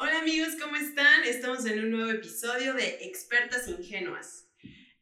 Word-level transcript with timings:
Hola 0.00 0.20
amigos, 0.20 0.54
¿cómo 0.62 0.76
están? 0.76 1.24
Estamos 1.24 1.66
en 1.66 1.80
un 1.80 1.90
nuevo 1.90 2.12
episodio 2.12 2.72
de 2.72 3.04
Expertas 3.06 3.66
Ingenuas. 3.66 4.48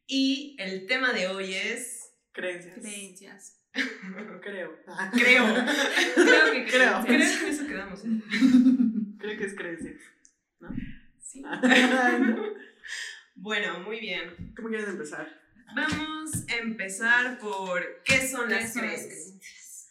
Y 0.07 0.55
el 0.57 0.87
tema 0.87 1.13
de 1.13 1.27
hoy 1.27 1.53
es... 1.53 2.15
Creencias. 2.31 2.79
Creencias. 2.79 3.61
Creo. 4.41 4.75
Creo. 5.13 5.45
Creo 6.15 6.51
que 6.51 6.65
Creo. 6.65 7.03
Creo 7.05 7.05
que 7.05 7.47
eso 7.47 7.67
quedamos. 7.67 8.03
¿eh? 8.05 8.07
Creo 9.19 9.37
que 9.37 9.43
es 9.43 9.53
creencias. 9.53 10.01
Sí. 11.21 11.41
¿No? 11.41 12.47
Bueno, 13.35 13.79
muy 13.81 13.99
bien. 13.99 14.51
¿Cómo 14.55 14.69
quieres 14.69 14.87
empezar? 14.87 15.29
Vamos 15.75 16.43
a 16.49 16.55
empezar 16.55 17.37
por 17.37 18.01
¿qué 18.03 18.27
son 18.27 18.47
¿Qué 18.47 18.55
las 18.55 18.73
son 18.73 18.87
las 18.87 18.99
creencias? 18.99 19.89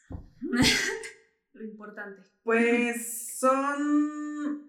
Lo 1.53 1.63
importante. 1.63 2.23
Pues 2.43 3.39
son. 3.39 4.66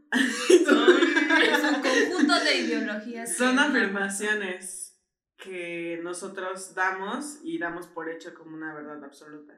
Son... 0.65 0.97
Es 1.41 1.63
un 1.63 1.81
conjunto 1.81 2.39
de 2.43 2.57
ideologías. 2.57 3.35
son 3.35 3.55
que- 3.55 3.61
afirmaciones 3.61 4.99
que 5.37 5.99
nosotros 6.03 6.73
damos 6.73 7.39
y 7.43 7.57
damos 7.59 7.87
por 7.87 8.09
hecho 8.09 8.33
como 8.33 8.55
una 8.55 8.73
verdad 8.73 9.03
absoluta. 9.03 9.53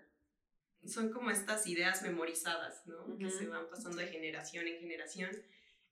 son 0.86 1.12
como 1.12 1.30
estas 1.31 1.67
ideas 1.67 2.02
memorizadas, 2.03 2.84
¿no? 2.86 3.17
Que 3.17 3.27
Ujú. 3.27 3.38
se 3.38 3.48
van 3.48 3.70
pasando 3.70 3.98
de 3.98 4.08
generación 4.08 4.66
en 4.67 4.80
generación. 4.80 5.30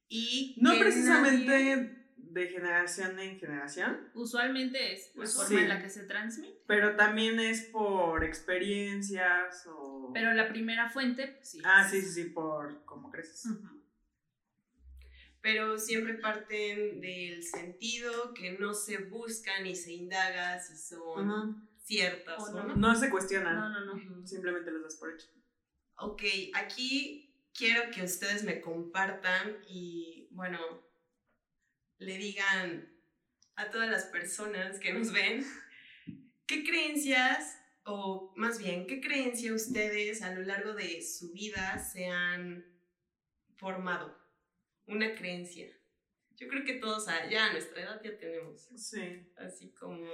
Y 0.10 0.56
No 0.62 0.74
que 0.74 0.80
precisamente 0.80 1.46
nadie- 1.46 2.04
de 2.18 2.48
generación 2.48 3.20
en 3.20 3.38
generación, 3.40 4.10
Usualmente 4.16 4.94
es 4.94 5.10
la 5.10 5.14
Pues 5.18 5.36
forma 5.36 5.50
sí. 5.50 5.56
en 5.58 5.70
la 5.70 5.82
que 5.82 5.90
se 5.90 6.04
transmite. 6.04 6.62
pero 6.68 6.96
también 6.96 7.40
es 7.40 7.62
por 7.66 8.24
experiencias 8.24 9.66
o. 9.68 10.12
Pero 10.14 10.34
la 10.34 10.50
primera 10.50 10.90
fuente, 10.90 11.28
pues 11.28 11.50
sí. 11.52 11.62
Ah, 11.64 11.88
sí, 11.90 12.02
sí, 12.02 12.10
sí, 12.12 12.24
por 12.30 12.84
cómo 12.86 13.10
creces. 13.12 13.46
Ujú. 13.46 13.77
Pero 15.48 15.80
siempre 15.80 16.16
parten 16.16 17.00
del 17.00 17.42
sentido 17.42 18.34
que 18.34 18.58
no 18.60 18.74
se 18.74 18.98
busca 18.98 19.62
ni 19.62 19.78
se 19.78 19.94
indaga 19.94 20.60
si 20.60 20.76
son 20.76 21.30
Ujú. 21.30 21.56
ciertas 21.86 22.38
O 22.38 22.48
o 22.48 22.52
no. 22.52 22.64
no. 22.68 22.76
No 22.76 22.96
se 22.96 23.10
cuestionan, 23.10 23.56
No, 23.56 23.70
no, 23.70 23.96
no. 23.96 24.28
Simplemente 24.28 24.72
los 24.72 24.84
das 24.84 24.98
por 24.98 25.14
hecho. 25.14 25.28
Ok, 26.00 26.22
aquí 26.54 27.34
quiero 27.54 27.90
que 27.92 28.04
ustedes 28.04 28.44
me 28.44 28.60
compartan 28.60 29.64
y, 29.70 30.28
bueno, 30.32 30.60
le 31.98 32.18
digan 32.18 32.92
a 33.56 33.72
todas 33.72 33.90
las 33.90 34.04
personas 34.04 34.80
que 34.80 34.92
nos 34.92 35.14
ven 35.14 35.46
qué 36.46 36.66
creencias, 36.66 37.58
o 37.86 38.34
más 38.36 38.60
bien, 38.60 38.86
qué 38.86 39.00
creencia 39.00 39.54
ustedes 39.54 40.24
a 40.24 40.34
lo 40.34 40.42
largo 40.42 40.74
de 40.74 41.02
su 41.02 41.32
vida 41.32 41.80
se 41.80 42.08
han 42.08 42.66
formado. 43.56 44.27
Una 44.88 45.14
creencia. 45.16 45.68
Yo 46.36 46.48
creo 46.48 46.64
que 46.64 46.74
todos 46.76 47.08
a- 47.08 47.28
ya 47.30 47.46
a 47.48 47.52
nuestra 47.52 47.82
edad 47.82 48.02
ya 48.04 48.16
tenemos, 48.18 48.70
Sí. 48.76 49.28
así 49.38 49.72
como 49.74 50.06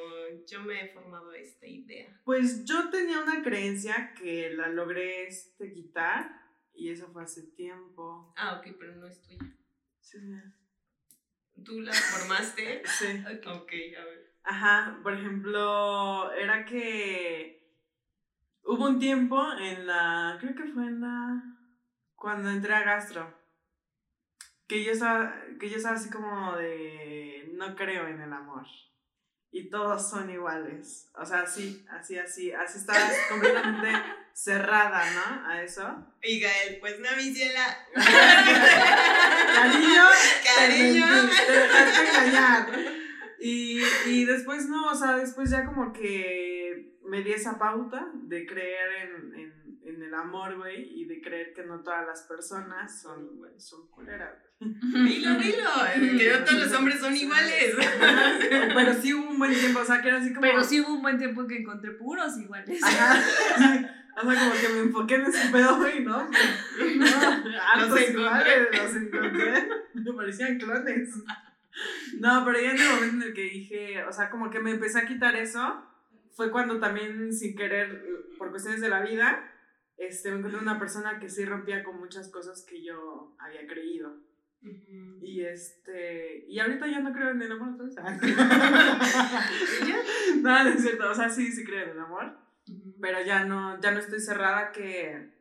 yo 0.47 0.61
me 0.61 0.85
he 0.85 0.88
formado 0.93 1.33
esta 1.33 1.67
idea. 1.67 2.19
Pues 2.23 2.63
yo 2.65 2.89
tenía 2.89 3.19
una 3.19 3.43
creencia 3.43 4.13
que 4.17 4.49
la 4.52 4.69
logré 4.69 5.27
este, 5.27 5.71
quitar 5.73 6.31
y 6.73 6.89
eso 6.91 7.09
fue 7.11 7.23
hace 7.23 7.43
tiempo. 7.43 8.33
Ah, 8.38 8.57
ok, 8.57 8.75
pero 8.80 8.95
no 8.95 9.05
es 9.07 9.21
tuya. 9.21 9.39
Sí, 9.99 10.17
sí. 10.19 11.61
¿Tú 11.63 11.81
la 11.81 11.93
formaste? 11.93 12.81
Sí. 12.85 13.23
Ok, 13.45 13.71
a 13.99 14.05
ver. 14.05 14.33
Ajá, 14.43 14.99
por 15.03 15.13
ejemplo, 15.13 16.31
era 16.33 16.65
que 16.65 17.69
hubo 18.63 18.85
un 18.87 18.99
tiempo 18.99 19.41
en 19.59 19.85
la, 19.87 20.37
creo 20.39 20.55
que 20.55 20.71
fue 20.71 20.83
en 20.85 21.02
la, 21.02 21.43
cuando 22.15 22.49
entré 22.49 22.73
a 22.73 22.83
gastro, 22.83 23.42
que 24.73 24.83
yo 24.83 24.91
estaba, 24.93 25.35
que 25.59 25.69
yo 25.69 25.77
estaba 25.77 25.95
así 25.95 26.09
como 26.09 26.57
de, 26.57 27.52
no 27.53 27.75
creo 27.75 28.07
en 28.07 28.19
el 28.19 28.33
amor. 28.33 28.66
Y 29.52 29.69
todos 29.69 30.09
son 30.09 30.31
iguales. 30.31 31.11
O 31.13 31.23
sea, 31.23 31.41
así, 31.41 31.85
así, 31.91 32.17
así, 32.17 32.52
así 32.52 32.80
estaba 32.80 33.08
completamente 33.30 33.92
cerrada, 34.33 35.03
¿no? 35.11 35.48
A 35.48 35.61
eso. 35.61 36.08
Y 36.23 36.39
Gael, 36.39 36.80
pues 36.80 36.99
no, 36.99 37.15
mi 37.15 37.31
ciela. 37.31 37.86
Cariño, 39.53 40.03
Cariño. 40.43 41.05
Te, 41.30 41.45
te 41.45 41.52
dejaste 41.52 42.09
engañar. 42.09 42.67
Y, 43.39 43.80
y 44.08 44.25
después 44.25 44.67
no, 44.69 44.87
o 44.87 44.95
sea, 44.95 45.17
después 45.17 45.52
ya 45.52 45.67
como 45.67 45.93
que 45.93 46.98
me 47.05 47.21
di 47.21 47.33
esa 47.33 47.59
pauta 47.59 48.09
de 48.23 48.48
creer 48.48 48.92
en, 49.03 49.39
en, 49.39 49.62
en 49.93 50.04
el 50.04 50.14
amor, 50.14 50.58
güey, 50.58 51.02
y 51.02 51.05
de 51.05 51.21
creer 51.21 51.54
que 51.54 51.64
no 51.64 51.81
todas 51.81 52.05
las 52.05 52.23
personas 52.23 53.02
son, 53.02 53.37
güey, 53.37 53.59
son 53.59 53.87
culeras. 53.89 54.37
Dilo, 54.59 55.36
dilo. 55.36 55.70
Que 56.17 56.31
no 56.31 56.45
todos 56.45 56.64
los 56.64 56.73
hombres 56.73 56.99
son 56.99 57.15
iguales. 57.15 57.76
Pero 58.76 58.93
sí 58.93 59.14
hubo 59.14 59.30
un 59.31 59.39
buen 59.39 59.54
tiempo, 59.54 59.80
o 59.80 59.86
sea, 59.86 60.02
que 60.02 60.09
era 60.09 60.17
así 60.17 60.30
como... 60.30 60.42
Pero 60.42 60.64
sí 60.64 60.81
hubo 60.81 60.93
un 60.93 61.02
buen 61.02 61.17
tiempo 61.17 61.45
que 61.48 61.58
encontré 61.58 61.92
puros 61.92 62.37
iguales. 62.37 62.81
Ajá. 62.83 63.20
O 64.15 64.31
sea, 64.31 64.39
como 64.39 64.54
que 64.61 64.70
me 64.70 64.80
enfoqué 64.81 65.15
en 65.15 65.26
ese 65.26 65.49
pedo, 65.52 65.77
güey, 65.77 66.04
¿no? 66.04 66.23
no 66.30 66.30
Los 66.30 67.99
encontré. 67.99 68.11
iguales, 68.11 68.67
los 68.71 68.95
encontré. 68.95 69.70
Me 69.95 70.14
parecían 70.14 70.58
clones. 70.60 71.10
No, 72.20 72.45
pero 72.45 72.61
ya 72.61 72.71
en 72.71 72.80
el 72.80 72.89
momento 72.89 73.15
en 73.15 73.21
el 73.23 73.33
que 73.33 73.42
dije, 73.42 74.04
o 74.04 74.14
sea, 74.14 74.30
como 74.30 74.49
que 74.52 74.60
me 74.60 74.71
empecé 74.71 74.99
a 74.99 75.08
quitar 75.08 75.36
eso, 75.36 75.83
fue 76.31 76.52
cuando 76.52 76.80
también, 76.80 77.33
sin 77.33 77.55
querer, 77.55 78.05
por 78.37 78.52
cuestiones 78.52 78.81
de 78.81 78.89
la 78.89 79.02
vida, 79.02 79.52
este, 80.08 80.31
me 80.31 80.39
encontré 80.39 80.59
una 80.59 80.80
persona 80.80 81.19
que 81.19 81.30
sí 81.30 81.45
rompía 81.45 81.83
con 81.83 81.99
muchas 81.99 82.30
cosas 82.30 82.64
que 82.64 82.83
yo 82.83 83.36
había 83.39 83.67
creído. 83.67 84.17
Y 85.21 85.41
este, 85.41 86.45
y 86.47 86.58
ahorita 86.59 86.87
ya 86.87 87.02
no 87.02 87.11
creo 87.11 87.31
en 87.31 87.41
el 87.41 87.52
amor 87.52 87.73
otra 87.73 87.86
vez. 87.86 87.95
no, 90.42 90.63
no 90.63 90.69
es 90.69 90.81
cierto, 90.81 91.11
o 91.11 91.13
sea, 91.13 91.30
sí, 91.30 91.52
sí 91.52 91.65
creo 91.65 91.83
en 91.83 91.89
el 91.89 91.99
amor 91.99 92.43
pero 93.02 93.21
ya 93.21 93.45
no, 93.45 93.80
ya 93.81 93.92
no 93.92 93.99
estoy 93.99 94.19
cerrada 94.19 94.71
que, 94.71 95.31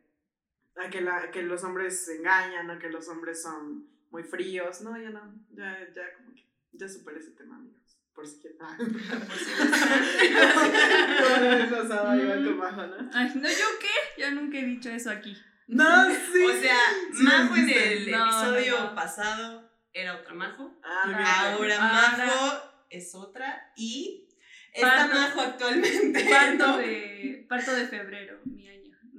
a 0.77 0.91
que, 0.91 1.01
la, 1.01 1.31
que 1.31 1.43
los 1.43 1.65
hombres 1.65 2.05
se 2.05 2.17
engañan 2.17 2.71
o 2.71 2.79
que 2.79 2.91
los 2.91 3.09
hombres 3.09 3.43
son 3.43 3.89
muy 4.11 4.25
fríos. 4.25 4.83
No, 4.83 5.01
ya 5.01 5.11
no, 5.11 5.35
ya, 5.51 5.79
ya 5.95 6.15
como 6.17 6.35
que, 6.35 6.49
ya 6.73 6.89
superé 6.89 7.21
ese 7.21 7.33
tema, 7.33 7.57
amigos. 7.57 7.82
Por 8.23 8.31
si. 8.31 8.39
Por 9.29 9.39
si 9.39 9.51
¿no? 11.83 13.11
Ay, 13.13 13.33
no, 13.35 13.49
¿yo 13.49 13.67
qué? 13.81 14.21
Yo 14.23 14.31
nunca 14.31 14.59
he 14.59 14.65
dicho 14.65 14.89
eso 14.91 15.11
aquí. 15.11 15.37
No, 15.67 16.09
sí. 16.33 16.45
O 16.45 16.53
sea, 16.61 16.79
Sí, 17.13 17.23
Majo 17.25 17.57
en 17.57 17.69
el 17.71 18.11
No, 18.11 18.25
episodio 18.25 18.79
no, 18.79 18.85
no. 18.91 18.95
pasado 18.95 19.71
era 19.93 20.15
otra 20.17 20.35
Majo. 20.35 20.79
Ah. 20.85 21.03
Ahora 21.05 21.53
Ahora- 21.53 21.81
Majo 21.81 22.63
es 22.91 23.15
otra. 23.15 23.73
Y 23.77 24.29
esta 24.73 25.07
Majo 25.09 25.41
actualmente. 25.41 26.25
Parto 26.31 26.77
de, 26.79 27.45
parto 27.49 27.75
de 27.75 27.87
febrero, 27.89 28.39
mi. 28.45 28.63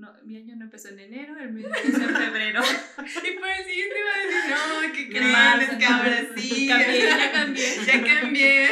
No, 0.04 0.12
mi 0.26 0.36
año 0.36 0.54
no 0.58 0.66
empezó 0.66 0.90
en 0.90 1.00
enero, 1.00 1.34
el 1.40 1.54
mío 1.54 1.66
empezó 1.66 2.04
en 2.10 2.14
febrero. 2.16 2.62
Y 3.00 3.38
por 3.40 3.48
el 3.48 3.64
siguiente 3.66 3.96
iba 4.00 4.14
a 4.14 4.20
decir, 4.20 4.44
no, 4.52 4.94
¿qué 4.94 5.02
En 5.04 5.10
creen? 5.10 5.62
Es 5.62 5.70
que 5.78 5.86
no, 5.90 5.96
ahora 5.96 6.26
sí. 6.36 6.68
Cambié, 6.68 7.00
ya 7.08 7.32
cambié. 7.32 7.68
Ya 7.86 8.04
cambié. 8.20 8.70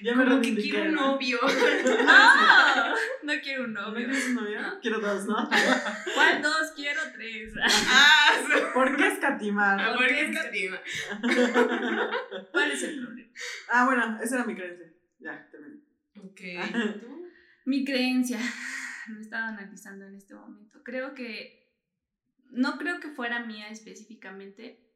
Ya 0.00 0.14
me 0.14 0.24
Como 0.24 0.40
que 0.40 0.54
quiero 0.56 0.84
un 0.84 0.94
¿no? 0.94 1.12
novio. 1.12 1.38
¡No! 1.42 2.94
No 3.22 3.32
quiero 3.42 3.64
un 3.64 3.72
¿No 3.74 3.82
novio. 3.82 4.06
quieres 4.06 4.26
un 4.28 4.34
novio? 4.34 4.60
No. 4.62 4.80
Quiero 4.80 5.00
dos, 5.00 5.26
¿no? 5.26 5.50
¿Cuál 6.14 6.40
dos? 6.42 6.72
Quiero 6.74 7.00
tres. 7.14 7.52
Ah, 7.62 8.32
¿Por 8.72 8.96
qué 8.96 9.08
escatimar? 9.08 9.78
amor 9.78 10.06
que 10.08 10.22
escatima. 10.22 10.80
¿Cuál 12.50 12.70
es 12.72 12.82
el 12.82 12.98
problema? 13.02 13.28
Ah, 13.68 13.84
bueno, 13.84 14.18
esa 14.22 14.36
era 14.36 14.44
mi 14.46 14.54
creencia. 14.54 14.86
Ya, 15.18 15.48
terminé. 15.50 15.82
Ok. 16.16 16.40
¿Tú? 17.00 17.26
Mi 17.66 17.84
creencia. 17.84 18.38
Lo 19.08 19.20
estaba 19.20 19.48
analizando 19.48 20.06
en 20.06 20.14
este 20.14 20.34
momento. 20.34 20.82
Creo 20.82 21.14
que. 21.14 21.60
No 22.50 22.76
creo 22.76 23.00
que 23.00 23.08
fuera 23.08 23.44
mía 23.46 23.68
específicamente. 23.68 24.92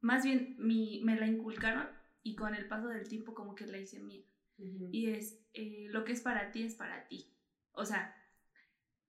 Más 0.00 0.24
bien 0.24 0.56
mi, 0.58 1.00
me 1.04 1.16
la 1.16 1.26
inculcaron 1.26 1.86
y 2.22 2.34
con 2.34 2.54
el 2.54 2.66
paso 2.66 2.88
del 2.88 3.08
tiempo 3.08 3.34
como 3.34 3.54
que 3.54 3.66
la 3.66 3.78
hice 3.78 4.00
mía. 4.00 4.24
Y 4.92 5.10
es, 5.10 5.44
eh, 5.54 5.86
lo 5.90 6.04
que 6.04 6.12
es 6.12 6.20
para 6.20 6.50
ti 6.50 6.62
es 6.62 6.74
para 6.74 7.06
ti. 7.08 7.36
O 7.72 7.84
sea, 7.84 8.14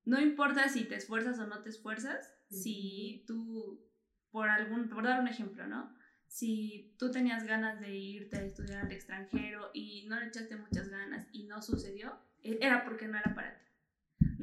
no 0.06 0.20
importa 0.20 0.70
si 0.70 0.86
te 0.86 0.96
esfuerzas 0.96 1.40
o 1.40 1.48
no 1.48 1.62
te 1.64 1.70
esfuerzas, 1.70 2.34
si 2.50 3.24
tú, 3.28 3.90
por 4.32 4.50
algún, 4.50 4.90
por 4.90 5.04
dar 5.04 5.20
un 5.20 5.28
ejemplo, 5.28 5.66
¿no? 5.68 5.96
Si 6.28 6.96
tú 6.98 7.12
tenías 7.12 7.46
ganas 7.46 7.80
de 7.80 7.96
irte 7.96 8.38
a 8.38 8.44
estudiar 8.44 8.86
al 8.86 8.92
extranjero 8.92 9.70
y 9.74 10.06
no 10.08 10.20
le 10.20 10.28
echaste 10.28 10.56
muchas 10.58 10.90
ganas 10.90 11.28
y 11.32 11.44
no 11.46 11.62
sucedió, 11.62 12.18
e- 12.42 12.58
era 12.62 12.84
porque 12.84 13.08
no 13.08 13.18
era 13.18 13.34
para 13.36 13.58
ti. 13.60 13.66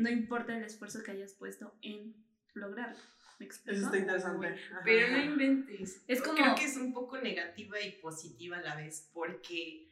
No 0.00 0.10
importa 0.10 0.56
el 0.56 0.64
esfuerzo 0.64 1.02
que 1.02 1.12
hayas 1.12 1.34
puesto 1.34 1.76
en 1.82 2.14
lograrlo. 2.54 2.98
¿Me 3.38 3.46
explico? 3.46 3.76
Eso 3.76 3.86
está 3.86 3.98
interesante. 3.98 4.48
Ajá. 4.48 4.80
Pero 4.84 5.08
no 5.16 5.22
inventes. 5.22 6.02
Es 6.06 6.20
como- 6.20 6.36
Creo 6.36 6.54
que 6.54 6.64
es 6.64 6.76
un 6.76 6.92
poco 6.92 7.18
negativa 7.18 7.80
y 7.80 7.92
positiva 7.92 8.58
a 8.58 8.62
la 8.62 8.76
vez, 8.76 9.08
porque 9.12 9.90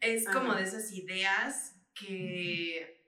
es 0.00 0.28
como 0.28 0.54
de 0.54 0.62
esas 0.64 0.92
ideas 0.92 1.74
que 1.94 2.98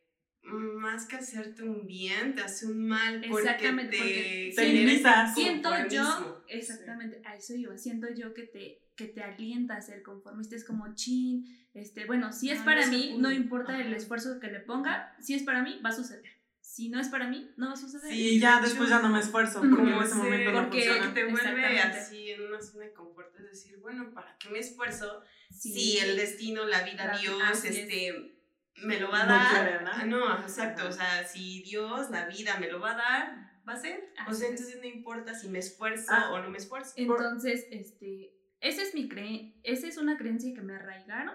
más 0.43 1.06
que 1.06 1.17
hacerte 1.17 1.62
un 1.62 1.87
bien, 1.87 2.34
te 2.34 2.43
hace 2.43 2.66
un 2.66 2.88
mal 2.88 3.23
porque 3.28 3.43
Exactamente, 3.43 3.93
te, 3.93 3.99
porque 3.99 4.52
te 4.56 5.34
Siento 5.34 5.70
yo, 5.88 6.44
exactamente, 6.49 7.20
a 7.25 7.37
eso 7.37 7.55
iba, 7.55 7.76
siento 7.76 8.08
yo 8.14 8.32
que 8.34 8.44
te, 8.44 8.81
que 9.00 9.06
te 9.06 9.23
alienta 9.23 9.76
a 9.76 9.81
ser 9.81 10.02
conformista, 10.02 10.55
es 10.56 10.64
como 10.64 10.94
chin, 10.94 11.47
este, 11.73 12.05
bueno, 12.05 12.32
si 12.32 12.50
es 12.50 12.58
No, 12.58 12.64
para 12.67 12.85
no 12.85 12.93
mí, 12.93 13.17
no 13.19 13.32
importa 13.32 13.76
el 13.81 13.87
Ajá. 13.88 13.97
esfuerzo 13.97 14.38
que 14.41 14.49
le 14.49 14.61
ponga, 14.61 15.17
si 15.20 15.32
es 15.35 15.43
para 15.43 15.62
mí, 15.62 15.81
va 15.85 15.88
a 15.88 15.93
suceder. 15.93 16.31
Si 16.61 16.91
no 16.91 17.00
es 17.00 17.08
para 17.08 17.26
mí, 17.29 17.50
no 17.56 17.69
va 17.69 17.73
a 17.73 17.76
suceder. 17.76 18.12
Sí, 18.12 18.35
Y 18.37 18.41
ya 18.41 18.61
de 18.61 18.69
después 18.69 18.91
ya 18.91 19.00
no 19.00 19.08
me 19.08 19.20
esfuerzo, 19.20 19.61
Como 19.61 20.02
ese 20.02 20.12
ser- 20.14 20.23
momento 20.23 20.52
no 20.52 20.62
porque- 20.64 20.85
funciona. 20.85 21.14
te 21.14 21.25
vuelve 21.25 21.79
así 21.81 22.31
en 22.31 22.43
una 22.43 22.61
zona 22.61 22.85
de 22.85 22.93
confort, 22.93 23.35
es 23.41 23.44
decir, 23.50 23.79
bueno, 23.79 24.12
¿para 24.12 24.37
qué 24.38 24.50
me 24.50 24.58
esfuerzo 24.58 25.23
Sí. 25.50 25.73
si 25.73 25.99
el 25.99 26.17
destino, 26.19 26.67
la 26.67 26.82
vida, 26.85 27.06
La- 27.06 27.19
Dios, 27.19 27.64
es. 27.64 27.76
este, 27.76 28.37
me 28.82 29.00
lo 29.00 29.11
va 29.11 29.23
a 29.23 29.26
No 29.26 29.32
dar? 29.32 29.67
quiere, 29.67 29.85
¿no? 29.85 29.91
Ah, 29.93 30.05
no, 30.05 30.41
exacto, 30.43 30.87
o 30.88 30.93
sea, 30.93 31.26
si 31.26 31.62
Dios, 31.62 32.11
la 32.11 32.26
vida 32.26 32.58
me 32.61 32.70
lo 32.70 32.81
va 32.81 32.93
a 32.93 32.97
dar, 32.97 33.50
va 33.67 33.73
a 33.73 33.76
ser. 33.81 34.12
O 34.29 34.35
sea, 34.35 34.49
es. 34.49 34.52
entonces 34.61 34.76
no 34.81 34.87
importa 34.87 35.35
si 35.35 35.49
me 35.49 35.58
esfuerzo 35.58 36.06
Ah. 36.11 36.31
o 36.32 36.38
no 36.41 36.50
me 36.50 36.58
esfuerzo. 36.58 36.93
Entonces, 36.97 37.67
este, 37.70 38.32
esa 38.61 38.83
es 38.83 38.95
mi 38.95 39.09
cre 39.09 39.55
esa 39.62 39.87
es 39.89 39.97
una 39.97 40.17
creencia 40.17 40.55
que 40.55 40.62
me 40.62 40.75
arraigaron, 40.75 41.35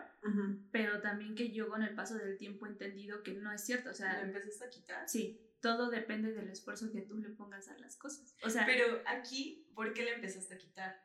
pero 0.71 1.01
también 1.01 1.35
que 1.35 1.51
yo 1.51 1.69
con 1.69 1.83
el 1.83 1.95
paso 1.95 2.15
del 2.15 2.37
tiempo 2.37 2.65
he 2.65 2.69
entendido 2.69 3.23
que 3.23 3.33
no 3.33 3.51
es 3.51 3.63
cierto, 3.65 3.89
o 3.89 3.91
¿Lo 3.91 3.95
sea, 3.95 4.21
empezaste 4.21 4.65
a 4.65 4.69
quitar? 4.69 5.09
sí, 5.09 5.41
todo 5.61 5.89
depende 5.89 6.31
del 6.31 6.49
esfuerzo 6.49 6.91
que 6.91 7.01
tú 7.01 7.17
le 7.17 7.29
pongas 7.29 7.69
a 7.69 7.77
las 7.79 7.97
cosas. 7.97 8.35
O 8.43 8.49
sea, 8.51 8.67
Pero 8.67 9.01
aquí, 9.07 9.67
¿por 9.73 9.93
qué 9.93 10.03
le 10.03 10.13
empezaste 10.13 10.53
a 10.53 10.57
quitar? 10.59 11.01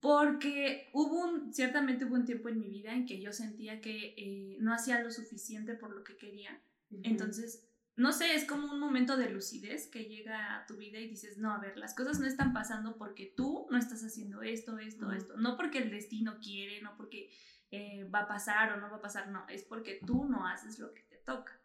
Porque 0.00 0.90
hubo 0.92 1.24
un, 1.24 1.54
ciertamente 1.54 2.04
hubo 2.04 2.16
un 2.16 2.24
tiempo 2.24 2.48
en 2.48 2.58
mi 2.58 2.68
vida 2.68 2.92
en 2.92 3.06
que 3.06 3.20
yo 3.20 3.32
sentía 3.32 3.80
que 3.80 4.14
eh, 4.16 4.56
no 4.58 4.74
hacía 4.74 5.00
lo 5.00 5.12
suficiente 5.12 5.74
por 5.74 5.94
lo 5.94 6.02
que 6.02 6.16
quería. 6.16 6.60
Entonces, 7.04 7.71
no 7.96 8.12
sé, 8.12 8.34
es 8.34 8.44
como 8.44 8.72
un 8.72 8.80
momento 8.80 9.16
de 9.16 9.30
lucidez 9.30 9.86
que 9.86 10.04
llega 10.04 10.56
a 10.56 10.66
tu 10.66 10.76
vida 10.76 10.98
y 10.98 11.08
dices, 11.08 11.36
no, 11.36 11.52
a 11.52 11.58
ver, 11.58 11.76
las 11.76 11.94
cosas 11.94 12.20
no 12.20 12.26
están 12.26 12.52
pasando 12.52 12.96
porque 12.96 13.32
tú 13.36 13.66
no 13.70 13.78
estás 13.78 14.02
haciendo 14.02 14.42
esto, 14.42 14.78
esto, 14.78 15.12
esto. 15.12 15.36
No 15.36 15.56
porque 15.56 15.78
el 15.78 15.90
destino 15.90 16.38
quiere, 16.40 16.80
no 16.80 16.96
porque 16.96 17.30
eh, 17.70 18.04
va 18.04 18.20
a 18.20 18.28
pasar 18.28 18.72
o 18.72 18.80
no 18.80 18.90
va 18.90 18.96
a 18.96 19.02
pasar, 19.02 19.28
no, 19.28 19.46
es 19.48 19.62
porque 19.62 20.00
tú 20.06 20.24
no 20.24 20.46
haces 20.46 20.78
lo 20.78 20.94
que 20.94 21.02
te 21.02 21.16
toca. 21.18 21.58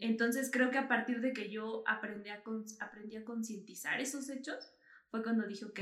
Entonces 0.00 0.50
creo 0.50 0.70
que 0.70 0.78
a 0.78 0.88
partir 0.88 1.20
de 1.20 1.32
que 1.32 1.50
yo 1.50 1.84
aprendí 1.86 2.30
a, 2.30 2.42
aprendí 2.80 3.16
a 3.16 3.24
concientizar 3.24 4.00
esos 4.00 4.28
hechos, 4.30 4.72
fue 5.10 5.22
cuando 5.22 5.46
dije, 5.46 5.64
ok, 5.66 5.80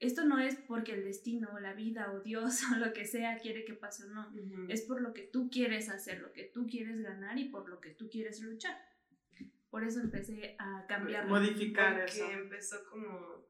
esto 0.00 0.24
no 0.24 0.38
es 0.38 0.56
porque 0.56 0.92
el 0.92 1.04
destino 1.04 1.50
o 1.54 1.60
la 1.60 1.74
vida 1.74 2.12
o 2.12 2.20
Dios 2.20 2.62
o 2.72 2.78
lo 2.78 2.92
que 2.92 3.04
sea 3.04 3.38
quiere 3.38 3.64
que 3.64 3.74
pase 3.74 4.04
o 4.04 4.08
no. 4.08 4.32
Es 4.68 4.82
por 4.82 5.00
lo 5.00 5.12
que 5.12 5.22
tú 5.22 5.50
quieres 5.50 5.88
hacer, 5.88 6.20
lo 6.20 6.32
que 6.32 6.44
tú 6.44 6.66
quieres 6.66 7.00
ganar 7.00 7.38
y 7.38 7.48
por 7.48 7.68
lo 7.68 7.80
que 7.80 7.90
tú 7.90 8.08
quieres 8.08 8.40
luchar. 8.40 8.76
Por 9.74 9.82
eso 9.82 10.02
empecé 10.02 10.54
a 10.56 10.86
cambiar. 10.86 11.26
Modificar 11.26 11.98
Porque 11.98 12.12
eso. 12.12 12.30
empezó 12.30 12.76
como 12.88 13.44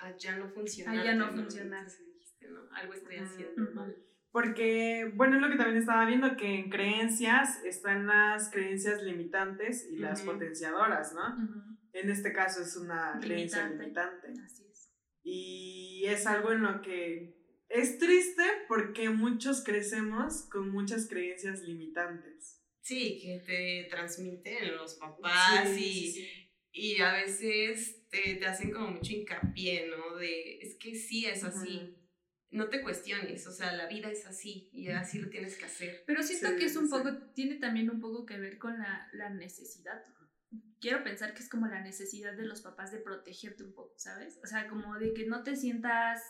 a 0.00 0.16
ya 0.16 0.38
no 0.38 0.48
funcionar. 0.48 0.98
A 0.98 1.04
ya 1.04 1.14
no 1.14 1.30
funcionar. 1.30 1.84
Dijiste, 1.84 2.48
no, 2.48 2.60
algo 2.74 2.94
estoy 2.94 3.16
Ujú. 3.16 3.24
haciendo 3.26 3.70
mal. 3.72 3.94
Porque, 4.30 5.12
bueno, 5.14 5.36
es 5.36 5.42
lo 5.42 5.50
que 5.50 5.56
también 5.56 5.76
estaba 5.76 6.06
viendo, 6.06 6.38
que 6.38 6.58
en 6.58 6.70
creencias 6.70 7.62
están 7.66 8.06
las 8.06 8.50
creencias 8.50 9.02
limitantes 9.02 9.86
y 9.90 9.98
las 9.98 10.22
potenciadoras, 10.22 11.12
¿no? 11.12 11.34
Ujú, 11.36 11.60
En 11.92 12.08
este 12.08 12.32
caso 12.32 12.62
es 12.62 12.74
una 12.74 13.18
creencia 13.20 13.68
limitante. 13.68 14.28
Así 14.42 14.64
es. 14.70 14.90
Y 15.22 16.04
es 16.06 16.26
algo 16.26 16.50
en 16.52 16.62
lo 16.62 16.80
que 16.80 17.36
es 17.68 17.98
triste 17.98 18.42
porque 18.68 19.10
muchos 19.10 19.62
crecemos 19.62 20.48
con 20.48 20.70
muchas 20.70 21.06
creencias 21.10 21.60
limitantes. 21.60 22.57
Sí, 22.88 23.18
que 23.20 23.38
te 23.44 23.88
transmiten 23.90 24.74
los 24.76 24.94
papás 24.94 25.68
Sí, 25.74 25.84
y, 25.84 26.10
sí, 26.10 26.12
sí. 26.12 26.52
y 26.72 27.00
a 27.02 27.12
veces 27.12 28.08
te, 28.08 28.36
te 28.36 28.46
hacen 28.46 28.70
como 28.72 28.92
mucho 28.92 29.12
hincapié, 29.12 29.88
¿no? 29.88 30.16
De, 30.16 30.58
es 30.60 30.76
que 30.76 30.94
sí 30.94 31.26
es 31.26 31.44
así. 31.44 31.94
No 32.50 32.70
te 32.70 32.80
cuestiones, 32.80 33.46
o 33.46 33.52
sea, 33.52 33.72
la 33.74 33.88
vida 33.88 34.10
es 34.10 34.24
así 34.26 34.70
y 34.72 34.88
así 34.88 35.18
lo 35.18 35.28
tienes 35.28 35.58
que 35.58 35.66
hacer. 35.66 36.02
Pero 36.06 36.22
siento 36.22 36.56
que 36.56 36.64
es 36.64 36.76
un 36.76 36.88
poco, 36.88 37.14
tiene 37.34 37.56
también 37.56 37.90
un 37.90 38.00
poco 38.00 38.24
que 38.24 38.38
ver 38.38 38.56
con 38.56 38.78
la, 38.78 39.06
la 39.12 39.28
necesidad. 39.28 40.02
Quiero 40.80 41.04
pensar 41.04 41.34
que 41.34 41.42
es 41.42 41.48
como 41.50 41.66
la 41.66 41.82
necesidad 41.82 42.34
de 42.34 42.46
los 42.46 42.62
papás 42.62 42.90
de 42.90 43.00
protegerte 43.00 43.64
un 43.64 43.74
poco, 43.74 43.92
¿sabes? 43.98 44.38
O 44.42 44.46
sea, 44.46 44.66
como 44.66 44.98
de 44.98 45.12
que 45.12 45.26
no 45.26 45.42
te 45.42 45.56
sientas 45.56 46.22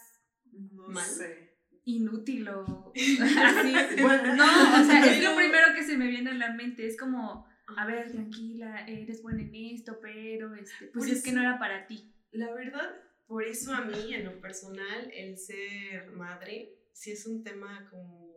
No 0.51 0.89
¿Mal? 0.89 1.07
sé. 1.09 1.48
Inútil 1.89 2.49
o 2.49 2.93
así. 2.97 3.73
Bueno, 4.01 4.37
No, 4.37 4.81
o 4.81 4.85
sea, 4.85 5.17
es 5.17 5.23
lo 5.23 5.35
primero 5.37 5.75
que 5.75 5.85
se 5.85 5.97
me 5.97 6.09
viene 6.09 6.31
a 6.31 6.35
la 6.35 6.53
mente. 6.53 6.87
Es 6.87 6.97
como, 6.97 7.47
a 7.77 7.87
ver, 7.87 8.11
tranquila, 8.11 8.87
eres 8.87 9.23
buena 9.23 9.43
en 9.43 9.55
esto, 9.55 9.99
pero 10.01 10.55
este, 10.55 10.87
pues 10.89 11.11
es 11.11 11.23
que 11.23 11.33
no 11.33 11.41
era 11.41 11.59
para 11.59 11.87
ti. 11.87 12.13
La 12.31 12.53
verdad, 12.53 12.95
por 13.27 13.45
eso 13.45 13.73
a 13.73 13.83
mí, 13.85 14.15
en 14.15 14.25
lo 14.25 14.41
personal, 14.41 15.11
el 15.13 15.39
ser 15.39 16.11
madre 16.13 16.75
sí 16.93 17.13
es 17.13 17.27
un 17.27 17.43
tema 17.43 17.87
como 17.91 18.29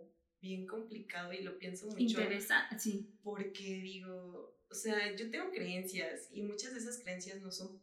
bien 0.42 0.66
complicado 0.66 1.34
y 1.34 1.44
lo 1.44 1.58
pienso 1.60 1.88
mucho. 1.88 2.00
Interesa, 2.00 2.68
sí. 2.80 3.20
porque 3.22 3.82
digo, 3.82 4.58
o 4.70 4.74
sea, 4.74 5.16
yo 5.16 5.30
tengo 5.30 5.52
creencias 5.52 6.30
y 6.32 6.42
muchas 6.42 6.74
de 6.74 6.80
esas 6.80 7.00
creencias 7.00 7.42
no 7.42 7.52
son 7.52 7.82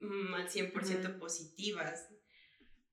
mm, 0.00 0.34
al 0.34 0.48
100% 0.48 1.10
Ujú. 1.10 1.18
positivas, 1.18 2.08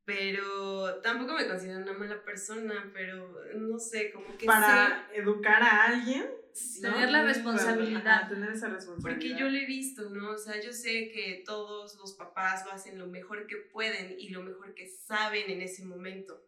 pero 0.05 1.00
tampoco 1.01 1.33
me 1.33 1.47
considero 1.47 1.79
una 1.79 1.94
mala 1.94 2.23
persona, 2.23 2.91
pero 2.94 3.33
no 3.55 3.79
sé, 3.79 4.11
como 4.11 4.38
que 4.38 4.45
Para 4.45 5.09
educar 5.13 5.63
a 5.63 5.85
alguien, 5.85 6.25
sé, 6.51 6.81
Tener 6.81 7.09
la 7.09 7.21
¿no? 7.21 7.27
responsabilidad. 7.27 8.05
Ajá, 8.05 8.27
tener 8.29 8.51
esa 8.51 8.67
responsabilidad. 8.67 9.17
Porque 9.17 9.39
yo 9.39 9.50
lo 9.50 9.57
he 9.57 9.65
visto, 9.65 10.09
¿no? 10.09 10.31
O 10.31 10.38
sea, 10.38 10.61
yo 10.61 10.73
sé 10.73 11.09
que 11.11 11.44
todos 11.45 11.95
los 11.97 12.13
papás 12.13 12.65
lo 12.65 12.71
hacen 12.73 13.00
lo 13.00 13.07
mejor 13.07 13.47
que 13.47 13.57
pueden 13.57 14.15
y 14.19 14.29
lo 14.29 14.44
mejor 14.44 14.73
que 14.73 14.88
saben 14.88 15.50
en 15.50 15.61
ese 15.61 15.85
momento, 15.85 16.45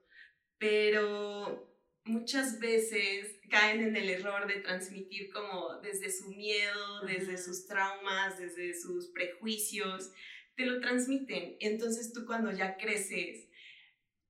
pero 0.57 1.71
muchas 2.03 2.59
veces 2.59 3.39
caen 3.49 3.81
en 3.81 3.95
el 3.95 4.09
error 4.09 4.47
de 4.47 4.59
transmitir 4.61 5.31
como 5.31 5.79
desde 5.81 6.11
su 6.11 6.29
miedo, 6.29 7.01
desde 7.05 7.37
sus 7.37 7.65
traumas, 7.65 8.37
desde 8.37 8.79
sus 8.79 9.07
prejuicios, 9.07 10.11
te 10.55 10.65
lo 10.65 10.79
transmiten. 10.79 11.57
Entonces 11.59 12.13
tú 12.13 12.25
cuando 12.25 12.51
ya 12.51 12.77
creces, 12.77 13.44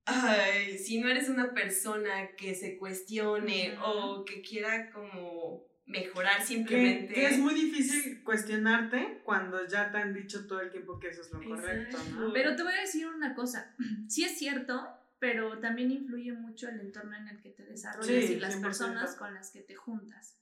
ay, 0.06 0.78
si 0.78 0.98
no 1.00 1.08
eres 1.08 1.28
una 1.28 1.52
persona 1.52 2.28
que 2.36 2.54
se 2.54 2.78
cuestione 2.78 3.76
o 3.84 4.24
que 4.24 4.40
quiera 4.42 4.90
como 4.90 5.66
mejorar 5.86 6.42
simplemente. 6.44 7.14
que 7.14 7.26
es 7.26 7.38
muy 7.38 7.54
difícil 7.54 8.22
cuestionarte 8.24 9.20
cuando 9.24 9.66
ya 9.68 9.90
te 9.92 9.98
han 9.98 10.14
dicho 10.14 10.46
todo 10.46 10.60
el 10.60 10.70
tiempo 10.70 10.98
que 10.98 11.08
eso 11.10 11.20
es 11.22 11.30
lo 11.32 11.42
correcto, 11.44 11.98
¿no? 12.12 12.32
Pero 12.32 12.56
te 12.56 12.62
voy 12.64 12.72
a 12.74 12.80
decir 12.80 13.06
una 13.06 13.34
cosa. 13.34 13.74
Sí 14.08 14.24
es 14.24 14.36
cierto, 14.38 14.88
pero 15.18 15.58
también 15.60 15.90
influye 15.92 16.32
mucho 16.32 16.68
el 16.68 16.80
entorno 16.80 17.16
en 17.16 17.28
el 17.28 17.40
que 17.40 17.50
te 17.50 17.64
desarrollas 17.64 18.24
Sí, 18.26 18.32
y 18.34 18.40
las 18.40 18.56
100%. 18.58 18.62
personas 18.62 19.14
con 19.16 19.34
las 19.34 19.50
que 19.50 19.60
te 19.60 19.74
juntas. 19.74 20.38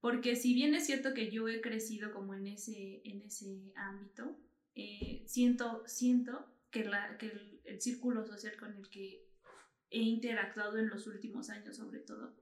Porque 0.00 0.36
si 0.36 0.54
bien 0.54 0.74
es 0.74 0.86
cierto 0.86 1.12
que 1.12 1.30
yo 1.30 1.48
he 1.48 1.60
crecido 1.60 2.12
como 2.12 2.32
en 2.34 2.46
ese, 2.46 3.00
en 3.04 3.20
ese 3.22 3.72
ámbito, 3.74 4.38
eh, 4.74 5.24
siento, 5.26 5.82
siento 5.86 6.46
que, 6.70 6.84
la, 6.84 7.16
que 7.18 7.26
el, 7.26 7.60
el 7.64 7.80
círculo 7.80 8.24
social 8.24 8.56
con 8.58 8.74
el 8.74 8.88
que 8.88 9.28
he 9.90 10.00
interactuado 10.00 10.78
en 10.78 10.88
los 10.88 11.06
últimos 11.06 11.50
años 11.50 11.76
sobre 11.76 12.00
todo, 12.00 12.36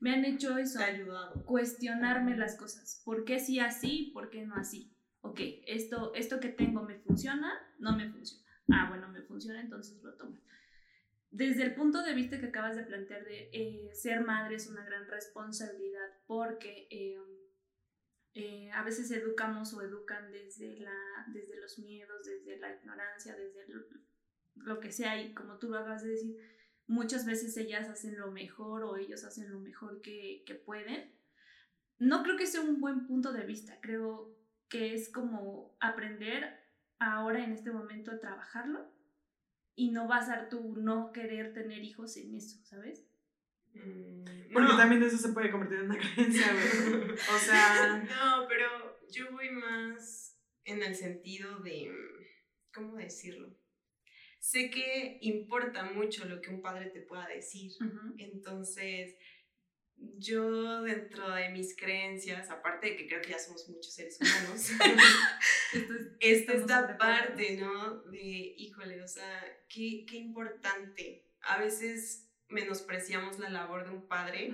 me 0.00 0.10
han 0.12 0.24
hecho 0.24 0.58
eso, 0.58 0.80
ayudado. 0.80 1.44
cuestionarme 1.44 2.36
las 2.36 2.56
cosas. 2.56 3.00
¿Por 3.04 3.24
qué 3.24 3.40
sí 3.40 3.58
así? 3.58 4.10
¿Por 4.12 4.28
qué 4.30 4.44
no 4.44 4.54
así? 4.54 4.94
Ok, 5.22 5.40
esto, 5.66 6.12
esto 6.14 6.40
que 6.40 6.50
tengo 6.50 6.82
me 6.82 6.98
funciona, 6.98 7.50
no 7.78 7.96
me 7.96 8.10
funciona. 8.10 8.44
Ah, 8.70 8.86
bueno, 8.90 9.08
me 9.08 9.22
funciona, 9.22 9.60
entonces 9.60 10.02
lo 10.02 10.14
tomo. 10.16 10.38
Desde 11.30 11.62
el 11.62 11.74
punto 11.74 12.02
de 12.02 12.14
vista 12.14 12.38
que 12.38 12.46
acabas 12.46 12.76
de 12.76 12.84
plantear 12.84 13.24
de 13.24 13.48
eh, 13.52 13.90
ser 13.94 14.20
madre 14.20 14.56
es 14.56 14.68
una 14.68 14.84
gran 14.84 15.08
responsabilidad 15.08 16.06
porque 16.26 16.86
eh, 16.90 17.18
eh, 18.34 18.68
a 18.72 18.82
veces 18.82 19.10
educamos 19.12 19.72
o 19.74 19.82
educan 19.82 20.32
desde, 20.32 20.80
la, 20.80 20.96
desde 21.28 21.60
los 21.60 21.78
miedos, 21.78 22.26
desde 22.26 22.58
la 22.58 22.74
ignorancia, 22.74 23.36
desde 23.36 23.64
lo, 24.56 24.80
que 24.80 24.90
sea 24.90 25.20
y 25.22 25.32
como 25.34 25.58
tú 25.58 25.68
lo 25.70 25.78
acabas 25.78 26.02
de 26.02 26.10
decir, 26.10 26.36
muchas 26.88 27.26
veces 27.26 27.56
ellas 27.56 27.88
hacen 27.88 28.18
lo 28.18 28.32
mejor 28.32 28.82
o 28.82 28.96
ellos 28.96 29.24
hacen 29.24 29.52
lo 29.52 29.60
mejor 29.60 30.00
que, 30.00 30.42
que 30.46 30.56
pueden. 30.56 31.14
No 31.98 32.24
creo 32.24 32.36
que 32.36 32.48
sea 32.48 32.60
un 32.60 32.80
buen 32.80 33.06
punto 33.06 33.32
de 33.32 33.46
vista, 33.46 33.78
creo 33.80 34.36
que 34.68 34.94
es 34.94 35.10
como 35.10 35.76
aprender 35.78 36.60
ahora 36.98 37.44
en 37.44 37.52
este 37.52 37.70
momento 37.70 38.10
a 38.10 38.18
trabajarlo 38.18 38.92
y 39.76 39.92
no 39.92 40.08
basar 40.08 40.48
tu 40.48 40.76
no 40.76 41.12
querer 41.12 41.52
tener 41.52 41.84
hijos 41.84 42.16
en 42.16 42.34
eso, 42.34 42.58
¿sabes? 42.64 43.06
Mm, 43.74 44.52
Porque 44.52 44.68
no. 44.72 44.76
también 44.76 45.02
eso 45.02 45.18
se 45.18 45.30
puede 45.32 45.50
convertir 45.50 45.78
en 45.80 45.84
una 45.90 45.98
creencia, 46.14 46.52
güey. 46.52 47.10
O 47.12 47.38
sea, 47.38 47.96
No, 48.08 48.46
pero 48.48 49.00
yo 49.10 49.30
voy 49.32 49.50
más 49.50 50.38
en 50.64 50.82
el 50.82 50.94
sentido 50.94 51.58
de, 51.60 51.90
¿cómo 52.72 52.96
decirlo? 52.96 53.54
Sé 54.40 54.70
que 54.70 55.18
importa 55.22 55.84
mucho 55.84 56.26
lo 56.26 56.40
que 56.40 56.50
un 56.50 56.60
padre 56.62 56.90
te 56.90 57.00
pueda 57.00 57.26
decir. 57.28 57.72
Entonces, 58.18 59.16
yo 59.96 60.82
dentro 60.82 61.30
de 61.30 61.48
mis 61.48 61.74
creencias, 61.76 62.50
aparte 62.50 62.88
de 62.90 62.96
que 62.96 63.06
creo 63.06 63.22
que 63.22 63.30
ya 63.30 63.38
somos 63.38 63.66
muchos 63.70 63.94
seres 63.94 64.18
humanos, 64.20 64.70
Esto 65.72 65.94
es- 65.94 66.08
esta, 66.20 66.52
de 66.52 66.92
acuerdo. 66.92 66.98
parte, 66.98 67.56
¿no? 67.56 68.02
De, 68.10 68.18
híjole, 68.58 69.02
o 69.02 69.08
sea, 69.08 69.42
qué, 69.68 70.04
qué 70.08 70.16
importante. 70.18 71.26
A 71.40 71.58
veces 71.58 72.30
menospreciamos 72.48 73.38
la 73.38 73.50
labor 73.50 73.84
de 73.84 73.90
un 73.90 74.06
padre 74.06 74.52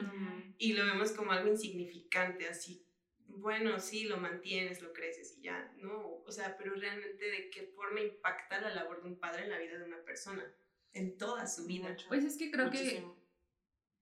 y 0.59 0.73
lo 0.73 0.85
vemos 0.85 1.13
como 1.13 1.33
algo 1.33 1.49
insignificante, 1.51 2.49
así, 2.49 2.87
bueno, 3.27 3.79
sí, 3.79 4.05
lo 4.05 4.17
mantienes, 4.17 4.83
lo 4.83 4.93
creces 4.93 5.37
y 5.39 5.43
ya, 5.43 5.73
no, 5.79 6.23
o 6.25 6.33
sea, 6.33 6.57
pero 6.57 6.75
realmente 6.75 7.25
de 7.25 7.51
qué 7.51 7.73
forma 7.75 8.01
impacta 8.01 8.61
la 8.61 8.75
labor 8.75 9.03
de 9.03 9.09
un 9.09 9.19
padre 9.19 9.45
en 9.45 9.51
la 9.51 9.59
vida 9.59 9.79
de 9.79 9.85
una 9.85 10.03
persona, 10.03 10.45
en 10.93 11.17
toda 11.17 11.47
su 11.47 11.67
vida. 11.67 11.91
Mucho. 11.91 12.09
Pues 12.09 12.25
es 12.25 12.37
que 12.37 12.51
creo 12.51 12.71
que 12.71 13.05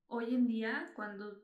hoy 0.06 0.34
en 0.34 0.46
día, 0.46 0.90
cuando 0.94 1.42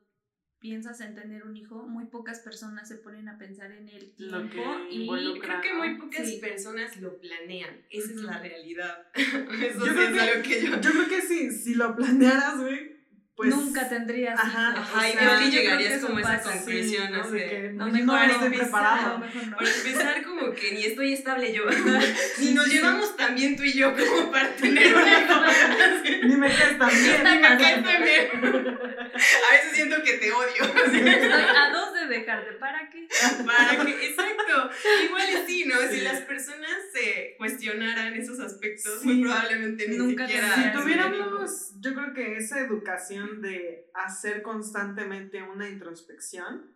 piensas 0.65 0.99
en 1.03 1.15
tener 1.15 1.43
un 1.45 1.55
hijo, 1.55 1.87
muy 1.87 2.07
pocas 2.07 2.39
personas 2.41 2.89
se 2.89 2.95
ponen 2.97 3.29
a 3.29 3.37
pensar 3.37 3.71
en 3.71 3.87
el 3.87 4.15
Lo 4.17 4.43
que 4.49 4.49
tiempo 4.49 5.19
y. 5.19 5.39
Creo 5.39 5.61
que 5.61 5.75
muy 5.75 5.97
pocas 5.99 6.27
Sí. 6.27 6.39
personas 6.39 6.97
lo 6.97 7.19
planean, 7.21 7.83
esa 7.91 8.11
es 8.13 8.17
la 8.23 8.39
realidad. 8.39 8.97
Eso 9.15 9.79
Yo 9.81 9.85
sí 9.85 9.91
creo 9.93 10.09
es 10.09 10.13
que- 10.15 10.21
algo 10.21 10.43
que 10.43 10.63
yo... 10.63 10.81
Yo 10.81 10.91
creo 10.93 11.09
que 11.09 11.21
si, 11.21 11.51
si 11.51 11.75
lo 11.75 11.95
planearas, 11.95 12.59
güey, 12.59 12.95
pues. 13.37 13.55
nunca 13.55 13.87
tendrías 13.91 14.39
Ajá, 14.41 14.71
hijos. 14.73 14.89
Ajá, 14.89 15.09
y 15.09 15.13
o 15.13 15.19
sea, 15.19 15.35
yo 15.41 15.51
que 15.51 15.51
llegarías 15.57 15.95
que 16.01 16.07
como 16.07 16.17
a 16.17 16.21
esa 16.23 16.31
pasa. 16.39 16.53
Sí, 16.53 16.59
conclusión, 16.65 17.13
¿no? 17.13 17.31
que 17.33 17.71
No, 17.75 17.87
no, 17.89 17.93
mejor 17.93 18.07
no 18.07 18.15
no 18.15 18.23
estoy 18.33 18.47
empezar, 18.47 18.63
preparado. 18.63 19.19
No, 19.19 19.27
mejor 19.27 19.47
no. 19.49 19.57
Para 19.59 19.71
empezar, 19.71 20.23
como 20.25 20.53
que 20.55 20.73
ni 20.73 20.85
estoy 20.85 21.13
estable 21.13 21.53
yo, 21.53 21.65
ni 22.41 22.53
nos 22.55 22.69
llevamos 22.69 23.17
tan 23.19 23.35
bien 23.35 23.57
tú 23.57 23.65
y 23.65 23.73
yo 23.75 23.93
como 23.95 24.31
para 24.31 24.49
tener 24.57 24.95
un 24.95 25.03
hijo. 25.09 26.27
Ni 26.29 26.37
me 26.37 26.47
caes 26.49 26.79
tan 26.79 26.89
bien. 26.91 27.25
Ni 27.25 27.31
me 27.43 27.59
caes 27.59 27.85
tan 27.85 28.03
bien. 28.05 28.79
A 29.15 29.53
veces 29.53 29.64
siento 29.75 29.97
que 30.03 30.15
te 30.15 30.33
odio. 30.33 30.65
Estoy 30.85 31.11
a 31.57 31.73
dos 31.73 31.95
de 31.95 32.07
dejarte. 32.07 32.53
¿Para 32.55 32.89
qué? 32.91 33.07
Para 33.45 33.85
que, 33.85 34.07
exacto, 34.09 34.71
igual 35.05 35.27
y 35.31 35.47
sí, 35.47 35.65
¿no? 35.67 35.77
Si 35.91 36.01
las 36.01 36.21
personas 36.23 36.71
se 36.93 37.35
cuestionaran 37.39 38.15
esos 38.15 38.41
aspectos, 38.41 39.01
Sí. 39.01 39.09
muy 39.09 39.23
probablemente 39.23 39.89
ni 39.89 39.97
Nunca 39.97 40.27
siquiera... 40.27 40.55
Si 40.55 40.79
tuviéramos, 40.79 41.73
yo 41.81 41.95
creo 41.95 42.15
que 42.15 42.37
esa 42.37 42.61
educación 42.61 43.43
de 43.43 43.91
hacer 43.95 44.43
constantemente 44.43 45.43
una 45.43 45.69
introspección, 45.69 46.73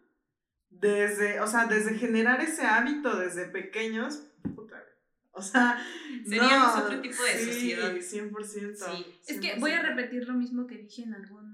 desde, 0.70 1.40
o 1.40 1.46
sea, 1.46 1.66
desde 1.66 1.96
generar 1.96 2.40
ese 2.40 2.62
hábito 2.66 3.16
desde 3.18 3.46
pequeños, 3.46 4.22
puta, 4.54 4.84
o 5.32 5.42
sea, 5.42 5.82
Seríamos 6.26 6.76
no, 6.76 6.84
otro 6.84 7.00
tipo 7.00 7.22
de 7.22 7.38
sí, 7.38 7.44
sociedad. 7.46 7.94
100%. 7.94 8.74
Sí. 8.74 9.06
Es 9.28 9.40
que 9.40 9.54
voy 9.58 9.70
a 9.70 9.82
repetir 9.82 10.26
lo 10.26 10.34
mismo 10.34 10.66
que 10.66 10.76
dije 10.78 11.02
en 11.02 11.14
algún 11.14 11.47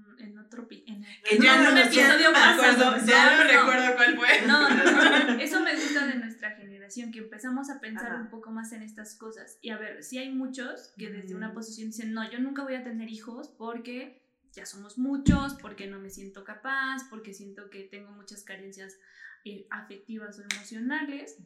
en 0.87 1.03
el- 1.03 1.21
Que 1.23 1.37
ya 1.39 1.57
No, 1.57 1.63
no, 1.69 1.75
me 1.75 1.81
acuerdo, 1.83 2.33
pasado. 2.33 3.05
ya 3.05 3.37
no, 3.37 3.43
recuerdo 3.43 3.95
cuál 3.95 4.15
fue. 4.17 4.41
No, 4.47 4.69
no, 4.69 4.83
no, 4.83 5.39
eso 5.41 5.59
me 5.61 5.73
gusta 5.75 6.05
de 6.07 6.15
nuestra 6.15 6.51
generación, 6.51 7.11
que 7.11 7.19
empezamos 7.19 7.69
a 7.69 7.79
pensar 7.79 8.11
Ajá. 8.11 8.21
un 8.21 8.29
poco 8.29 8.51
más 8.51 8.71
en 8.73 8.81
estas 8.83 9.15
cosas. 9.15 9.57
Y 9.61 9.69
a 9.71 9.77
ver, 9.77 10.03
si 10.03 10.17
hay 10.17 10.31
muchos 10.33 10.93
que 10.97 11.09
desde 11.09 11.35
una 11.35 11.49
Mm. 11.49 11.53
posición 11.53 11.87
dicen, 11.89 12.13
no, 12.13 12.29
yo 12.29 12.39
nunca 12.39 12.63
voy 12.63 12.75
a 12.75 12.83
tener 12.83 13.09
hijos 13.09 13.49
porque 13.57 14.21
ya 14.53 14.65
somos 14.65 14.97
muchos, 14.97 15.55
porque 15.55 15.87
no 15.87 15.99
me 15.99 16.09
siento 16.09 16.43
capaz, 16.43 17.03
porque 17.09 17.33
siento 17.33 17.69
que 17.69 17.83
tengo 17.83 18.11
muchas 18.11 18.43
carencias 18.43 18.97
eh, 19.43 19.67
afectivas 19.69 20.39
o 20.39 20.43
emocionales. 20.43 21.37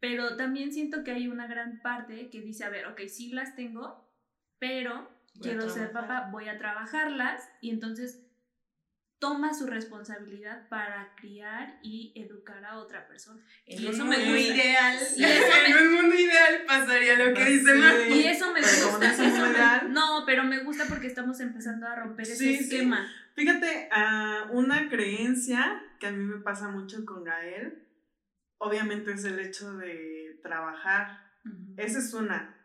Pero 0.00 0.36
también 0.36 0.72
siento 0.72 1.04
que 1.04 1.12
hay 1.12 1.28
una 1.28 1.46
gran 1.46 1.80
parte 1.80 2.28
que 2.30 2.40
dice, 2.40 2.64
a 2.64 2.70
ver, 2.70 2.86
ok, 2.86 3.00
sí 3.08 3.30
las 3.32 3.54
tengo, 3.56 4.08
pero 4.58 5.08
quiero 5.40 5.68
ser 5.68 5.92
papá, 5.92 6.28
voy 6.32 6.48
a 6.48 6.58
trabajarlas 6.58 7.42
y 7.60 7.70
entonces 7.70 8.20
toma 9.22 9.54
su 9.54 9.68
responsabilidad 9.68 10.68
para 10.68 11.14
criar 11.14 11.78
y 11.80 12.12
educar 12.16 12.64
a 12.64 12.76
otra 12.78 13.06
persona. 13.06 13.40
En 13.66 13.80
Y 13.80 13.86
un 13.86 13.94
eso 13.94 14.04
me 14.04 14.16
gusta. 14.16 14.38
ideal, 14.40 14.96
Y 15.16 15.24
eso 15.24 15.42
me- 15.62 15.70
en 15.70 15.86
un 15.86 15.94
mundo 15.94 16.14
ideal 16.16 16.64
pasaría 16.66 17.16
lo 17.24 17.32
que 17.32 17.44
Sí. 17.46 17.52
dice 17.52 17.74
Mar. 17.74 17.94
Y 18.10 18.26
eso 18.26 18.52
me 18.52 18.60
Pero 18.60 18.88
gusta. 18.90 18.98
no 19.06 19.12
eso 19.12 20.20
me- 20.20 20.26
pero 20.26 20.42
me 20.42 20.64
gusta 20.64 20.86
porque 20.88 21.06
estamos 21.06 21.38
empezando 21.38 21.86
a 21.86 21.94
romper 21.94 22.24
ese 22.26 22.34
Sí, 22.36 22.54
esquema. 22.54 23.06
Fíjate, 23.36 23.88
ah, 23.92 24.48
una 24.50 24.88
creencia 24.88 25.80
que 26.00 26.08
a 26.08 26.10
mí 26.10 26.24
me 26.24 26.40
pasa 26.42 26.66
mucho 26.66 27.04
con 27.06 27.22
Gael, 27.22 27.86
obviamente 28.58 29.12
es 29.12 29.24
el 29.24 29.38
hecho 29.38 29.72
de 29.76 30.40
trabajar. 30.42 31.16
Esa 31.76 32.00
es 32.00 32.12
una. 32.12 32.58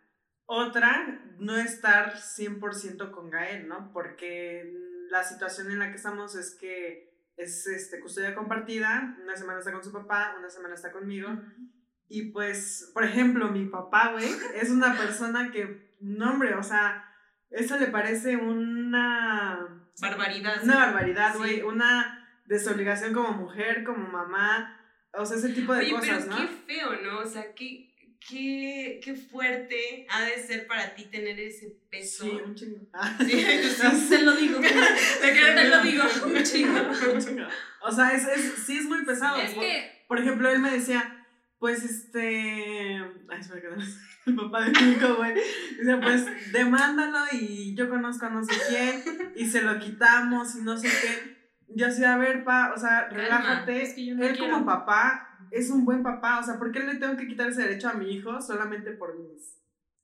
Otra, 0.47 1.21
no 1.37 1.55
estar 1.55 2.17
100% 2.17 3.11
con 3.11 3.29
Gael, 3.29 3.67
¿no? 3.67 3.91
Porque 3.93 4.86
la 5.09 5.23
situación 5.23 5.71
en 5.71 5.79
la 5.79 5.89
que 5.89 5.95
estamos 5.95 6.35
es 6.35 6.55
que 6.59 7.07
es 7.35 7.67
este, 7.67 7.99
custodia 7.99 8.33
compartida, 8.35 9.15
una 9.23 9.35
semana 9.35 9.59
está 9.59 9.71
con 9.71 9.83
su 9.83 9.91
papá, 9.91 10.35
una 10.39 10.49
semana 10.49 10.73
está 10.75 10.91
conmigo. 10.91 11.29
Y 12.09 12.31
pues, 12.31 12.89
por 12.93 13.03
ejemplo, 13.03 13.49
mi 13.49 13.65
papá, 13.65 14.13
güey, 14.13 14.25
es 14.61 14.69
una 14.69 14.97
persona 14.97 15.51
que, 15.51 15.95
no, 15.99 16.31
hombre, 16.31 16.55
o 16.55 16.63
sea, 16.63 17.03
eso 17.49 17.77
le 17.77 17.87
parece 17.87 18.37
una 18.37 19.89
Barbaridad. 20.01 20.63
una 20.63 20.75
barbaridad, 20.77 21.31
Sí. 21.33 21.37
güey. 21.37 21.61
Una 21.61 22.27
desobligación 22.45 23.13
como 23.13 23.31
mujer, 23.33 23.83
como 23.83 24.07
mamá. 24.07 24.73
O 25.13 25.25
sea, 25.25 25.37
ese 25.37 25.49
tipo 25.49 25.73
de 25.73 25.79
Oye, 25.81 25.91
cosas, 25.91 26.25
pero 26.25 26.35
¿no? 26.35 26.37
qué 26.37 26.47
feo, 26.47 27.01
¿no? 27.03 27.19
O 27.19 27.25
sea, 27.25 27.53
qué, 27.53 27.93
qué, 28.27 28.99
qué 29.03 29.15
fuerte 29.15 30.07
ha 30.09 30.21
de 30.23 30.37
ser 30.41 30.67
para 30.67 30.93
ti 30.95 31.05
tener 31.05 31.39
ese 31.39 31.77
peso. 31.89 32.23
Sí, 32.25 32.31
un 32.45 32.55
chingo. 32.55 32.77
Sí, 33.19 33.31
sí. 33.31 34.09
Te 34.09 34.21
lo 34.23 34.35
digo. 34.35 34.59
Te 35.21 35.69
lo 35.69 35.81
digo. 35.83 36.03
Un 36.25 36.43
chingo. 36.43 36.79
un 37.13 37.19
chingo. 37.19 37.47
O 37.81 37.91
sea, 37.91 38.11
es, 38.11 38.25
es, 38.27 38.53
sí 38.65 38.77
es 38.77 38.85
muy 38.85 39.03
pesado. 39.05 39.39
Es 39.39 39.51
Por- 39.51 39.63
que 39.63 40.03
Por 40.07 40.19
ejemplo, 40.19 40.49
él 40.49 40.59
me 40.59 40.71
decía, 40.71 41.25
pues 41.59 41.83
este. 41.83 43.01
Ay, 43.29 43.39
espera 43.39 43.61
que 43.61 43.67
no 43.69 43.77
el 44.27 44.35
papá 44.35 44.65
de 44.65 44.71
mi 44.71 44.91
hijo, 44.91 45.15
güey. 45.15 45.33
Dice, 45.79 45.97
pues 46.01 46.51
demándalo 46.51 47.25
y 47.31 47.73
yo 47.75 47.89
conozco 47.89 48.25
a 48.25 48.29
no 48.29 48.43
sé 48.43 48.53
quién 48.67 49.31
y 49.35 49.45
se 49.45 49.61
lo 49.61 49.79
quitamos 49.79 50.55
y 50.55 50.61
no 50.63 50.77
sé 50.77 50.89
qué. 50.89 51.37
Yo 51.69 51.87
así, 51.87 52.03
a 52.03 52.17
ver, 52.17 52.43
pa, 52.43 52.73
o 52.75 52.77
sea, 52.77 53.07
Calma, 53.07 53.23
relájate. 53.23 53.81
es 53.81 53.93
que 53.93 54.05
yo 54.05 54.15
no 54.15 54.23
él 54.25 54.37
quiero. 54.37 54.53
como 54.53 54.65
papá 54.65 55.26
es 55.51 55.69
un 55.69 55.85
buen 55.85 56.03
papá. 56.03 56.39
O 56.39 56.43
sea, 56.43 56.57
¿por 56.57 56.71
qué 56.71 56.81
le 56.81 56.95
tengo 56.95 57.17
que 57.17 57.27
quitar 57.27 57.49
ese 57.49 57.63
derecho 57.63 57.89
a 57.89 57.93
mi 57.93 58.11
hijo 58.13 58.41
solamente 58.41 58.91
por 58.91 59.17
mis. 59.17 59.57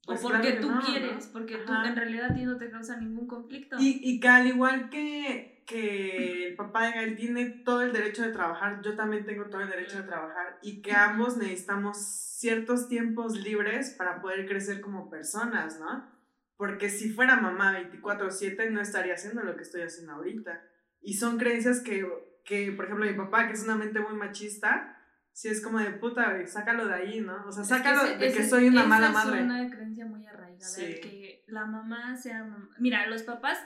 o 0.05 0.07
Pues 0.07 0.21
porque 0.21 0.39
claro 0.39 0.55
que 0.55 0.62
tú 0.62 0.69
no, 0.69 0.75
¿no? 0.75 0.81
quieres, 0.81 1.27
porque 1.27 1.57
tú 1.57 1.73
en 1.73 1.95
realidad 1.95 2.31
a 2.31 2.33
ti 2.33 2.43
no 2.43 2.57
te 2.57 2.69
causa 2.69 2.97
ningún 2.97 3.27
conflicto. 3.27 3.77
Y, 3.79 4.00
y 4.03 4.19
que 4.19 4.27
al 4.27 4.47
igual 4.47 4.89
que, 4.89 5.63
que 5.65 6.47
el 6.47 6.55
papá 6.55 6.85
de 6.85 6.91
Gael 6.91 7.15
tiene 7.15 7.45
todo 7.45 7.81
el 7.81 7.93
derecho 7.93 8.23
de 8.23 8.31
trabajar, 8.31 8.81
yo 8.81 8.95
también 8.95 9.25
tengo 9.25 9.45
todo 9.45 9.62
el 9.62 9.69
derecho 9.69 9.97
de 9.97 10.03
trabajar 10.03 10.59
y 10.62 10.81
que 10.81 10.93
ambos 10.93 11.38
necesitamos 11.38 11.97
ciertos 11.97 12.89
tiempos 12.89 13.38
libres 13.39 13.91
para 13.91 14.21
poder 14.21 14.45
crecer 14.45 14.81
como 14.81 15.09
personas, 15.09 15.79
¿no? 15.79 16.12
Porque 16.57 16.89
si 16.89 17.09
fuera 17.09 17.38
mamá 17.38 17.77
24/7 17.79 18.69
no 18.69 18.81
estaría 18.81 19.13
haciendo 19.13 19.43
lo 19.43 19.55
que 19.55 19.63
estoy 19.63 19.81
haciendo 19.81 20.13
ahorita. 20.13 20.62
Y 21.01 21.15
son 21.15 21.38
creencias 21.38 21.81
que, 21.81 22.07
que, 22.45 22.71
por 22.71 22.85
ejemplo, 22.85 23.05
mi 23.05 23.13
papá, 23.13 23.47
que 23.47 23.53
es 23.53 23.63
una 23.63 23.75
mente 23.75 24.00
muy 24.00 24.13
machista, 24.13 24.92
si 25.33 25.47
es 25.49 25.61
como 25.61 25.79
de 25.79 25.91
puta, 25.91 26.31
güey, 26.33 26.47
sácalo 26.47 26.87
de 26.87 26.93
ahí, 26.93 27.19
¿no? 27.21 27.45
O 27.47 27.51
sea, 27.51 27.63
Es 27.63 27.69
que 27.69 27.75
sácalo 27.75 28.03
ese- 28.03 28.13
de 28.13 28.19
que 28.19 28.39
ese- 28.41 28.49
soy 28.49 28.67
una 28.67 28.81
esa 28.81 28.89
mala 28.89 29.07
es 29.07 29.13
madre. 29.13 29.43
una 29.43 29.69
creencia 29.69 30.05
muy 30.05 30.25
arraigada, 30.25 30.65
Sí. 30.73 30.83
el 30.85 30.99
que 31.01 31.43
la 31.47 31.65
mamá 31.65 32.15
sea 32.15 32.43
mamá. 32.43 32.69
Mira, 32.79 33.07
los 33.07 33.23
papás 33.23 33.57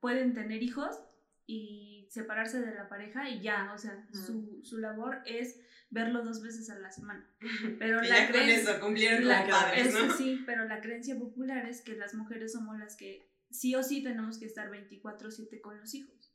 pueden 0.00 0.34
tener 0.34 0.62
hijos 0.62 1.00
y 1.46 2.08
separarse 2.10 2.60
de 2.60 2.74
la 2.74 2.88
pareja 2.88 3.28
y 3.28 3.40
ya, 3.42 3.72
o 3.74 3.78
sea, 3.78 4.06
Ujú. 4.12 4.18
su, 4.22 4.60
su 4.64 4.78
labor 4.78 5.22
es 5.26 5.60
verlo 5.90 6.22
dos 6.24 6.42
veces 6.42 6.68
a 6.70 6.78
la 6.78 6.90
semana. 6.90 7.26
Pero 7.78 8.02
Y 8.04 8.08
la 8.08 8.16
ya 8.18 8.24
con 8.30 8.32
creencia- 8.40 8.72
eso 8.72 8.80
cumplieron 8.80 9.28
la- 9.28 9.40
como 9.40 9.50
padres, 9.52 9.86
eso 9.88 10.06
¿no? 10.06 10.12
sí, 10.14 10.42
pero 10.46 10.64
la 10.66 10.80
creencia 10.80 11.16
popular 11.18 11.66
es 11.68 11.82
que 11.82 11.94
las 11.96 12.14
mujeres 12.14 12.52
somos 12.52 12.78
las 12.78 12.96
que 12.96 13.30
sí 13.50 13.74
o 13.74 13.82
sí 13.82 14.02
tenemos 14.02 14.38
que 14.38 14.46
estar 14.46 14.70
24/7 14.70 15.60
con 15.60 15.78
los 15.80 15.94
hijos. 15.94 16.34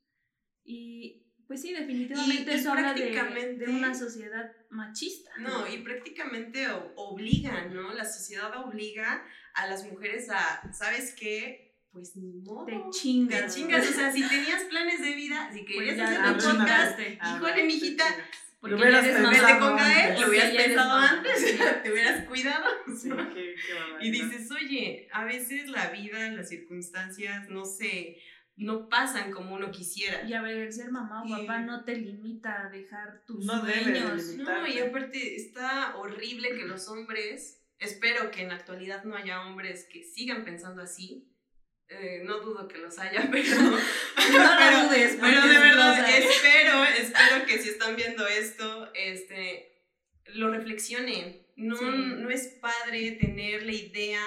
Y 0.63 1.25
pues 1.49 1.61
sí, 1.63 1.73
definitivamente 1.73 2.51
Y- 2.51 2.55
y 2.55 2.59
eso 2.59 2.71
habla 2.71 2.93
de, 2.93 3.65
una 3.67 3.93
sociedad 3.95 4.51
machista. 4.69 5.31
No, 5.39 5.67
y 5.67 5.79
prácticamente 5.79 6.67
o- 6.69 6.93
obligan, 6.95 7.73
¿no? 7.73 7.91
La 7.91 8.05
sociedad 8.05 8.55
obliga 8.63 9.25
a 9.55 9.67
las 9.67 9.83
mujeres 9.83 10.29
a, 10.29 10.71
¿sabes 10.71 11.15
qué? 11.19 11.73
Pues 11.91 12.15
ni 12.15 12.33
modo. 12.43 12.65
Te 12.67 12.73
Te 12.73 12.81
chingas. 12.91 13.55
chingas, 13.55 13.89
o 13.89 13.91
sea, 13.93 14.11
si 14.11 14.21
tenías 14.21 14.61
planes 14.65 15.01
de 15.01 15.11
vida, 15.15 15.49
si 15.51 15.65
querías 15.65 15.95
Pues 15.95 16.07
hacer 16.07 16.19
Ah, 16.21 16.31
un 16.31 16.37
bueno, 16.37 16.59
podcast, 16.59 16.69
arruinaste. 16.93 17.17
Ah, 17.19 17.33
híjole, 17.35 17.51
bueno, 17.53 17.65
mijita, 17.65 18.05
sí, 18.07 18.13
Porque 18.61 18.75
Lo 18.75 18.81
hubieras 18.81 19.05
pensado 19.07 19.75
antes. 19.75 20.19
Lo 20.21 20.27
hubieras 20.29 20.51
pensado 20.51 20.97
antes, 20.99 21.33
te 21.83 21.91
hubieras 21.91 22.25
cuidado. 22.27 22.65
Sí, 23.01 23.09
qué, 23.09 23.55
qué 23.67 23.73
barbaridad. 23.73 24.01
Y 24.01 24.11
dices, 24.11 24.51
oye, 24.51 25.07
a 25.11 25.25
veces 25.25 25.67
la 25.69 25.89
vida, 25.89 26.29
las 26.29 26.49
circunstancias, 26.49 27.49
no 27.49 27.65
sé, 27.65 28.17
no 28.59 28.89
pasan 28.89 29.31
como 29.31 29.55
uno 29.55 29.71
quisiera. 29.71 30.23
Y 30.27 30.33
a 30.33 30.41
ver, 30.41 30.57
el 30.57 30.73
ser 30.73 30.91
mamá 30.91 31.23
o 31.23 31.25
Y- 31.27 31.31
papá 31.31 31.59
no 31.61 31.83
te 31.85 31.95
limita 31.95 32.65
a 32.65 32.69
dejar 32.69 33.23
tus 33.25 33.45
No 33.45 33.61
debe 33.61 33.91
de 33.91 33.99
sueños. 34.01 34.25
No, 34.37 34.67
y 34.67 34.79
aparte 34.79 35.35
está 35.35 35.95
horrible 35.95 36.49
que 36.49 36.65
los 36.65 36.87
hombres, 36.89 37.63
espero 37.79 38.31
que 38.31 38.41
en 38.41 38.49
la 38.49 38.55
actualidad 38.55 39.03
no 39.05 39.15
haya 39.15 39.41
hombres 39.47 39.87
que 39.91 40.03
sigan 40.03 40.43
pensando 40.43 40.81
así, 40.81 41.25
eh, 41.87 42.21
no 42.25 42.39
dudo 42.41 42.67
que 42.67 42.77
los 42.77 42.99
haya, 42.99 43.27
pero... 43.31 43.55
No 44.31 44.37
lo 44.37 44.87
dudes, 44.89 45.17
Pero 45.19 45.41
de 45.47 45.57
verdad, 45.59 46.07
espero, 46.09 46.83
espero 46.83 47.45
que 47.47 47.57
si 47.59 47.69
están 47.69 47.95
viendo 47.95 48.27
esto, 48.27 48.91
este, 48.93 49.81
lo 50.35 50.51
reflexionen. 50.51 51.47
No, 51.55 51.75
Sí. 51.75 51.85
no 51.85 52.29
es 52.29 52.57
padre 52.61 53.13
tener 53.13 53.63
la 53.63 53.73
idea 53.73 54.21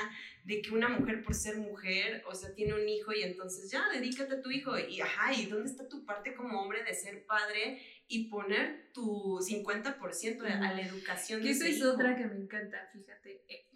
de 0.45 0.61
que 0.61 0.71
una 0.73 0.89
mujer 0.89 1.23
por 1.23 1.35
ser 1.35 1.57
mujer, 1.57 2.23
o 2.27 2.35
sea, 2.35 2.53
tiene 2.55 2.75
un 2.75 2.89
hijo 2.89 3.13
y 3.13 3.23
entonces 3.23 3.71
ya, 3.71 3.89
dedícate 3.93 4.35
a 4.35 4.43
tu 4.43 4.51
hijo. 4.51 4.77
Y 4.79 5.01
ajá, 5.01 5.33
¿y 5.33 5.47
dónde 5.47 5.71
está 5.71 5.89
tu 5.89 6.05
parte 6.05 6.35
como 6.35 6.61
hombre 6.61 6.83
de 6.83 6.95
ser 6.95 7.25
padre 7.27 7.81
y 8.09 8.29
poner 8.29 8.91
tu 8.93 9.39
50% 9.41 10.43
a 10.45 10.69
a 10.69 10.75
la 10.75 10.81
educación 10.83 11.41
de 11.41 11.47
Que 11.47 11.53
eso 11.53 11.65
ese 11.65 11.73
es 11.75 11.79
hijo? 11.79 11.91
otra 11.93 12.17
que 12.17 12.27
me 12.27 12.37
encanta, 12.37 12.89
fíjate. 12.93 13.45
Eh, 13.49 13.69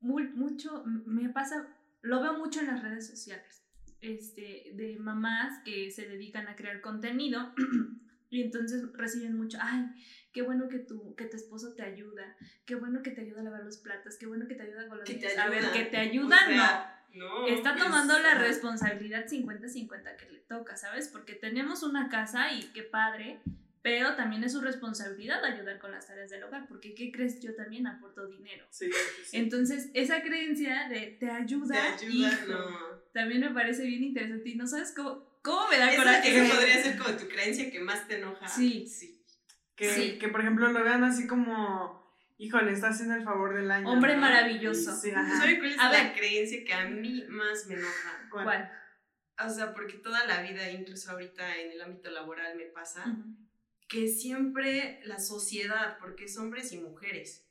mu- 0.00 0.30
mucho, 0.34 0.82
me 0.86 1.28
pasa, 1.28 1.68
lo 2.02 2.20
veo 2.22 2.38
mucho 2.38 2.60
en 2.60 2.68
las 2.68 2.82
redes 2.82 3.06
sociales, 3.06 3.62
este, 4.00 4.72
de 4.74 4.96
mamás 4.98 5.62
que 5.64 5.90
se 5.90 6.08
dedican 6.08 6.48
a 6.48 6.56
crear 6.56 6.80
contenido 6.80 7.52
y 8.30 8.42
entonces 8.42 8.82
reciben 8.94 9.36
mucho, 9.36 9.58
ay, 9.60 9.84
qué 10.34 10.42
bueno 10.42 10.68
que 10.68 10.78
tu, 10.80 11.14
que 11.14 11.24
tu 11.24 11.36
esposo 11.36 11.72
te 11.74 11.82
ayuda, 11.82 12.36
qué 12.66 12.74
bueno 12.74 13.02
que 13.02 13.10
te 13.12 13.22
ayuda 13.22 13.40
a 13.40 13.44
lavar 13.44 13.64
los 13.64 13.78
platos, 13.78 14.16
qué 14.16 14.26
bueno 14.26 14.46
que 14.46 14.54
te 14.56 14.62
ayuda 14.64 14.86
con 14.88 14.98
los 14.98 15.06
Que 15.08 15.14
niños". 15.14 15.38
A 15.38 15.48
ver, 15.48 15.70
que 15.72 15.84
te 15.84 15.96
O 15.96 16.00
ayuda, 16.00 16.38
sea, 16.46 17.04
no. 17.14 17.40
no. 17.40 17.46
Está 17.48 17.74
es- 17.76 17.82
tomando 17.82 18.18
la 18.18 18.34
responsabilidad 18.34 19.26
50-50 19.28 20.16
que 20.16 20.30
le 20.30 20.40
toca, 20.40 20.76
¿sabes? 20.76 21.08
Porque 21.08 21.34
tenemos 21.34 21.82
una 21.82 22.08
casa 22.08 22.52
y 22.52 22.64
qué 22.74 22.82
padre, 22.82 23.38
pero 23.82 24.16
también 24.16 24.42
es 24.44 24.52
su 24.52 24.60
responsabilidad 24.60 25.44
ayudar 25.44 25.78
con 25.78 25.92
las 25.92 26.06
tareas 26.06 26.30
del 26.30 26.42
hogar, 26.42 26.66
porque 26.68 26.94
¿qué 26.94 27.12
crees? 27.12 27.40
Yo 27.40 27.54
también 27.54 27.86
aporto 27.86 28.26
dinero. 28.26 28.66
Sí, 28.70 28.86
sí, 28.90 29.22
sí. 29.26 29.36
Entonces, 29.36 29.90
esa 29.94 30.20
creencia 30.22 30.88
de 30.88 31.16
te 31.20 31.30
ayuda, 31.30 31.74
Te 31.96 32.06
ayuda, 32.06 32.28
hijo, 32.32 32.52
no. 32.52 32.78
también 33.12 33.40
me 33.42 33.50
parece 33.50 33.84
bien 33.84 34.02
interesante 34.02 34.48
y 34.48 34.56
no 34.56 34.66
sabes 34.66 34.92
cómo, 34.96 35.38
cómo 35.42 35.68
me 35.68 35.78
da 35.78 35.92
Esa, 35.92 36.02
coraje. 36.02 36.44
esa 36.44 36.54
podría 36.54 36.82
ser 36.82 36.98
como 36.98 37.16
tu 37.16 37.28
creencia 37.28 37.70
que 37.70 37.78
más 37.80 38.08
te 38.08 38.16
enoja. 38.18 38.48
Sí. 38.48 38.86
sí. 38.88 39.13
Que, 39.76 39.88
Sí. 39.90 40.18
que, 40.18 40.28
por 40.28 40.40
ejemplo, 40.40 40.70
lo 40.70 40.84
vean 40.84 41.02
así 41.04 41.26
como, 41.26 42.04
híjole, 42.38 42.72
está 42.72 42.88
haciendo 42.88 43.14
el 43.16 43.24
favor 43.24 43.54
del 43.54 43.70
año. 43.70 43.88
Hombre 43.90 44.14
¿no? 44.14 44.20
maravilloso. 44.20 44.94
Sí, 44.96 45.10
ajá. 45.10 45.36
¿Sabe 45.38 45.58
cuál 45.58 45.72
es 45.72 45.78
A 45.80 45.90
la 45.92 46.02
ver. 46.04 46.12
creencia 46.16 46.64
que 46.64 46.72
a 46.72 46.84
mí 46.88 47.24
más 47.28 47.66
me 47.66 47.74
enoja? 47.74 48.28
¿Cuál? 48.30 48.44
¿Cuál? 48.44 48.72
O 49.46 49.50
sea, 49.50 49.72
porque 49.74 49.94
toda 49.94 50.24
la 50.26 50.42
vida, 50.42 50.70
incluso 50.70 51.10
ahorita 51.10 51.56
en 51.58 51.72
el 51.72 51.82
ámbito 51.82 52.10
laboral 52.10 52.56
me 52.56 52.66
pasa, 52.66 53.04
Ujú. 53.08 53.34
que 53.88 54.06
siempre 54.06 55.00
la 55.04 55.18
sociedad, 55.18 55.98
porque 55.98 56.26
es 56.26 56.38
hombres 56.38 56.70
y 56.72 56.78
mujeres, 56.78 57.44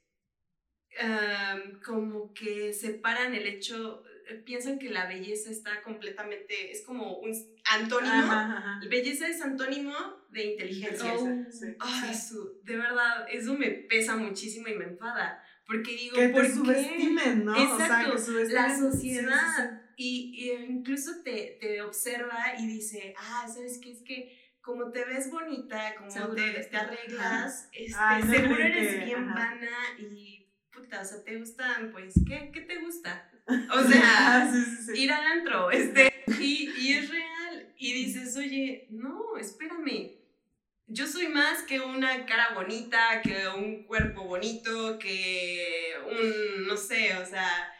em, 0.91 1.79
como 1.81 2.33
que 2.33 2.71
separan 2.73 3.33
el 3.33 3.47
hecho, 3.47 4.03
piensan 4.45 4.79
que 4.79 4.89
la 4.89 5.07
belleza 5.07 5.49
está 5.51 5.81
completamente, 5.81 6.71
es 6.71 6.83
como 6.85 7.17
un 7.19 7.31
antónimo. 7.71 8.13
Ajá, 8.13 8.57
ajá. 8.57 8.79
Belleza 8.89 9.27
es 9.27 9.41
antónimo 9.41 9.93
de 10.29 10.45
inteligencia. 10.53 11.13
Oh. 11.13 11.27
Sí. 11.51 11.67
Ay, 11.79 12.13
su- 12.15 12.59
de 12.63 12.77
verdad, 12.77 13.25
eso 13.29 13.53
me 13.55 13.69
pesa 13.69 14.15
muchísimo 14.15 14.67
y 14.67 14.75
me 14.75 14.85
enfada. 14.85 15.41
Porque 15.65 15.91
digo, 15.95 16.15
Que 16.17 16.29
¿por 16.29 16.41
te 16.41 16.47
qué? 16.49 16.53
subestimen, 16.55 17.45
¿no? 17.45 17.51
o 17.53 17.77
sea, 17.77 17.85
Exacto, 17.85 18.15
que 18.15 18.53
la 18.53 18.69
sí, 18.69 18.75
sí, 18.75 18.81
sí. 18.81 18.91
sociedad. 18.91 19.81
Y, 19.95 20.33
y 20.35 20.51
incluso 20.71 21.21
te, 21.23 21.57
te 21.61 21.81
observa 21.81 22.53
y 22.57 22.65
dice, 22.67 23.13
ah, 23.17 23.47
¿sabes 23.47 23.79
qué? 23.81 23.91
Es 23.91 24.01
que 24.03 24.37
como 24.61 24.91
te 24.91 25.05
ves 25.05 25.29
bonita, 25.29 25.93
como 25.97 26.09
Seguro 26.09 26.35
te, 26.35 26.51
te 26.63 26.77
arreglas, 26.77 27.69
este, 27.73 27.95
Ay, 27.99 28.23
seguro 28.23 28.57
eres 28.63 28.95
que- 28.95 29.05
bien 29.05 29.23
ajá. 29.29 29.33
vana 29.35 29.77
y 29.99 30.49
puta, 30.71 31.01
o 31.01 31.05
sea, 31.05 31.23
te 31.23 31.37
gustan, 31.37 31.91
pues, 31.91 32.13
¿qué, 32.27 32.49
qué 32.51 32.61
te 32.61 32.79
gusta? 32.79 33.29
O 33.47 33.53
Ah, 33.69 33.83
sea, 33.87 34.51
sí, 34.51 34.63
sí, 34.63 34.93
sí. 34.95 35.03
ir 35.03 35.11
al 35.11 35.25
antro, 35.25 35.69
este, 35.71 36.11
y, 36.39 36.69
y 36.79 36.93
es 36.93 37.09
real. 37.09 37.73
Y 37.77 37.93
dices, 37.93 38.35
oye, 38.37 38.87
no, 38.89 39.37
espérame. 39.37 40.11
Yo 40.87 41.07
soy 41.07 41.27
más 41.27 41.63
que 41.63 41.79
una 41.79 42.25
cara 42.25 42.53
bonita, 42.53 43.21
que 43.23 43.47
un 43.47 43.83
cuerpo 43.85 44.23
bonito, 44.25 44.99
que 44.99 45.93
un, 46.05 46.67
no 46.67 46.77
sé, 46.77 47.15
o 47.17 47.25
sea, 47.25 47.73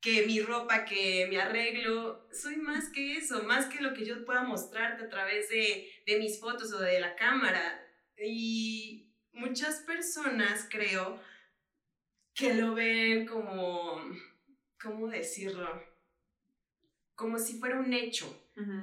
que 0.00 0.26
mi 0.26 0.40
ropa, 0.40 0.84
que 0.84 1.26
mi 1.28 1.36
arreglo. 1.36 2.26
Soy 2.32 2.56
más 2.56 2.88
que 2.90 3.16
eso, 3.16 3.42
más 3.44 3.66
que 3.66 3.82
lo 3.82 3.92
que 3.92 4.04
yo 4.06 4.24
pueda 4.24 4.42
mostrarte 4.42 5.04
a 5.04 5.08
través 5.08 5.48
de, 5.50 5.90
de 6.06 6.18
mis 6.18 6.40
fotos 6.40 6.72
o 6.72 6.78
de 6.78 7.00
la 7.00 7.16
cámara. 7.16 7.82
Y 8.22 9.10
muchas 9.32 9.80
personas 9.80 10.66
creo 10.70 11.20
que 12.34 12.54
lo 12.54 12.74
ven 12.74 13.26
como, 13.26 14.00
¿cómo 14.82 15.08
decirlo? 15.08 15.82
Como 17.14 17.38
si 17.38 17.58
fuera 17.58 17.78
un 17.78 17.92
hecho. 17.92 18.36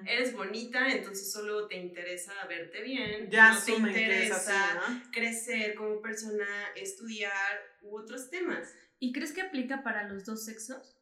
Eres 0.08 0.34
bonita, 0.34 0.90
entonces 0.90 1.32
solo 1.32 1.68
te 1.68 1.78
interesa 1.78 2.34
verte 2.48 2.82
bien. 2.82 3.30
Ya 3.30 3.54
no 3.54 3.64
te 3.64 3.74
así, 3.74 3.74
interesa 3.74 4.74
¿no? 4.74 5.12
crecer 5.12 5.76
como 5.76 6.02
persona, 6.02 6.48
estudiar 6.76 7.60
u 7.82 7.96
otros 7.96 8.32
temas. 8.32 8.74
¿Y 8.98 9.14
crees 9.14 9.34
que 9.34 9.42
aplica 9.42 9.84
para 9.84 10.08
los 10.08 10.26
dos 10.26 10.46
sexos? 10.46 10.98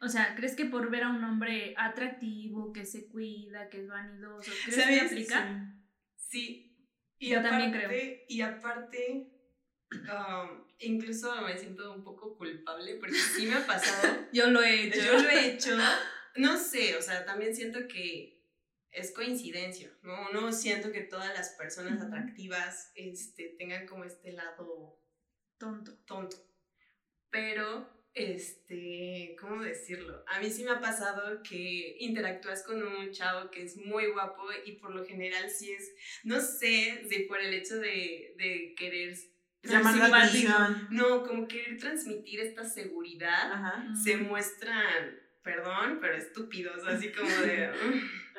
O 0.00 0.08
sea, 0.08 0.36
¿crees 0.36 0.54
que 0.54 0.66
por 0.66 0.90
ver 0.90 1.02
a 1.02 1.10
un 1.10 1.24
hombre 1.24 1.74
atractivo, 1.76 2.72
que 2.72 2.84
se 2.84 3.08
cuida, 3.08 3.68
que 3.70 3.80
es 3.80 3.88
vanidoso, 3.88 4.52
¿crees 4.66 4.86
que 4.86 5.00
aplica? 5.00 5.74
Sí. 6.16 6.88
Y 7.18 7.30
Yo 7.30 7.40
aparte, 7.40 7.58
también 7.58 7.88
creo. 7.88 8.18
Y 8.28 8.40
aparte, 8.42 9.33
um, 9.94 10.64
incluso 10.78 11.34
me 11.42 11.56
siento 11.58 11.92
un 11.92 12.02
poco 12.02 12.36
culpable 12.36 12.96
porque 12.96 13.14
sí 13.14 13.46
me 13.46 13.54
ha 13.54 13.66
pasado. 13.66 14.26
Yo 14.32 14.50
lo 14.50 14.62
he 14.62 14.90
Yo 14.90 15.18
lo 15.18 15.28
he 15.28 15.52
hecho. 15.52 15.76
No 16.36 16.58
sé, 16.58 16.96
o 16.96 17.02
sea, 17.02 17.24
también 17.24 17.54
siento 17.54 17.86
que 17.86 18.34
es 18.94 19.12
coincidencia, 19.12 19.92
¿no? 20.02 20.30
No 20.30 20.52
siento 20.52 20.92
que 20.92 21.00
todas 21.00 21.34
las 21.34 21.50
personas 21.50 22.00
atractivas 22.00 22.92
este, 22.94 23.54
tengan 23.58 23.86
como 23.86 24.04
este 24.04 24.32
lado 24.32 25.00
Tonto. 25.58 25.96
tonto. 26.06 26.36
Pero, 27.30 27.88
este, 28.14 29.36
¿cómo 29.40 29.62
decirlo? 29.62 30.24
A 30.28 30.40
mí 30.40 30.48
sí 30.48 30.62
me 30.62 30.70
ha 30.70 30.80
pasado 30.80 31.42
que 31.42 31.96
interactúas 31.98 32.62
con 32.62 32.82
un 32.82 33.10
chavo 33.10 33.50
que 33.50 33.62
es 33.64 33.76
muy 33.76 34.06
guapo 34.12 34.44
y 34.64 34.72
por 34.72 34.94
lo 34.94 35.04
general 35.04 35.50
sí 35.50 35.72
es, 35.72 35.92
no 36.22 36.40
sé 36.40 37.04
si 37.08 37.24
por 37.24 37.40
el 37.40 37.52
hecho 37.52 37.76
de, 37.76 38.34
de 38.38 38.74
querer... 38.76 39.16
Llamar 39.64 39.96
la 39.96 40.06
atención. 40.06 40.88
No, 40.90 41.22
como 41.22 41.48
querer 41.48 41.78
transmitir 41.78 42.40
esta 42.40 42.64
seguridad, 42.64 43.52
Ajá. 43.52 43.84
se 43.94 44.16
muestran, 44.16 45.18
perdón, 45.42 45.98
pero 46.00 46.14
estúpidos, 46.14 46.86
así 46.86 47.10
como 47.12 47.30
de... 47.30 47.70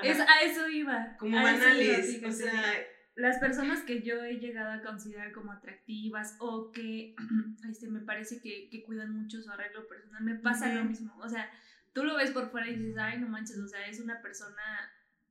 Es, 0.03 0.19
a 0.19 0.41
eso 0.41 0.67
iba. 0.67 1.15
como 1.17 1.37
a 1.37 1.41
iba, 1.41 1.51
banales, 1.53 2.21
o 2.21 2.31
sea, 2.31 2.75
las 3.15 3.37
personas 3.37 3.81
que 3.83 4.01
yo 4.01 4.21
he 4.25 4.39
llegado 4.39 4.73
a 4.73 4.81
considerar 4.81 5.31
como 5.31 5.53
atractivas 5.53 6.35
o 6.39 6.71
que 6.71 7.15
este, 7.69 7.87
me 7.87 8.01
parece 8.01 8.41
que, 8.41 8.69
que 8.69 8.83
cuidan 8.83 9.13
mucho 9.13 9.41
su 9.41 9.49
arreglo 9.49 9.87
personal, 9.87 10.21
me 10.23 10.35
pasa 10.35 10.73
lo 10.73 10.83
mismo. 10.83 11.15
O 11.19 11.29
sea, 11.29 11.49
tú 11.93 12.03
lo 12.03 12.17
ves 12.17 12.31
por 12.31 12.51
fuera 12.51 12.67
y 12.67 12.75
dices, 12.75 12.97
ay, 12.97 13.19
no 13.19 13.29
manches, 13.29 13.57
o 13.57 13.67
sea, 13.67 13.87
es 13.87 14.01
una 14.01 14.21
persona 14.21 14.61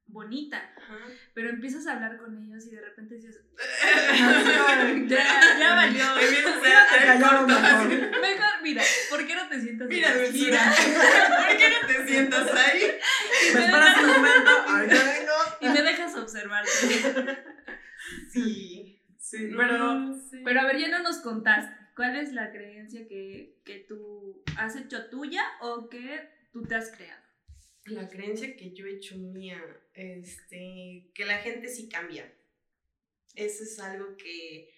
bonita, 0.06 0.58
ajá. 0.76 0.98
pero 1.34 1.48
empiezas 1.50 1.86
a 1.86 1.94
hablar 1.94 2.16
con 2.18 2.36
ellos 2.36 2.66
y 2.66 2.70
de 2.76 2.80
repente 2.80 3.16
dices, 3.16 3.40
ya, 5.08 5.58
ya 5.58 5.74
valió. 5.74 6.04
Mejor. 7.46 7.88
Mejor, 8.20 8.62
mira, 8.62 8.82
¿por 9.10 9.26
qué 9.26 9.34
no 9.34 9.48
te 9.48 9.60
sientas 9.60 9.88
Mira, 9.88 10.10
aquí? 10.10 10.18
dulzura, 10.38 10.74
¿por 11.46 11.56
qué 11.56 11.68
no 11.70 11.86
te 11.86 12.06
sientas 12.06 12.50
ahí? 12.54 12.82
¿Me 13.54 13.64
esperas 13.64 13.96
un 13.98 14.06
momento? 14.06 14.50
Ahorita 14.68 14.94
vengo. 15.04 15.32
Y 15.60 15.68
me 15.68 15.82
dejas 15.82 16.14
observarte. 16.16 16.70
Sí. 18.30 19.00
Sí, 19.18 19.48
No, 19.50 19.56
pero 19.58 20.14
sí. 20.30 20.42
Pero 20.44 20.60
a 20.60 20.64
ver, 20.64 20.78
ya 20.78 20.88
no 20.88 21.02
nos 21.02 21.18
contaste. 21.18 21.74
¿Cuál 21.96 22.16
es 22.16 22.32
la 22.32 22.50
creencia 22.50 23.06
que, 23.08 23.56
que 23.64 23.84
tú 23.88 24.42
has 24.58 24.76
hecho 24.76 25.06
tuya 25.08 25.42
o 25.60 25.88
que 25.88 26.28
tú 26.52 26.62
te 26.64 26.74
has 26.74 26.90
creado? 26.90 27.22
La 27.86 28.08
creencia 28.08 28.56
que 28.56 28.72
yo 28.72 28.86
he 28.86 28.94
hecho 28.94 29.16
mía, 29.16 29.60
este, 29.94 31.10
que 31.14 31.24
la 31.26 31.38
gente 31.38 31.68
sí 31.68 31.88
cambia. 31.88 32.32
Eso 33.34 33.64
es 33.64 33.78
algo 33.78 34.16
que 34.16 34.72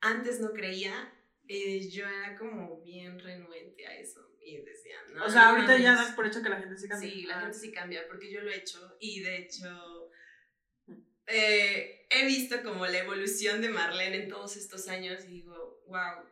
antes 0.00 0.40
no 0.40 0.52
creía. 0.52 1.12
eh, 1.50 1.88
yo 1.88 2.06
era 2.06 2.36
como 2.36 2.82
bien 2.82 3.18
renuente 3.18 3.86
a 3.86 3.96
eso. 3.98 4.20
Y 4.44 4.58
decía, 4.58 4.96
no. 5.14 5.24
O 5.24 5.30
sea, 5.30 5.48
ahorita 5.48 5.78
no 5.78 5.82
ya 5.82 5.92
mames". 5.92 6.06
das 6.08 6.14
por 6.14 6.26
hecho 6.26 6.42
que 6.42 6.50
la 6.50 6.58
gente 6.60 6.76
sí 6.76 6.86
cambia. 6.88 7.10
Sí, 7.10 7.22
la 7.22 7.38
Ah. 7.38 7.40
gente 7.40 7.58
sí 7.58 7.72
cambia, 7.72 8.06
porque 8.06 8.30
yo 8.30 8.42
lo 8.42 8.50
he 8.50 8.56
hecho 8.58 8.96
y 9.00 9.20
de 9.22 9.36
hecho 9.38 10.10
eh, 11.26 12.06
he 12.10 12.26
visto 12.26 12.62
como 12.62 12.86
la 12.86 12.98
evolución 12.98 13.60
de 13.62 13.68
Marlene 13.70 14.24
en 14.24 14.28
todos 14.28 14.56
estos 14.56 14.88
años 14.88 15.24
y 15.24 15.28
digo, 15.28 15.82
wow, 15.86 16.24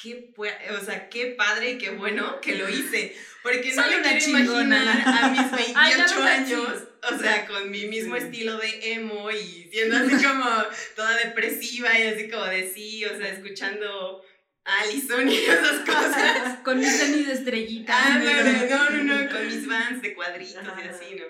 qué, 0.00 0.30
o 0.36 0.84
sea, 0.84 1.08
qué 1.08 1.34
padre 1.36 1.72
y 1.72 1.78
qué 1.78 1.90
bueno 1.90 2.40
que 2.40 2.54
lo 2.56 2.68
hice, 2.68 3.14
porque 3.42 3.72
no 3.74 3.82
me 3.82 4.18
quiero 4.18 4.40
imaginar 4.62 5.02
a 5.06 5.28
mis 5.28 5.50
28 5.50 5.74
Ay, 5.76 5.92
años, 6.28 6.84
o 7.12 7.18
sea, 7.18 7.46
con 7.46 7.70
mi 7.70 7.86
mismo 7.86 8.16
Sí. 8.16 8.22
estilo 8.24 8.56
de 8.58 8.92
emo 8.92 9.30
y 9.30 9.68
siendo 9.72 9.96
así 9.96 10.10
como 10.26 10.50
toda 10.96 11.16
depresiva 11.16 11.98
y 11.98 12.02
así 12.08 12.30
como 12.30 12.44
de 12.44 12.70
sí, 12.72 13.04
o 13.04 13.16
sea, 13.16 13.28
escuchando 13.28 14.22
Alison 14.64 15.28
y 15.28 15.36
esas 15.36 15.80
cosas. 15.80 16.58
Con 16.64 16.78
mis 16.78 16.98
tenis 16.98 17.26
de 17.26 17.32
estrellitas. 17.32 17.96
Ah, 17.98 18.18
negras. 18.18 18.70
no, 18.70 18.90
no, 18.90 19.02
no, 19.24 19.30
con 19.30 19.46
mis 19.46 19.66
vans 19.66 20.02
de 20.02 20.14
cuadritos 20.14 20.62
y 20.62 20.88
así, 20.88 21.14
¿no? 21.14 21.24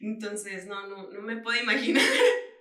Entonces, 0.00 0.66
no, 0.66 0.86
no, 0.88 1.10
no 1.10 1.22
me 1.22 1.36
puedo 1.38 1.58
imaginar 1.62 2.04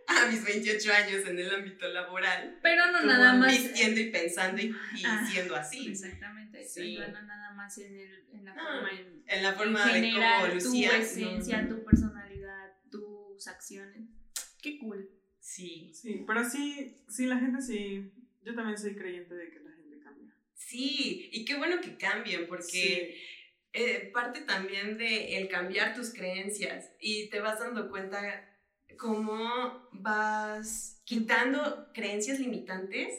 a 0.07 0.27
mis 0.27 0.43
28 0.43 0.93
años 0.93 1.25
en 1.27 1.39
el 1.39 1.53
ámbito 1.53 1.87
laboral 1.87 2.59
Pero 2.61 2.91
no 2.91 3.01
nada 3.03 3.33
más. 3.33 3.51
vistiendo 3.51 3.99
y 4.01 4.09
pensando 4.11 4.61
y, 4.61 4.65
y 4.65 5.03
Ah, 5.05 5.27
siendo 5.29 5.55
así. 5.55 5.87
Exactamente. 5.87 6.63
Sí. 6.65 6.95
pero 6.99 7.11
no 7.13 7.21
nada 7.27 7.53
más 7.53 7.77
en, 7.77 7.95
el, 7.97 8.25
en 8.33 8.45
la 8.45 8.53
No, 8.55 8.63
forma 8.63 8.89
en, 8.91 9.23
En 9.27 9.43
la 9.43 9.49
en 9.49 9.55
forma 9.55 9.85
de 9.85 9.91
generar 9.93 10.41
cómo 10.41 10.47
tu 10.59 10.65
lucía. 10.65 10.91
no, 10.91 10.97
esencia, 11.03 11.61
no, 11.61 11.69
no. 11.69 11.75
tu 11.77 11.83
personalidad, 11.85 12.71
tus 12.91 13.47
acciones. 13.47 14.03
Qué 14.61 14.77
cool. 14.79 15.09
Sí, 15.39 15.91
Sí, 15.93 16.23
pero 16.25 16.47
sí, 16.49 17.03
sí, 17.09 17.25
la 17.25 17.37
gente 17.39 17.61
sí. 17.61 18.11
Yo 18.43 18.55
también 18.55 18.77
soy 18.77 18.95
creyente 18.95 19.33
de 19.35 19.49
que 19.49 19.59
la 19.59 19.71
gente 19.71 19.99
cambia. 20.03 20.33
sí, 20.55 21.29
y 21.31 21.45
qué 21.45 21.55
bueno 21.55 21.79
que 21.81 21.97
cambien, 21.97 22.47
porque 22.47 23.21
eh, 23.73 24.09
parte 24.13 24.41
también 24.41 24.97
de 24.97 25.37
el 25.37 25.47
cambiar 25.49 25.93
tus 25.95 26.13
creencias 26.13 26.91
y 26.99 27.29
te 27.29 27.39
vas 27.39 27.59
dando 27.59 27.89
cuenta 27.89 28.49
cómo 28.97 29.87
vas 29.91 31.01
quitando 31.05 31.89
creencias 31.93 32.39
limitantes, 32.39 33.13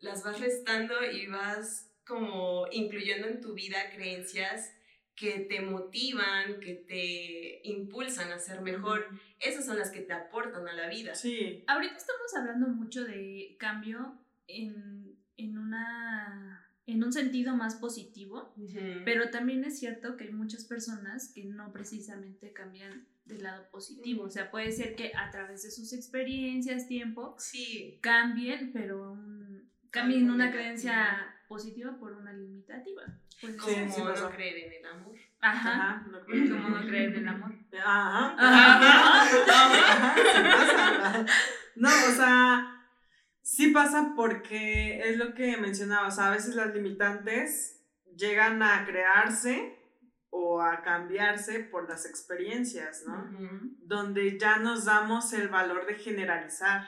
las 0.00 0.24
vas 0.24 0.40
restando 0.40 0.94
y 1.04 1.26
vas 1.26 1.90
como 2.06 2.66
incluyendo 2.72 3.28
en 3.28 3.40
tu 3.40 3.52
vida 3.54 3.90
creencias 3.94 4.72
que 5.14 5.40
te 5.40 5.60
motivan, 5.60 6.60
que 6.60 6.74
te 6.74 7.68
impulsan 7.68 8.30
a 8.30 8.38
ser 8.38 8.60
mejor. 8.60 9.06
Esas 9.40 9.66
son 9.66 9.76
las 9.76 9.90
que 9.90 10.00
te 10.00 10.12
aportan 10.12 10.68
a 10.68 10.72
la 10.72 10.88
vida. 10.88 11.14
Sí, 11.14 11.64
Ahorita 11.66 11.96
estamos 11.96 12.34
hablando 12.36 12.68
mucho 12.68 13.04
de 13.04 13.56
cambio 13.58 14.16
en, 14.46 15.18
en, 15.36 15.58
una, 15.58 16.70
en 16.86 17.02
un 17.02 17.12
sentido 17.12 17.56
más 17.56 17.74
positivo, 17.74 18.54
Ujú. 18.56 19.02
pero 19.04 19.30
también 19.30 19.64
es 19.64 19.78
cierto 19.80 20.16
que 20.16 20.24
hay 20.24 20.32
muchas 20.32 20.64
personas 20.64 21.32
que 21.34 21.44
no 21.44 21.72
precisamente 21.72 22.52
cambian 22.52 23.08
del 23.28 23.42
lado 23.42 23.68
positivo. 23.70 24.24
O 24.24 24.30
sea, 24.30 24.50
puede 24.50 24.72
ser 24.72 24.96
que 24.96 25.12
a 25.14 25.30
través 25.30 25.62
de 25.62 25.70
sus 25.70 25.92
experiencias, 25.92 26.88
tiempo, 26.88 27.34
sí, 27.38 27.98
cambien, 28.02 28.72
pero 28.72 29.12
un- 29.12 29.70
cambien 29.90 30.22
Algo 30.22 30.34
una 30.34 30.44
negativo. 30.46 30.62
creencia 30.62 31.34
positiva 31.48 31.96
por 31.98 32.12
una 32.12 32.32
limitativa. 32.32 33.02
Puede 33.40 33.56
como 33.56 33.72
sí 33.94 34.00
no 34.00 34.04
pasó. 34.08 34.30
creer 34.30 34.56
en 34.66 34.72
el 34.72 34.86
amor. 34.86 35.14
Ajá. 35.40 35.72
ajá. 35.72 36.06
No 36.10 36.20
creo. 36.24 36.56
Como 36.56 36.68
no 36.70 36.86
creer 36.88 37.10
en 37.14 37.16
el 37.22 37.28
amor. 37.28 37.54
Ajá. 37.84 38.34
Ajá. 38.38 38.80
Ajá, 38.80 40.14
sí 40.24 40.42
pasa. 40.42 41.26
No, 41.76 41.88
o 41.88 42.12
sea, 42.12 42.84
sí 43.40 43.68
pasa 43.70 44.12
porque 44.16 45.00
es 45.08 45.16
lo 45.16 45.34
que 45.34 45.56
mencionaba, 45.56 46.08
o 46.08 46.10
sea, 46.10 46.26
a 46.26 46.30
veces 46.30 46.54
las 46.56 46.74
limitantes 46.74 47.80
llegan 48.16 48.60
a 48.62 48.84
crearse 48.84 49.77
o 50.30 50.60
a 50.60 50.82
cambiarse 50.82 51.60
por 51.60 51.88
las 51.88 52.04
experiencias, 52.06 53.04
¿no? 53.06 53.14
Ujú. 53.24 53.76
Donde 53.86 54.38
ya 54.38 54.58
nos 54.58 54.84
damos 54.84 55.32
el 55.32 55.48
valor 55.48 55.86
de 55.86 55.94
generalizar 55.94 56.86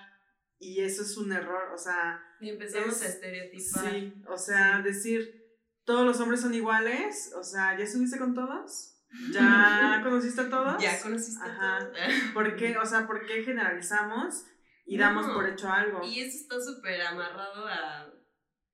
y 0.58 0.82
eso 0.82 1.02
es 1.02 1.16
un 1.16 1.32
error, 1.32 1.72
o 1.74 1.78
sea, 1.78 2.22
Y 2.40 2.50
empezamos 2.50 2.96
Es- 2.96 3.02
a 3.02 3.06
estereotipar. 3.08 3.90
sí, 3.90 4.14
o 4.28 4.36
sea, 4.38 4.76
Sí. 4.78 4.82
decir 4.84 5.40
todos 5.84 6.06
los 6.06 6.20
hombres 6.20 6.40
son 6.40 6.54
iguales, 6.54 7.32
o 7.36 7.42
sea, 7.42 7.76
¿ya 7.76 7.84
estuviste 7.84 8.18
con 8.18 8.34
todos? 8.34 8.96
¿Ya 9.32 10.00
conociste 10.04 10.40
a 10.42 10.48
todos? 10.50 10.82
Ya 10.82 11.00
conociste 11.02 11.42
Ajá. 11.44 11.78
todo. 11.80 11.92
¿Por 12.34 12.56
qué? 12.56 12.76
O 12.78 12.84
sea, 12.86 13.06
¿por 13.06 13.26
qué 13.26 13.42
generalizamos 13.42 14.44
y 14.86 14.96
damos 14.98 15.26
No. 15.26 15.34
por 15.34 15.48
hecho 15.48 15.68
algo? 15.70 16.02
Y 16.04 16.20
eso 16.20 16.36
está 16.38 16.60
súper 16.60 17.00
amarrado 17.02 17.66
a, 17.66 18.10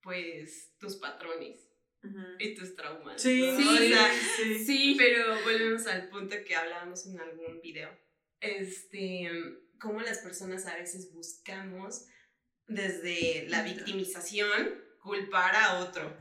pues, 0.02 0.74
tus 0.78 0.96
patrones 0.96 1.65
Y 2.38 2.54
tus 2.54 2.74
traumas. 2.74 3.20
Sí, 3.20 3.40
¿no? 3.40 3.56
Sí. 3.56 3.68
O 3.68 3.78
sea, 3.78 4.10
sí. 4.36 4.64
Sí. 4.64 4.94
pero 4.98 5.42
volvemos 5.42 5.86
al 5.86 6.08
punto 6.08 6.36
que 6.46 6.54
hablábamos 6.54 7.06
en 7.06 7.20
algún 7.20 7.60
video. 7.60 7.90
Este, 8.40 9.30
cómo 9.80 10.00
las 10.00 10.18
personas 10.18 10.66
a 10.66 10.76
veces 10.76 11.12
buscamos 11.12 12.06
desde 12.66 13.46
la 13.48 13.62
victimización 13.62 14.86
culpar 15.06 15.54
a 15.54 15.78
otro. 15.78 16.16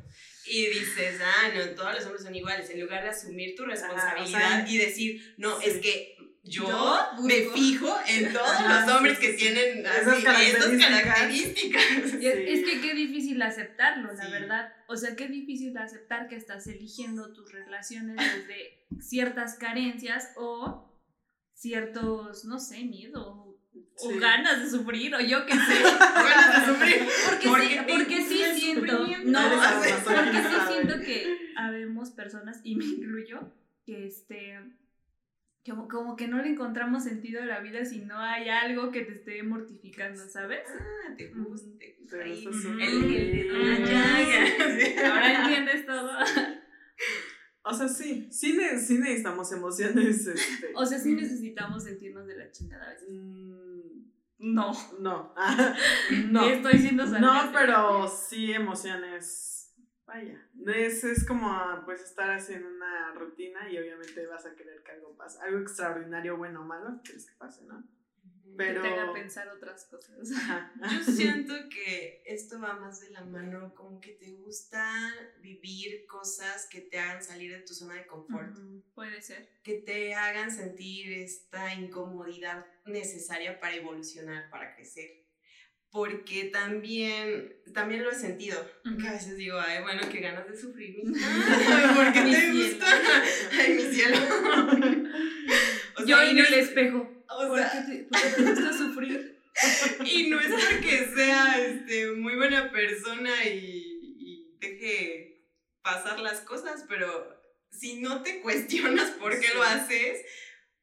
Y 0.46 0.68
dices, 0.68 1.20
ah, 1.22 1.52
no, 1.56 1.72
todos 1.72 1.96
los 1.96 2.06
hombres 2.06 2.24
son 2.24 2.36
iguales, 2.36 2.70
en 2.70 2.80
lugar 2.80 3.04
de 3.04 3.10
asumir 3.10 3.56
tu 3.56 3.66
responsabilidad 3.66 4.66
sea, 4.66 4.70
y 4.70 4.78
decir, 4.78 5.34
no, 5.38 5.60
sí. 5.60 5.70
es 5.70 5.78
que 5.80 6.15
yo, 6.46 6.68
Yo 6.68 7.24
me 7.24 7.42
busco". 7.42 7.58
fijo 7.58 7.96
en 8.08 8.32
todos 8.34 8.48
Ajá, 8.48 8.86
los 8.86 8.96
hombres 8.96 9.18
sí, 9.20 9.26
que 9.26 9.34
tienen 9.34 9.86
Esas 9.86 10.24
características. 10.24 11.84
es, 11.92 12.64
que 12.64 12.82
qué 12.82 12.94
difícil 12.94 13.42
aceptarlo, 13.42 14.14
la 14.14 14.26
Sí. 14.26 14.32
verdad. 14.32 14.74
O 14.88 14.96
sea, 14.96 15.16
qué 15.16 15.28
difícil 15.28 15.76
aceptar 15.78 16.28
que 16.28 16.36
estás 16.36 16.68
eligiendo 16.68 17.34
tus 17.34 17.52
relaciones 17.52 18.16
desde 18.18 18.86
ciertas 19.02 19.56
carencias 19.56 20.32
o 20.38 20.92
ciertos, 21.54 22.46
no 22.46 22.60
sé, 22.60 22.84
miedo 22.84 23.22
o, 23.24 23.56
Sí. 23.98 24.20
ganas 24.20 24.62
de 24.62 24.70
sufrir 24.70 25.14
o 25.16 25.20
yo 25.22 25.46
qué 25.46 25.54
sé. 25.56 25.84
Ganas 25.84 26.68
de 26.68 26.74
sufrir. 26.74 27.08
Porque, 27.30 27.48
Porque 27.48 27.68
sí, 27.68 27.80
porque 27.90 28.22
sí 28.24 28.44
siento, 28.60 29.08
no, 29.26 29.40
porque 30.04 30.38
sí 30.38 30.56
siento 30.74 31.00
que 31.02 31.52
habemos 31.58 32.12
personas, 32.12 32.60
y 32.64 32.76
me 32.76 32.86
incluyo, 32.86 33.52
que 33.86 34.06
este 34.08 34.60
como, 35.68 35.88
como 35.88 36.16
que 36.16 36.28
no 36.28 36.42
le 36.42 36.50
encontramos 36.50 37.04
sentido 37.04 37.42
a 37.42 37.46
la 37.46 37.60
vida 37.60 37.84
si 37.86 38.00
no 38.06 38.18
hay 38.20 38.50
algo 38.50 38.92
que 38.92 39.02
te 39.02 39.14
esté 39.14 39.42
mortificando, 39.44 40.28
¿sabes? 40.30 40.60
Ah, 40.70 41.14
te 41.18 41.30
gusta, 41.30 41.70
te 41.80 41.98
gusta 42.00 42.18
ahí. 42.18 42.46
El, 42.46 42.54
sufrir. 42.54 43.52
el 43.52 43.82
Mm. 43.82 43.86
llaga. 43.86 45.14
Ahora 45.14 45.42
entiendes 45.42 45.86
todo. 45.86 46.12
O 47.64 47.74
sea, 47.74 47.88
sí, 47.88 48.28
sí, 48.32 48.54
ne- 48.54 48.78
sí 48.80 49.00
necesitamos 49.00 49.52
emociones. 49.52 50.28
Este, 50.28 50.70
O 50.76 50.86
sea, 50.86 51.00
sí 51.00 51.14
necesitamos 51.14 51.84
sentirnos 51.84 52.28
de 52.28 52.38
la 52.38 52.52
chingada 52.52 52.86
a 52.86 52.90
veces. 52.92 53.10
mm, 53.10 54.06
No. 54.38 54.72
no, 55.00 55.34
no. 56.30 56.46
Estoy 56.48 56.78
siendo 56.78 57.06
No, 57.08 57.52
pero 57.54 58.08
sí 58.08 58.52
emociones. 58.52 59.55
Vaya, 60.06 60.40
es, 60.68 61.04
es 61.04 61.26
como 61.26 61.50
pues 61.86 62.02
estar 62.02 62.30
haciendo 62.32 62.68
una 62.70 63.14
rutina 63.14 63.70
y 63.70 63.78
obviamente 63.78 64.26
vas 64.28 64.46
a 64.46 64.56
querer 64.56 64.84
que 64.84 64.92
algo 64.92 65.16
pase, 65.18 65.40
algo 65.42 65.60
extraordinario, 65.60 66.38
bueno 66.38 66.62
o 66.62 66.66
malo, 66.66 67.02
quieres 67.04 67.26
que 67.26 67.36
pase, 67.36 67.64
¿no? 67.66 67.84
Pero... 68.58 68.82
Que 68.82 68.88
te 68.88 68.94
haga 68.94 69.14
pensar 69.14 69.48
otras 69.50 69.86
cosas. 69.86 70.32
Ajá. 70.32 70.72
Yo 70.94 71.04
siento 71.04 71.54
que 71.70 72.22
esto 72.26 72.60
va 72.60 72.76
más 72.76 73.02
de 73.02 73.10
la 73.10 73.22
mano, 73.26 73.74
como 73.76 74.00
que 74.00 74.14
te 74.14 74.32
gusta 74.32 74.88
vivir 75.42 76.06
cosas 76.06 76.68
que 76.70 76.82
te 76.82 77.00
hagan 77.00 77.24
salir 77.24 77.52
de 77.52 77.62
tu 77.62 77.74
zona 77.74 77.96
de 77.96 78.06
confort, 78.06 78.56
Puede 78.94 79.22
ser. 79.22 79.50
que 79.64 79.80
te 79.82 80.14
hagan 80.14 80.52
sentir 80.52 81.12
esta 81.14 81.74
incomodidad 81.74 82.66
necesaria 82.86 83.60
para 83.60 83.76
evolucionar, 83.76 84.50
para 84.50 84.76
crecer. 84.76 85.25
Porque 85.96 86.50
también, 86.52 87.56
también 87.74 88.04
lo 88.04 88.12
he 88.12 88.16
sentido, 88.16 88.60
que 89.02 89.08
a 89.08 89.14
veces 89.14 89.38
digo, 89.38 89.58
ay, 89.58 89.82
bueno, 89.82 90.02
qué 90.12 90.20
ganas 90.20 90.46
de 90.46 90.58
sufrir. 90.58 90.98
¿por 91.96 92.12
qué 92.12 92.22
te 92.22 92.52
gusta? 92.52 92.86
Ay, 93.58 93.74
mi 93.76 93.84
cielo. 93.96 94.18
O 95.98 96.00
sea, 96.00 96.06
Yo 96.06 96.22
en 96.22 96.36
no 96.36 96.44
el 96.46 96.54
es- 96.56 96.68
espejo. 96.68 97.10
o 97.30 97.48
¿Por 97.48 97.58
sea, 97.58 97.72
qué 97.88 97.94
te, 97.94 98.04
por 98.04 98.22
qué 98.22 98.30
te 98.30 98.44
gusta 98.52 98.74
sufrir? 98.78 99.40
Y 100.06 100.28
no 100.30 100.38
es 100.42 100.48
porque 100.50 101.10
sea 101.16 101.66
este, 101.66 102.12
muy 102.12 102.36
buena 102.36 102.70
persona 102.72 103.32
y, 103.46 104.18
y 104.20 104.58
deje 104.60 105.46
pasar 105.82 106.20
las 106.20 106.42
cosas, 106.42 106.84
pero 106.90 107.40
si 107.72 108.02
no 108.02 108.22
te 108.22 108.42
cuestionas 108.42 109.12
por 109.12 109.40
qué 109.40 109.48
lo 109.54 109.64
haces, 109.64 110.20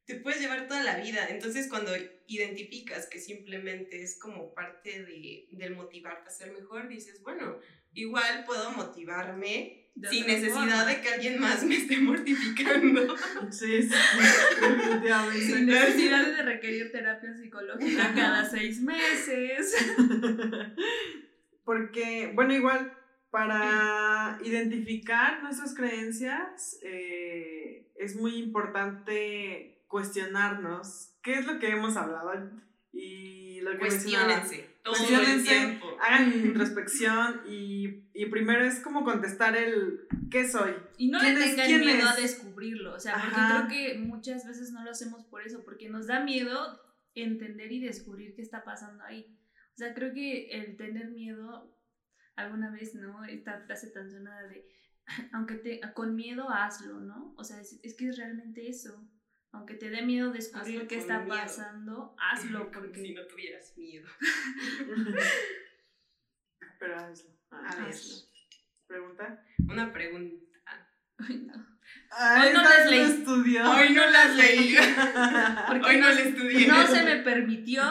te 0.05 0.15
puedes 0.15 0.41
llevar 0.41 0.67
toda 0.67 0.81
la 0.81 0.97
vida. 0.97 1.27
Entonces 1.29 1.67
cuando 1.69 1.91
identificas 2.27 3.07
que 3.07 3.19
simplemente 3.19 4.01
es 4.01 4.19
como 4.19 4.53
parte 4.53 5.03
de, 5.03 5.47
del 5.51 5.75
motivarte 5.75 6.27
a 6.27 6.31
ser 6.31 6.51
mejor, 6.51 6.87
dices, 6.87 7.21
bueno, 7.21 7.59
igual 7.93 8.43
puedo 8.45 8.71
motivarme 8.71 9.89
De 9.95 10.09
sin 10.09 10.25
necesidad 10.25 10.53
forma. 10.53 10.85
de 10.85 11.01
que 11.01 11.09
alguien 11.09 11.39
más 11.39 11.63
me 11.63 11.75
esté 11.75 11.97
mortificando. 12.01 13.15
Sí, 13.51 13.83
sí, 13.83 13.89
sí, 13.89 14.61
definitivamente. 14.61 15.45
Sin 15.45 15.65
necesidad 15.65 16.25
de 16.25 16.41
requerir 16.43 16.91
terapia 16.91 17.33
psicológica 17.35 18.13
cada 18.15 18.45
seis 18.49 18.81
meses. 18.81 19.75
Porque, 21.63 22.31
bueno, 22.33 22.53
igual, 22.53 22.93
para 23.31 24.37
identificar 24.43 25.41
nuestras 25.43 25.73
creencias, 25.73 26.79
eh, 26.83 27.87
es 27.95 28.15
muy 28.15 28.35
importante 28.35 29.82
cuestionarnos 29.93 31.13
qué 31.21 31.35
es 31.35 31.45
lo 31.45 31.59
que 31.59 31.69
hemos 31.69 31.95
hablado 31.97 32.31
y 32.91 33.61
lo 33.61 33.71
que. 33.73 33.77
Cuestiónense 33.77 34.73
todo 34.83 34.95
el 34.95 34.99
Cuestiónense, 34.99 35.49
tiempo. 35.49 35.85
hagan 36.01 36.33
introspección 36.45 37.41
y, 37.47 38.09
y 38.13 38.25
primero 38.25 38.65
es 38.65 38.79
como 38.81 39.03
contestar 39.05 39.55
el 39.55 40.07
¿qué 40.29 40.49
soy? 40.49 40.73
Y 40.97 41.09
no 41.09 41.19
le 41.19 41.25
¿Quién 41.25 41.37
es? 41.37 41.49
tengan 41.51 41.65
¿Quién 41.67 41.79
miedo 41.81 42.07
a 42.07 42.11
es? 42.15 42.21
descubrirlo. 42.21 42.93
O 42.95 42.99
sea, 42.99 43.13
porque 43.13 43.35
Ajá. 43.35 43.67
creo 43.67 43.93
que 43.93 43.99
muchas 43.99 44.45
veces 44.45 44.71
no 44.71 44.83
lo 44.83 44.91
hacemos 44.91 45.23
por 45.25 45.41
eso, 45.45 45.63
porque 45.63 45.89
nos 45.89 46.07
da 46.07 46.19
miedo 46.21 46.57
entender 47.13 47.71
y 47.71 47.79
descubrir 47.79 48.35
qué 48.35 48.41
está 48.41 48.63
pasando 48.65 49.03
ahí. 49.05 49.39
O 49.73 49.77
sea, 49.77 49.93
creo 49.93 50.11
que 50.13 50.49
el 50.49 50.75
tener 50.75 51.11
miedo 51.11 51.77
alguna 52.35 52.69
vez, 52.71 52.95
¿no? 52.95 53.23
Esta 53.23 53.61
frase 53.61 53.91
tan 53.91 54.11
sonada 54.11 54.47
de, 54.47 54.67
aunque 55.33 55.55
te, 55.55 55.79
con 55.93 56.15
miedo 56.15 56.49
hazlo, 56.49 56.99
¿no? 56.99 57.33
O 57.37 57.43
sea, 57.45 57.61
es, 57.61 57.79
es 57.83 57.95
que 57.95 58.09
es 58.09 58.17
realmente 58.17 58.67
eso. 58.67 59.07
Aunque 59.53 59.75
te 59.75 59.89
dé 59.89 60.01
miedo 60.01 60.31
descubrir 60.31 60.77
Hazlo 60.77 60.87
qué 60.89 60.97
está 60.97 61.19
miedo. 61.19 61.37
pasando, 61.37 62.15
hazlo 62.17 62.71
porque... 62.71 63.01
si 63.01 63.13
no 63.13 63.25
tuvieras 63.27 63.73
miedo. 63.77 64.07
Pero 66.79 66.99
hazlo. 66.99 67.29
A 67.51 67.75
ver. 67.75 67.89
hazlo. 67.89 68.15
¿Pregunta? 68.87 69.43
Una 69.69 69.91
pregunta. 69.93 70.43
Ay, 71.17 71.37
no. 71.45 71.53
Ay, 72.11 72.53
no 72.53 72.61
esta 72.61 72.77
las 72.79 72.89
leí. 72.91 72.99
estudió. 73.01 73.71
Hoy 73.71 73.89
no 73.93 74.09
las 74.09 74.35
leí. 74.35 74.75
Porque 75.67 75.87
Hoy 75.89 75.97
no 75.99 76.09
le 76.09 76.29
estudié. 76.29 76.67
No 76.67 76.87
se 76.87 77.03
me 77.03 77.17
permitió, 77.17 77.83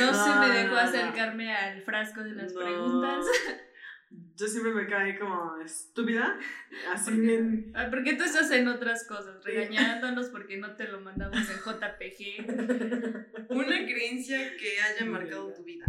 no, 0.00 0.24
se 0.24 0.38
me 0.40 0.48
dejó 0.54 0.74
no. 0.74 0.80
acercarme 0.80 1.54
al 1.54 1.82
frasco 1.82 2.22
de 2.22 2.32
las 2.32 2.52
No. 2.52 2.60
preguntas. 2.60 3.24
Yo 4.36 4.46
siempre 4.46 4.72
me 4.74 4.86
caí 4.86 5.18
como 5.18 5.56
estúpida. 5.64 6.38
Así 6.92 7.06
Porque- 7.10 7.20
bien. 7.20 7.72
Ah, 7.74 7.86
Porque 7.90 8.14
tú 8.14 8.24
estás 8.24 8.50
en 8.50 8.68
otras 8.68 9.06
cosas, 9.08 9.42
regañándonos 9.44 10.28
porque 10.28 10.58
no 10.58 10.76
te 10.76 10.88
lo 10.88 11.00
mandamos 11.00 11.38
en 11.38 11.56
JPG. 11.56 13.46
Una 13.50 13.84
creencia 13.86 14.56
que 14.58 14.80
haya 14.80 15.06
marcado 15.06 15.52
tu 15.54 15.64
vida. 15.64 15.86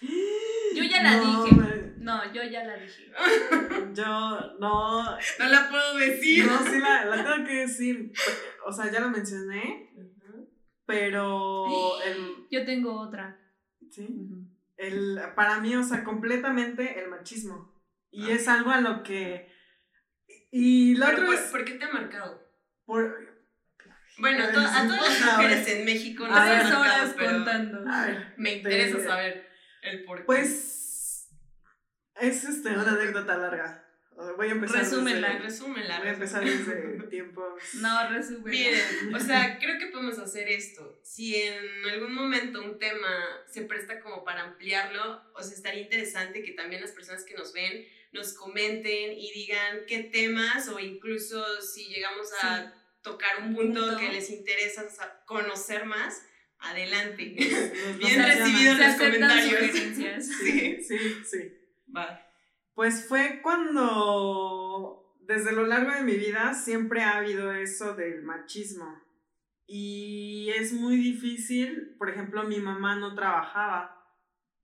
Yo 0.74 0.84
ya 0.84 1.02
la 1.02 1.16
No, 1.18 1.44
dije. 1.44 1.56
me- 1.56 1.80
No, 1.98 2.32
yo 2.32 2.42
ya 2.44 2.64
la 2.64 2.76
dije. 2.76 3.12
Yo 3.94 4.04
no. 4.58 5.04
No 5.38 5.48
la 5.48 5.68
puedo 5.68 5.98
decir. 5.98 6.46
No, 6.46 6.58
sí 6.64 6.78
la, 6.78 7.04
la 7.04 7.22
tengo 7.22 7.46
que 7.46 7.54
decir. 7.56 8.10
O 8.64 8.72
sea, 8.72 8.90
ya 8.90 9.00
lo 9.00 9.10
mencioné, 9.10 9.92
pero 10.86 11.66
el, 12.06 12.46
Yo 12.50 12.64
tengo 12.64 12.98
otra. 13.00 13.38
¿sí? 13.90 14.06
El, 14.80 15.20
para 15.36 15.60
mí, 15.60 15.74
o 15.76 15.82
sea, 15.82 16.02
completamente 16.04 17.02
el 17.02 17.08
machismo. 17.10 17.72
Y 18.10 18.30
es 18.30 18.48
algo 18.48 18.70
a 18.70 18.80
lo 18.80 19.02
que... 19.02 19.52
Y 20.50 20.96
la 20.96 21.10
otra 21.10 21.26
por, 21.26 21.34
es... 21.34 21.40
¿por 21.42 21.64
qué 21.64 21.74
te 21.74 21.84
ha 21.84 21.90
marcado? 21.92 22.42
Por, 22.84 23.44
Bueno, 24.18 24.44
a, 24.44 24.52
to- 24.52 24.60
a 24.60 24.86
todas 24.88 25.20
las 25.20 25.36
mujeres 25.36 25.68
en 25.68 25.84
México 25.84 26.26
nos 26.26 26.36
A 26.36 26.42
han 26.42 26.48
ver. 26.48 26.58
Tres 26.60 26.70
marcado, 26.72 26.82
horas 27.00 27.14
pero 27.16 27.30
contando. 27.32 27.90
a 27.90 28.06
ver, 28.06 28.34
me 28.36 28.52
interesa 28.54 28.98
de- 28.98 29.04
saber 29.04 29.48
el 29.82 30.04
por 30.04 30.18
qué. 30.18 30.24
Pues... 30.24 31.28
Es 32.16 32.44
este, 32.44 32.70
una 32.70 32.90
anécdota 32.92 33.36
larga. 33.38 33.84
Voy 34.36 34.48
a 34.48 34.52
empezar 34.52 34.80
Resúmela, 34.80 35.28
desde- 35.28 35.42
resúmela. 35.42 35.98
Voy 35.98 36.08
a 36.08 36.12
empezar 36.12 36.44
desde 36.44 37.06
tiempos... 37.10 37.62
No, 37.74 38.10
resumen. 38.10 38.42
Miren, 38.50 39.14
o 39.14 39.18
sea, 39.20 39.58
creo 39.60 39.78
que 39.78 39.86
podemos 39.86 40.18
hacer 40.18 40.48
esto. 40.50 41.00
Si 41.02 41.36
en 41.36 41.84
algún 41.90 42.14
momento 42.14 42.62
un 42.62 42.78
tema 42.78 43.24
se 43.50 43.62
presta 43.62 44.00
como 44.00 44.22
para 44.24 44.42
ampliarlo, 44.42 45.22
o 45.34 45.42
sea, 45.42 45.54
estaría 45.56 45.82
interesante 45.82 46.42
que 46.42 46.52
también 46.52 46.82
las 46.82 46.92
personas 46.92 47.24
que 47.24 47.34
nos 47.34 47.52
ven 47.54 47.86
nos 48.12 48.34
comenten 48.34 49.12
y 49.12 49.30
digan 49.32 49.80
qué 49.86 50.00
temas 50.04 50.68
o 50.68 50.78
incluso 50.80 51.42
si 51.62 51.86
llegamos 51.88 52.28
a 52.42 52.74
tocar 53.02 53.38
un 53.42 53.54
punto, 53.54 53.80
Punto. 53.80 53.96
que 53.98 54.12
les 54.12 54.28
interesa 54.30 54.88
sa- 54.90 55.22
conocer 55.24 55.86
más, 55.86 56.22
adelante. 56.58 57.24
Bien 57.24 58.18
nos 58.18 58.26
recibido 58.28 58.72
emociona. 58.72 58.76
Se 58.76 58.86
los 58.86 58.96
comentarios. 58.96 59.50
sugerencias. 59.70 60.26
Sí, 60.42 60.82
sí, 60.82 60.98
sí. 61.24 61.52
Va. 61.96 62.26
Pues 62.74 63.06
fue 63.06 63.40
cuando, 63.42 65.16
desde 65.20 65.52
lo 65.52 65.66
largo 65.66 65.92
de 65.92 66.02
mi 66.02 66.16
vida, 66.16 66.54
siempre 66.54 67.02
ha 67.02 67.18
habido 67.18 67.52
eso 67.52 67.94
del 67.94 68.22
machismo. 68.22 69.02
Y 69.66 70.50
es 70.56 70.72
muy 70.72 70.96
difícil, 70.96 71.94
por 71.98 72.10
ejemplo, 72.10 72.42
mi 72.44 72.58
mamá 72.58 72.96
no 72.96 73.14
trabajaba, 73.14 73.96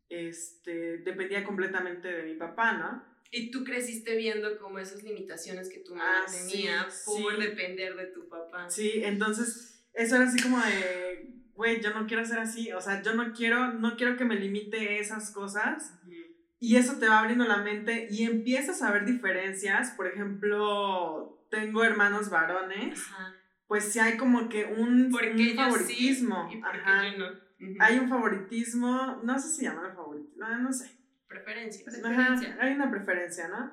este, 0.08 0.98
dependía 0.98 1.44
completamente 1.44 2.08
de 2.08 2.22
mi 2.24 2.34
papá, 2.34 2.72
¿no? 2.72 3.16
Y 3.30 3.50
tú 3.50 3.64
creciste 3.64 4.16
viendo 4.16 4.58
como 4.58 4.78
esas 4.78 5.02
limitaciones 5.02 5.68
que 5.68 5.80
tu 5.80 5.94
mamá 5.94 6.22
Ah, 6.24 6.28
sí, 6.28 6.50
tenía 6.52 6.82
por 7.04 7.34
sí. 7.34 7.40
depender 7.40 7.94
de 7.96 8.06
tu 8.06 8.28
papá. 8.28 8.70
Sí, 8.70 9.02
entonces 9.04 9.84
eso 9.92 10.16
era 10.16 10.24
así 10.26 10.40
como 10.42 10.58
de, 10.58 11.44
güey, 11.54 11.80
yo 11.80 11.90
no 11.92 12.06
quiero 12.06 12.24
ser 12.24 12.38
así, 12.38 12.72
o 12.72 12.80
sea, 12.80 13.02
yo 13.02 13.14
no 13.14 13.32
quiero, 13.32 13.72
no 13.74 13.96
quiero 13.96 14.16
que 14.16 14.24
me 14.24 14.36
limite 14.36 14.98
esas 15.00 15.30
cosas. 15.32 15.92
Y 16.58 16.76
eso 16.76 16.98
te 16.98 17.08
va 17.08 17.18
abriendo 17.20 17.44
la 17.44 17.58
mente 17.58 18.08
y 18.10 18.24
empiezas 18.24 18.82
a 18.82 18.90
ver 18.90 19.04
diferencias. 19.04 19.90
Por 19.90 20.06
ejemplo, 20.06 21.44
tengo 21.50 21.84
hermanos 21.84 22.30
varones, 22.30 22.98
Ajá. 23.12 23.34
pues 23.66 23.92
sí 23.92 23.98
hay 23.98 24.16
como 24.16 24.48
que 24.48 24.64
un, 24.64 25.10
Porque 25.10 25.30
un 25.32 25.56
favoritismo. 25.56 26.48
sí 26.50 26.56
y 26.56 26.60
porque 26.62 26.78
Ajá. 26.78 27.02
yo 27.12 27.18
no. 27.18 27.26
Ujú. 27.58 27.74
Hay 27.80 27.98
un 27.98 28.08
favoritismo, 28.08 29.20
no 29.22 29.38
sé 29.38 29.48
si 29.48 29.64
llama 29.64 29.92
favoritismo, 29.94 30.46
no, 30.46 30.58
no 30.58 30.72
sé. 30.72 30.90
preferencias. 31.28 31.84
Pre- 31.84 32.10
Ajá, 32.12 32.26
Preferencia. 32.28 32.58
hay 32.60 32.72
una 32.74 32.90
preferencia, 32.90 33.48
¿no? 33.48 33.72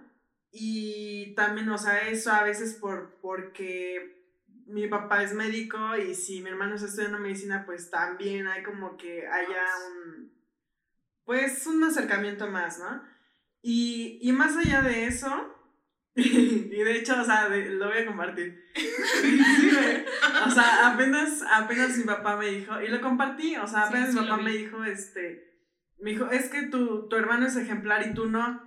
Y 0.51 1.33
también, 1.35 1.67
o 1.69 1.77
sea, 1.77 2.07
eso 2.09 2.31
a 2.31 2.43
veces 2.43 2.75
por, 2.75 3.17
porque 3.21 4.21
mi 4.67 4.87
papá 4.87 5.23
es 5.23 5.33
médico 5.33 5.77
y 5.97 6.13
si 6.15 6.41
mi 6.41 6.49
hermano 6.49 6.75
está 6.75 6.87
estudiando 6.87 7.19
medicina, 7.19 7.63
pues 7.65 7.89
también 7.89 8.47
hay 8.47 8.63
como 8.63 8.95
que 8.97 9.27
haya 9.27 9.65
un, 9.89 10.31
pues 11.25 11.65
un 11.67 11.83
acercamiento 11.83 12.47
más, 12.49 12.79
¿no? 12.79 13.03
Y, 13.61 14.19
y 14.21 14.31
más 14.33 14.55
allá 14.57 14.81
de 14.81 15.05
eso, 15.07 15.29
y 16.15 16.69
de 16.69 16.95
hecho, 16.97 17.19
o 17.21 17.23
sea, 17.23 17.49
de- 17.49 17.69
lo 17.71 17.87
voy 17.87 17.97
a 17.99 18.05
compartir. 18.05 18.61
Sí, 18.75 19.39
o 20.45 20.51
sea, 20.51 20.91
apenas, 20.93 21.43
apenas 21.51 21.97
mi 21.97 22.03
papá 22.03 22.35
me 22.35 22.47
dijo, 22.47 22.81
y 22.81 22.87
lo 22.87 22.99
compartí, 23.01 23.55
o 23.55 23.67
sea, 23.67 23.83
apenas 23.83 24.11
sí 24.11 24.19
mi 24.19 24.25
papá 24.27 24.41
me 24.41 24.51
dijo, 24.51 24.83
este, 24.83 25.43
me 25.99 26.11
dijo, 26.11 26.29
es 26.31 26.49
que 26.49 26.63
tu, 26.63 27.07
tu 27.07 27.15
hermano 27.15 27.45
es 27.47 27.55
ejemplar 27.55 28.05
y 28.05 28.13
tú 28.13 28.27
no. 28.29 28.61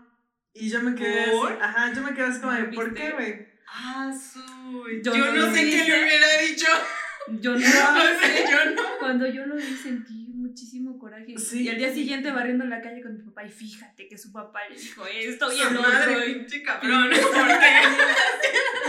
Y 0.55 0.71
yo 0.71 0.81
me 0.83 0.95
quedé 0.95 1.31
¿Por? 1.33 1.53
así, 1.53 1.61
ajá, 1.62 1.92
yo 1.92 2.03
me 2.03 2.14
quedé 2.14 2.27
así 2.27 2.40
como 2.40 2.53
de, 2.53 2.64
¿por 2.64 2.95
qué, 2.95 3.11
güey? 3.11 3.47
Ah, 3.69 4.11
su. 4.12 4.40
Yo 5.03 5.14
Yo, 5.14 5.33
no 5.35 5.53
sé 5.55 5.61
qué 5.69 5.85
le 5.85 6.03
hubiera 6.03 6.38
dicho. 6.49 6.66
Yo 7.40 7.53
no. 7.55 7.59
No 7.59 8.21
sé, 8.21 8.45
yo 8.51 8.71
no. 8.75 8.83
Cuando 8.99 9.27
yo 9.27 9.45
lo 9.47 9.57
vi 9.57 9.77
sentí 9.77 10.26
muchísimo 10.57 10.99
coraje. 10.99 11.37
Sí. 11.38 11.64
Y 11.64 11.69
al 11.69 11.77
día 11.77 11.92
siguiente 11.92 12.31
barriendo 12.31 12.64
la 12.64 12.81
calle 12.81 13.03
con 13.03 13.14
mi 13.14 13.23
papá 13.23 13.45
y 13.45 13.51
fíjate 13.51 14.09
que 14.09 14.16
su 14.16 14.33
papá 14.33 14.61
le 14.71 14.77
dijo 14.81 15.05
esto 15.07 15.53
y 15.53 15.57
Su 15.59 15.69
el 15.69 15.75
madre, 15.75 16.16
otro. 16.16 16.29
y- 16.31 16.35
pinche 16.37 16.62
cabrón. 16.62 17.11
¿Por 17.11 17.47
qué? 17.61 17.83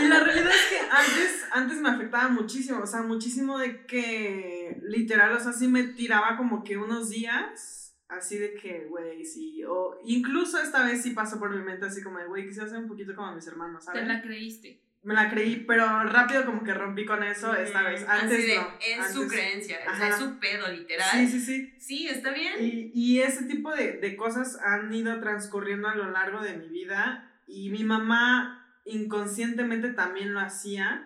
Y 0.00 0.06
la 0.06 0.20
realidad 0.20 0.48
es 0.48 0.66
que 0.70 0.78
antes, 0.90 1.44
antes 1.50 1.78
me 1.78 1.88
afectaba 1.88 2.28
muchísimo, 2.28 2.78
o 2.80 2.86
sea, 2.86 3.02
muchísimo 3.02 3.58
de 3.58 3.84
que 3.84 4.78
literal, 4.82 5.32
o 5.32 5.40
sea, 5.40 5.52
sí 5.52 5.66
me 5.66 5.82
tiraba 5.88 6.36
como 6.36 6.62
que 6.62 6.76
unos 6.78 7.10
días, 7.10 7.96
así 8.08 8.38
de 8.38 8.54
que, 8.54 8.86
güey, 8.88 9.24
sí, 9.24 9.64
o 9.64 9.98
incluso 10.04 10.60
esta 10.62 10.84
vez 10.86 11.02
sí 11.02 11.10
pasó 11.10 11.40
por 11.40 11.50
mi 11.54 11.62
mente 11.64 11.84
así 11.84 12.00
como 12.00 12.18
de, 12.20 12.26
güey, 12.26 12.46
quisiera 12.46 12.68
ser 12.68 12.78
un 12.78 12.86
poquito 12.86 13.12
como 13.16 13.34
mis 13.34 13.46
hermanos, 13.48 13.84
Te 13.86 13.92
¿sabes? 13.92 14.06
la 14.06 14.22
creíste. 14.22 14.80
Me 15.02 15.14
la 15.14 15.30
creí, 15.30 15.64
pero 15.66 16.04
rápido 16.04 16.44
como 16.44 16.64
que 16.64 16.74
rompí 16.74 17.04
con 17.04 17.22
eso 17.22 17.54
esta 17.54 17.82
vez, 17.82 18.06
antes 18.08 18.46
de, 18.46 18.56
no. 18.56 18.68
Es 18.80 19.12
su 19.12 19.28
creencia, 19.28 19.78
o 19.90 19.96
sea, 19.96 20.08
es 20.08 20.16
su 20.16 20.38
pedo, 20.38 20.68
literal. 20.68 21.08
Sí, 21.10 21.26
sí, 21.28 21.40
sí. 21.40 21.74
Sí, 21.78 22.08
está 22.08 22.32
bien. 22.32 22.54
Y, 22.60 22.90
y 22.92 23.20
ese 23.20 23.44
tipo 23.44 23.74
de, 23.74 23.92
de 23.94 24.16
cosas 24.16 24.58
han 24.62 24.92
ido 24.92 25.18
transcurriendo 25.20 25.88
a 25.88 25.94
lo 25.94 26.10
largo 26.10 26.40
de 26.40 26.54
mi 26.56 26.68
vida 26.68 27.40
y 27.46 27.70
mi 27.70 27.84
mamá 27.84 28.80
inconscientemente 28.84 29.92
también 29.92 30.34
lo 30.34 30.40
hacía. 30.40 31.04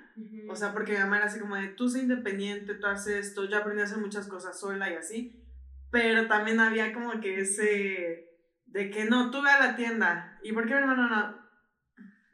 O 0.49 0.57
sea, 0.57 0.73
porque 0.73 0.93
mi 0.93 0.99
mamá 0.99 1.19
era 1.19 1.27
así 1.27 1.41
como 1.41 1.57
de, 1.57 1.69
tú 1.69 1.89
sé 1.89 2.01
independiente, 2.01 2.75
tú 2.75 2.87
haces 2.87 3.27
esto, 3.27 3.49
yo 3.49 3.59
aprendí 3.59 3.83
a 3.83 3.85
hacer 3.85 3.99
muchas 3.99 4.27
cosas 4.27 4.59
sola 4.59 4.91
y 4.91 4.95
así. 4.95 5.43
Pero 5.91 6.27
también 6.27 6.61
había 6.61 6.93
como 6.93 7.21
que 7.21 7.41
ese 7.41 8.33
de 8.67 8.91
que 8.91 9.05
no, 9.05 9.31
tú 9.31 9.43
ve 9.43 9.51
a 9.51 9.61
la 9.61 9.77
tienda. 9.77 10.39
¿Y 10.43 10.53
por 10.53 10.67
qué 10.67 10.75
mi 10.75 10.81
hermano 10.81 11.09
no? 11.09 11.42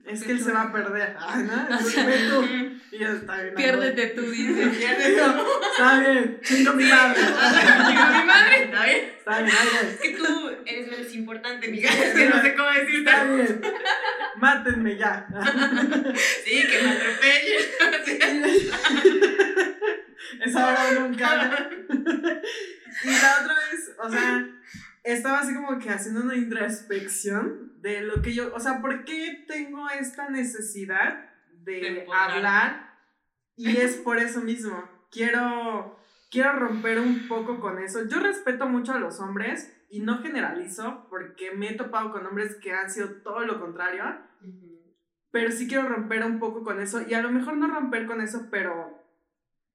Es 0.08 0.24
que 0.24 0.32
él 0.32 0.42
se 0.42 0.52
va 0.52 0.62
a 0.62 0.72
perder. 0.72 1.16
Ay, 1.20 1.42
¿no? 1.44 1.60
Entonces, 1.70 2.06
ve 2.06 2.18
tú. 2.30 2.38
Ujú. 2.40 2.78
Y 2.90 2.98
ya 2.98 3.10
está 3.10 3.42
bien. 3.42 3.54
Piérdete 3.56 4.06
tú, 4.08 4.22
dice. 4.22 4.62
Está 4.62 6.00
bien, 6.00 6.40
chingo 6.42 6.72
mi 6.74 6.84
madre. 6.84 7.20
Digo, 7.88 8.06
mi 8.06 8.24
madre, 8.24 8.64
está 8.64 8.84
bien. 8.84 9.14
Está 9.18 9.40
bien. 9.40 9.56
Es 9.90 10.00
que 10.00 10.16
tú 10.16 10.50
eres 10.64 10.90
menos 10.90 11.14
importante, 11.14 11.68
mija. 11.68 11.92
Es 11.92 12.14
que 12.14 12.28
no 12.28 12.42
sé 12.42 12.54
cómo 12.54 12.70
decirte. 12.70 13.10
Está 13.10 13.24
bien. 13.24 13.62
Mátenme 14.36 14.96
ya. 14.96 15.26
Sí, 16.44 16.66
que 16.66 16.82
me 16.82 16.90
atropellen. 16.90 17.58
Esa 20.40 20.66
hora 20.66 20.92
nunca. 21.00 21.68
y 23.04 23.06
la 23.06 23.40
otra 23.40 23.54
vez, 23.54 23.94
o 23.98 24.10
sea, 24.10 24.46
estaba 25.12 25.40
así 25.40 25.54
como 25.54 25.78
que 25.78 25.90
haciendo 25.90 26.22
una 26.22 26.36
introspección 26.36 27.80
de 27.80 28.02
lo 28.02 28.22
que 28.22 28.34
yo, 28.34 28.52
o 28.54 28.60
sea, 28.60 28.80
¿por 28.80 29.04
qué 29.04 29.44
tengo 29.46 29.88
esta 29.90 30.28
necesidad 30.28 31.30
De 31.64 31.80
de 31.80 32.06
hablar? 32.12 32.88
Y 33.56 33.76
es 33.76 33.96
por 33.96 34.18
eso 34.18 34.40
mismo. 34.40 34.88
Quiero, 35.10 35.98
quiero 36.30 36.52
romper 36.52 37.00
un 37.00 37.26
poco 37.28 37.60
con 37.60 37.78
eso. 37.78 38.06
Yo 38.06 38.20
respeto 38.20 38.68
mucho 38.68 38.92
a 38.92 38.98
los 38.98 39.20
hombres 39.20 39.74
y 39.90 40.00
no 40.00 40.22
generalizo 40.22 41.06
porque 41.08 41.50
me 41.52 41.70
he 41.70 41.74
topado 41.74 42.12
con 42.12 42.26
hombres 42.26 42.56
que 42.56 42.72
han 42.72 42.90
sido 42.90 43.22
todo 43.22 43.40
lo 43.40 43.58
contrario 43.60 44.04
pero 45.30 45.50
sí 45.50 45.68
quiero 45.68 45.88
romper 45.88 46.24
un 46.24 46.38
poco 46.38 46.64
con 46.64 46.80
eso 46.80 47.02
y 47.06 47.14
a 47.14 47.22
lo 47.22 47.30
mejor 47.30 47.56
no 47.56 47.68
romper 47.68 48.06
con 48.06 48.20
eso, 48.20 48.48
pero 48.50 49.04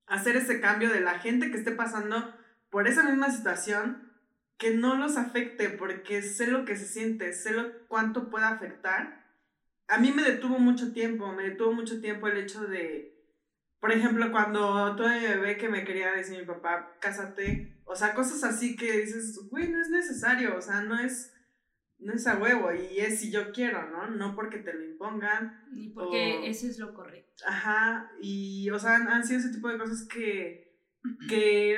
hacer 0.07 0.35
ese 0.35 0.59
cambio 0.59 0.89
de 0.89 1.01
la 1.01 1.19
gente 1.19 1.51
que 1.51 1.57
esté 1.57 1.71
pasando 1.71 2.33
por 2.69 2.87
esa 2.87 3.03
misma 3.03 3.29
situación, 3.29 4.02
que 4.63 4.73
no 4.77 4.95
los 4.95 5.17
afecte 5.17 5.69
porque 5.69 6.21
sé 6.21 6.47
lo 6.47 6.63
que 6.63 6.77
se 6.77 6.85
siente, 6.87 7.33
sé 7.33 7.51
lo 7.51 7.85
cuánto 7.89 8.29
puede 8.29 8.45
afectar. 8.45 9.21
A 9.89 9.97
mí 9.99 10.11
me 10.13 10.23
detuvo 10.23 10.57
mucho 10.57 10.93
tiempo, 10.93 11.33
me 11.33 11.43
detuvo 11.49 11.73
mucho 11.73 11.99
tiempo 11.99 12.29
el 12.29 12.37
hecho 12.37 12.61
de, 12.65 13.13
por 13.81 13.91
ejemplo, 13.91 14.31
cuando 14.31 14.95
tuve 14.95 15.19
mi 15.19 15.27
bebé 15.27 15.57
que 15.57 15.67
me 15.67 15.83
quería 15.83 16.13
decir 16.13 16.39
mi 16.39 16.45
papá, 16.45 16.95
cásate, 17.01 17.81
o 17.83 17.93
sea, 17.95 18.13
cosas 18.13 18.43
así 18.45 18.77
que 18.77 19.01
dices, 19.01 19.37
güey, 19.51 19.67
no 19.67 19.81
es 19.81 19.89
necesario, 19.89 20.55
o 20.55 20.61
sea, 20.61 20.81
no 20.81 20.97
es, 20.97 21.33
no 21.99 22.13
es 22.13 22.25
a 22.25 22.37
huevo 22.37 22.69
y 22.73 22.99
es 22.99 23.19
si 23.19 23.31
yo 23.31 23.51
quiero, 23.51 23.89
¿no? 23.91 24.07
No 24.11 24.33
porque 24.33 24.59
te 24.59 24.73
lo 24.73 24.85
impongan. 24.85 25.65
Ni 25.73 25.89
porque 25.89 26.39
o- 26.39 26.43
eso 26.45 26.67
es 26.67 26.79
lo 26.79 26.93
correcto. 26.93 27.43
Ajá, 27.45 28.09
y, 28.21 28.69
o 28.69 28.79
sea, 28.79 28.95
han, 28.95 29.09
han 29.09 29.25
sido 29.27 29.39
ese 29.41 29.51
tipo 29.51 29.67
de 29.67 29.77
cosas 29.77 30.07
que, 30.07 30.79
que, 31.27 31.77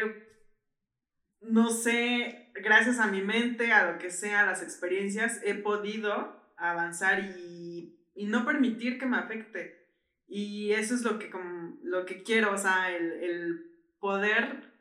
no 1.41 1.69
sé, 1.71 2.44
gracias 2.55 2.99
a 2.99 3.07
mi 3.07 3.21
mente, 3.21 3.71
a 3.71 3.91
lo 3.91 3.97
que 3.99 4.09
sea, 4.09 4.41
a 4.41 4.45
las 4.45 4.63
experiencias, 4.63 5.39
he 5.43 5.55
podido 5.55 6.41
avanzar 6.57 7.19
y, 7.19 7.99
y 8.15 8.25
no 8.25 8.45
permitir 8.45 8.99
que 8.99 9.05
me 9.05 9.17
afecte. 9.17 9.85
Y 10.27 10.71
eso 10.71 10.95
es 10.95 11.03
lo 11.03 11.19
que, 11.19 11.29
como, 11.29 11.77
lo 11.83 12.05
que 12.05 12.23
quiero, 12.23 12.51
o 12.51 12.57
sea, 12.57 12.95
el, 12.95 13.11
el 13.23 13.71
poder 13.99 14.73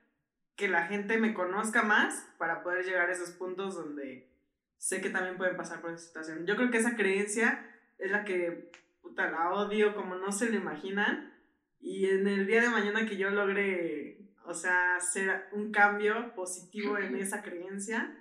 que 0.57 0.69
la 0.69 0.87
gente 0.87 1.19
me 1.19 1.35
conozca 1.35 1.83
más 1.83 2.27
para 2.39 2.63
poder 2.63 2.85
llegar 2.85 3.09
a 3.09 3.13
esos 3.13 3.31
puntos 3.31 3.75
donde 3.75 4.31
sé 4.79 5.01
que 5.01 5.11
también 5.11 5.37
pueden 5.37 5.57
pasar 5.57 5.81
por 5.81 5.91
esa 5.93 6.07
situación. 6.07 6.47
Yo 6.47 6.57
creo 6.57 6.71
que 6.71 6.79
esa 6.79 6.97
creencia 6.97 7.67
es 7.99 8.11
la 8.11 8.25
que 8.25 8.71
puta, 9.03 9.31
la 9.31 9.53
odio 9.53 9.95
como 9.95 10.17
no 10.17 10.33
se 10.33 10.51
lo 10.51 10.57
imaginan. 10.57 11.33
Y 11.81 12.07
en 12.07 12.27
el 12.27 12.47
día 12.47 12.63
de 12.63 12.71
mañana 12.71 13.07
que 13.07 13.17
yo 13.17 13.31
logre, 13.31 14.24
o 14.45 14.55
sea, 14.55 14.97
hacer 14.97 15.49
un 15.53 15.73
cambio 15.73 16.35
positivo 16.35 16.99
en 16.99 17.17
esa 17.17 17.43
creencia, 17.43 18.15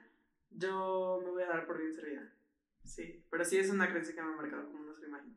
yo 0.50 1.22
me 1.24 1.32
voy 1.32 1.44
a 1.44 1.48
dar 1.48 1.66
por 1.66 1.78
bien 1.80 1.94
servida. 1.94 2.30
Sí, 2.84 3.26
pero 3.30 3.44
sí 3.44 3.58
es 3.58 3.70
una 3.70 3.88
creencia 3.90 4.16
que 4.16 4.22
me 4.22 4.34
ha 4.34 4.36
marcado 4.36 4.68
como 4.68 4.84
lo 4.84 4.94
imagina. 5.06 5.36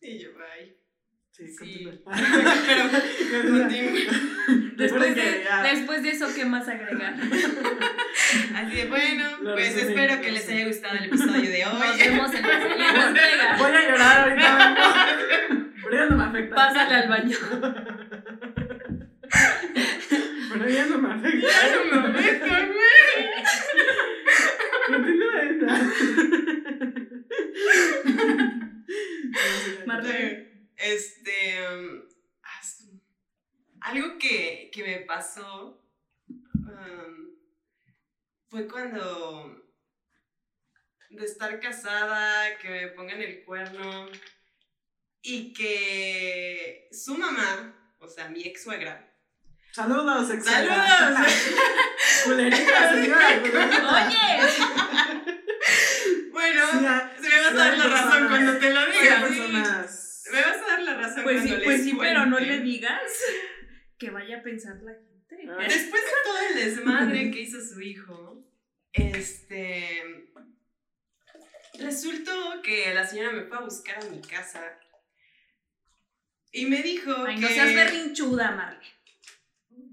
Y 0.00 0.18
yo, 0.18 0.30
ay. 0.52 0.76
Sí, 1.30 1.48
Sí. 1.48 1.86
Pero, 3.30 3.68
Después 4.76 5.14
de, 5.14 5.46
después 5.64 6.02
de 6.02 6.10
eso, 6.10 6.28
¿qué 6.34 6.44
más 6.44 6.66
agregar? 6.68 7.14
Así 8.54 8.76
de 8.76 8.86
bueno, 8.88 9.38
Lo 9.42 9.54
pues 9.54 9.76
espero 9.76 10.20
que 10.20 10.32
les 10.32 10.48
haya 10.48 10.66
gustado 10.66 10.96
el 10.96 11.04
episodio 11.04 11.50
de 11.50 11.64
Nos 11.64 11.74
hoy. 11.74 11.98
vemos 11.98 12.34
en 12.34 12.42
la 12.42 12.62
siguiente. 12.62 13.20
Voy 13.58 13.72
a 13.72 13.90
llorar 13.90 14.30
ahorita. 14.30 14.76
Pero 15.90 16.10
no 16.10 16.16
me 16.16 16.24
afecta. 16.24 16.54
Pásale 16.54 16.94
al 16.94 17.08
baño. 17.08 17.36
Pero 20.66 20.78
ya 20.78 20.86
no 20.86 20.98
me 20.98 21.14
afecta. 21.14 21.48
Ya 21.48 21.76
no 21.76 21.84
me 21.84 21.96
afecta, 22.18 22.66
güey. 22.66 23.24
Continúa 24.88 25.36
Marlene. 29.86 30.34
Este. 30.76 31.36
um, 31.68 32.02
as- 32.42 32.90
algo 33.80 34.18
que, 34.18 34.68
que 34.72 34.82
me 34.82 34.98
pasó 35.06 35.80
um, 36.28 37.30
fue 38.48 38.66
cuando. 38.66 39.62
De 41.10 41.24
estar 41.24 41.60
casada, 41.60 42.58
que 42.58 42.68
me 42.68 42.88
pongan 42.88 43.22
el 43.22 43.44
cuerno 43.44 44.08
y 45.22 45.52
que 45.52 46.88
su 46.90 47.16
mamá, 47.16 47.94
o 48.00 48.08
sea, 48.08 48.28
mi 48.28 48.42
ex 48.42 48.64
suegra. 48.64 49.05
Saludos, 49.76 50.26
sexual. 50.28 50.66
¡Saludos! 50.66 51.32
Culerita, 52.24 52.92
señora. 52.94 53.28
Oye, 54.06 54.40
bueno, 56.32 56.66
Sí, 56.72 56.78
me 56.80 56.88
vas 56.88 57.46
a 57.46 57.50
sí 57.50 57.56
dar 57.58 57.76
la 57.76 57.84
razón 57.84 58.28
cuando 58.28 58.56
te 58.58 58.70
lo 58.72 58.80
sí 58.86 58.98
diga. 59.02 59.20
personas. 59.20 60.24
Me 60.32 60.40
vas 60.40 60.56
a 60.56 60.66
dar 60.66 60.82
la 60.82 60.94
razón 60.94 61.24
pues 61.24 61.42
sí, 61.42 61.48
cuando 61.48 61.64
pues 61.64 61.76
les 61.80 61.86
sí, 61.90 61.96
pero 62.00 62.24
no 62.24 62.38
le 62.40 62.60
digas 62.60 63.02
que 63.98 64.08
vaya 64.10 64.38
a 64.38 64.42
pensar 64.42 64.76
la 64.82 64.92
gente. 64.94 65.46
Ah. 65.46 65.56
Después 65.68 66.02
de 66.02 66.10
todo 66.24 66.38
el 66.48 66.54
desmadre 66.54 67.30
que 67.30 67.40
hizo 67.42 67.60
su 67.60 67.78
hijo, 67.82 68.46
este. 68.94 70.30
Resultó 71.78 72.62
que 72.62 72.94
la 72.94 73.06
señora 73.06 73.32
me 73.32 73.42
fue 73.42 73.58
a 73.58 73.60
buscar 73.60 74.02
a 74.02 74.08
mi 74.08 74.22
casa 74.22 74.62
y 76.50 76.64
me 76.64 76.82
dijo 76.82 77.12
Ay, 77.26 77.34
que. 77.34 77.40
no 77.42 77.48
seas 77.48 77.74
berrinchuda, 77.74 78.52
Marlene. 78.52 78.95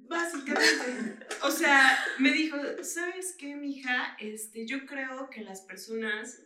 Básicamente. 0.07 1.25
O 1.43 1.51
sea, 1.51 1.97
me 2.19 2.31
dijo, 2.31 2.57
¿sabes 2.83 3.35
qué, 3.37 3.55
mija? 3.55 4.15
Este, 4.19 4.65
yo 4.65 4.85
creo 4.85 5.29
que 5.29 5.41
las 5.41 5.61
personas 5.61 6.41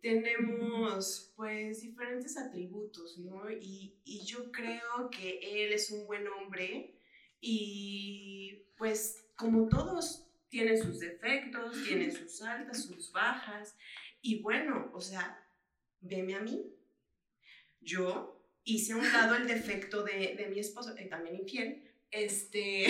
tenemos 0.00 1.32
pues 1.36 1.82
diferentes 1.82 2.36
atributos, 2.36 3.18
¿no? 3.18 3.50
Y, 3.50 3.96
y 4.04 4.24
yo 4.24 4.50
creo 4.52 5.10
que 5.10 5.40
él 5.42 5.72
es 5.72 5.90
un 5.90 6.06
buen 6.06 6.26
hombre 6.28 6.94
y 7.40 8.64
pues 8.76 9.24
como 9.36 9.68
todos 9.68 10.26
tienen 10.48 10.80
sus 10.80 11.00
defectos, 11.00 11.84
tienen 11.84 12.12
sus 12.16 12.42
altas, 12.42 12.84
sus 12.84 13.12
bajas 13.12 13.76
y 14.22 14.40
bueno, 14.42 14.90
o 14.94 15.00
sea, 15.00 15.44
veme 16.00 16.34
a 16.34 16.40
mí. 16.40 16.74
Yo 17.80 18.40
hice 18.64 18.92
a 18.92 18.96
un 18.96 19.12
lado 19.12 19.36
el 19.36 19.46
defecto 19.46 20.02
de, 20.02 20.34
de 20.36 20.48
mi 20.48 20.58
esposo, 20.58 20.94
eh, 20.96 21.06
también 21.06 21.36
infiel, 21.36 21.87
este... 22.10 22.86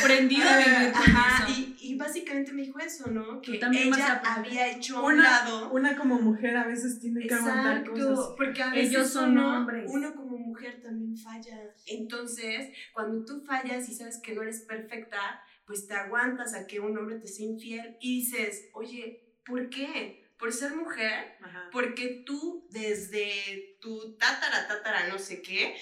Aprendido 0.00 0.48
a 0.48 0.56
vivir 0.58 0.92
con 0.92 1.02
Ajá, 1.02 1.46
eso. 1.50 1.60
y, 1.60 1.76
y 1.80 1.94
básicamente 1.96 2.52
me 2.52 2.62
dijo 2.62 2.78
eso, 2.80 3.10
¿no? 3.10 3.40
Que 3.42 3.56
ella 3.56 4.22
había 4.24 4.70
hecho 4.72 4.96
a 4.98 5.02
un 5.02 5.14
Una, 5.14 5.22
lado. 5.22 5.70
una 5.72 5.96
como 5.96 6.18
mujer 6.20 6.56
a 6.56 6.66
veces 6.66 6.98
tiene 7.00 7.26
que 7.26 7.34
aguantar 7.34 7.78
Exacto, 7.78 7.92
cosas. 8.16 8.34
porque 8.36 8.62
a 8.62 8.70
veces 8.70 8.90
Ellos 8.90 9.10
son 9.10 9.32
uno, 9.32 9.56
hombres. 9.58 9.90
uno 9.92 10.14
como 10.14 10.38
mujer 10.38 10.80
también 10.82 11.16
falla. 11.16 11.58
Entonces, 11.86 12.70
cuando 12.94 13.24
tú 13.24 13.42
fallas 13.44 13.88
y 13.88 13.94
sabes 13.94 14.18
que 14.22 14.34
no 14.34 14.42
eres 14.42 14.60
perfecta, 14.62 15.18
pues 15.66 15.86
te 15.86 15.94
aguantas 15.94 16.54
a 16.54 16.66
que 16.66 16.80
un 16.80 16.96
hombre 16.96 17.16
te 17.18 17.28
sea 17.28 17.46
infiel 17.46 17.96
y 18.00 18.20
dices, 18.20 18.68
oye, 18.72 19.34
¿por 19.44 19.68
qué? 19.68 20.24
Por 20.38 20.52
ser 20.52 20.74
mujer, 20.74 21.36
Ajá. 21.42 21.68
porque 21.72 22.22
tú 22.26 22.66
desde 22.70 23.75
tu 23.86 24.16
tatara, 24.16 24.66
tatara, 24.66 25.06
no 25.06 25.16
sé 25.16 25.40
qué, 25.40 25.76